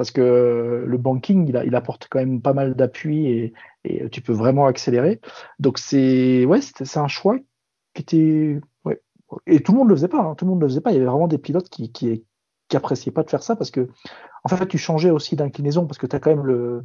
Parce 0.00 0.12
que 0.12 0.86
le 0.86 0.96
banking, 0.96 1.46
il, 1.46 1.62
il, 1.66 1.74
apporte 1.74 2.08
quand 2.08 2.20
même 2.20 2.40
pas 2.40 2.54
mal 2.54 2.74
d'appui 2.74 3.52
et, 3.84 4.08
tu 4.10 4.22
peux 4.22 4.32
vraiment 4.32 4.64
accélérer. 4.64 5.20
Donc 5.58 5.76
c'est 5.76 6.46
ouais, 6.46 6.60
c'est 6.62 6.96
un 6.96 7.06
choix 7.06 7.36
qui 7.92 8.00
était. 8.00 8.60
Et 9.46 9.60
tout 9.60 9.72
le 9.72 9.78
monde 9.78 9.90
le 9.90 9.96
faisait 9.96 10.08
pas. 10.08 10.22
Hein. 10.22 10.34
tout 10.36 10.46
le 10.46 10.52
monde 10.52 10.62
le 10.62 10.68
faisait 10.68 10.80
pas. 10.80 10.90
Il 10.90 10.94
y 10.94 10.96
avait 10.96 11.04
vraiment 11.04 11.28
des 11.28 11.36
pilotes 11.36 11.68
qui, 11.68 11.92
qui, 11.92 12.24
appréciaient 12.74 13.12
pas 13.12 13.24
de 13.24 13.28
faire 13.28 13.42
ça 13.42 13.56
parce 13.56 13.70
que 13.70 13.88
en 14.44 14.48
fait 14.48 14.66
tu 14.68 14.78
changeais 14.78 15.10
aussi 15.10 15.36
d'inclinaison 15.36 15.86
parce 15.86 15.98
que 15.98 16.06
tu 16.06 16.16
as 16.16 16.18
quand 16.18 16.30
même 16.30 16.46
le, 16.46 16.82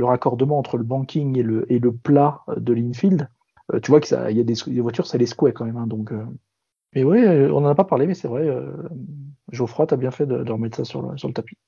raccordement 0.00 0.58
entre 0.58 0.78
le 0.78 0.84
banking 0.84 1.38
et 1.38 1.78
le, 1.78 1.92
plat 1.92 2.44
de 2.56 2.72
l'infield, 2.72 3.28
euh, 3.74 3.80
tu 3.80 3.90
vois 3.90 4.00
qu'il 4.00 4.16
y 4.16 4.40
a 4.40 4.42
des, 4.42 4.80
voitures, 4.80 5.06
ça 5.06 5.18
les 5.18 5.26
secouait 5.26 5.52
quand 5.52 5.66
même. 5.66 5.76
Hein, 5.76 5.86
donc, 5.86 6.12
euh. 6.12 6.24
Mais 6.94 7.04
oui, 7.04 7.22
euh, 7.26 7.52
on 7.52 7.60
n'en 7.60 7.68
a 7.68 7.74
pas 7.74 7.84
parlé, 7.84 8.06
mais 8.06 8.14
c'est 8.14 8.28
vrai, 8.28 8.48
Geoffroy, 9.52 9.86
tu 9.86 9.92
as 9.92 9.98
bien 9.98 10.10
fait 10.10 10.24
de, 10.24 10.50
remettre 10.50 10.78
ça 10.78 10.84
sur 10.84 11.02
le 11.02 11.32
tapis. 11.34 11.58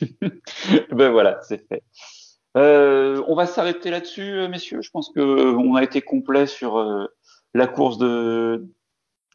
ben 0.90 1.10
voilà, 1.10 1.40
c'est 1.42 1.66
fait. 1.68 1.82
on 2.54 3.34
va 3.34 3.46
s'arrêter 3.46 3.90
là-dessus, 3.90 4.48
messieurs. 4.48 4.82
Je 4.82 4.90
pense 4.90 5.10
qu'on 5.10 5.74
a 5.74 5.82
été 5.82 6.02
complet 6.02 6.46
sur 6.46 7.08
la 7.54 7.66
course 7.66 7.98
de, 7.98 8.66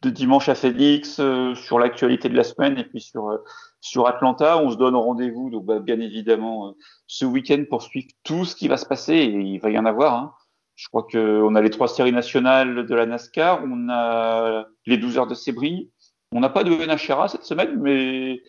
dimanche 0.04 0.48
à 0.48 0.54
Félix, 0.54 1.20
sur 1.54 1.78
l'actualité 1.78 2.28
de 2.28 2.36
la 2.36 2.44
semaine 2.44 2.78
et 2.78 2.84
puis 2.84 3.00
sur 3.00 3.40
sur 3.80 4.06
Atlanta. 4.06 4.58
On 4.58 4.70
se 4.70 4.76
donne 4.76 4.96
rendez-vous, 4.96 5.50
donc 5.50 5.64
bah, 5.64 5.78
bien 5.78 6.00
évidemment, 6.00 6.68
euh, 6.68 6.72
ce 7.06 7.24
week-end 7.24 7.64
pour 7.68 7.82
suivre 7.82 8.08
tout 8.24 8.44
ce 8.44 8.54
qui 8.56 8.68
va 8.68 8.76
se 8.76 8.86
passer, 8.86 9.14
et 9.14 9.40
il 9.40 9.58
va 9.58 9.70
y 9.70 9.78
en 9.78 9.84
avoir. 9.84 10.14
Hein. 10.14 10.34
Je 10.76 10.88
crois 10.88 11.06
qu'on 11.10 11.54
a 11.54 11.60
les 11.60 11.70
trois 11.70 11.88
séries 11.88 12.12
nationales 12.12 12.86
de 12.86 12.94
la 12.94 13.06
NASCAR, 13.06 13.62
on 13.64 13.88
a 13.90 14.66
les 14.86 14.96
12 14.96 15.18
heures 15.18 15.26
de 15.26 15.34
Sébrie, 15.34 15.90
on 16.32 16.40
n'a 16.40 16.50
pas 16.50 16.62
de 16.62 16.70
NHRA 16.70 17.28
cette 17.28 17.44
semaine, 17.44 17.80
mais 17.80 18.40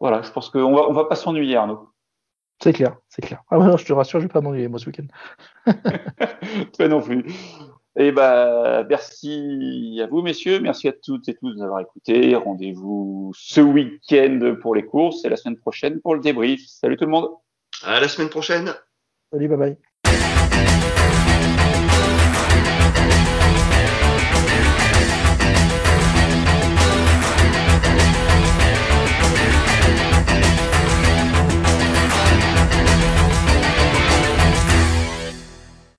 voilà, 0.00 0.22
je 0.22 0.30
pense 0.30 0.50
qu'on 0.50 0.74
va, 0.74 0.88
on 0.88 0.92
va 0.92 1.04
pas 1.04 1.16
s'ennuyer, 1.16 1.56
Arnaud. 1.56 1.88
C'est 2.62 2.72
clair, 2.72 2.96
c'est 3.08 3.22
clair. 3.22 3.42
Ah 3.50 3.58
ouais, 3.58 3.66
non, 3.66 3.76
je 3.76 3.84
te 3.84 3.92
rassure, 3.92 4.20
je 4.20 4.26
vais 4.26 4.32
pas 4.32 4.40
m'ennuyer 4.40 4.68
moi 4.68 4.78
ce 4.78 4.86
week-end. 4.86 5.06
Toi 6.76 6.88
non 6.88 7.02
plus. 7.02 7.24
Et 7.98 8.08
eh 8.08 8.12
ben, 8.12 8.84
merci 8.90 9.98
à 10.02 10.06
vous, 10.06 10.20
messieurs. 10.20 10.60
Merci 10.60 10.86
à 10.86 10.92
toutes 10.92 11.28
et 11.30 11.34
tous 11.34 11.50
de 11.50 11.56
nous 11.56 11.62
avoir 11.62 11.80
écoutés. 11.80 12.36
Rendez-vous 12.36 13.32
ce 13.34 13.62
week-end 13.62 14.56
pour 14.60 14.74
les 14.74 14.84
courses 14.84 15.24
et 15.24 15.30
la 15.30 15.36
semaine 15.36 15.56
prochaine 15.56 16.00
pour 16.00 16.14
le 16.14 16.20
débrief. 16.20 16.60
Salut 16.66 16.98
tout 16.98 17.06
le 17.06 17.10
monde. 17.10 17.30
À 17.82 17.98
la 17.98 18.08
semaine 18.08 18.28
prochaine. 18.28 18.74
Salut, 19.32 19.48
bye 19.48 19.76
bye. 20.04 20.82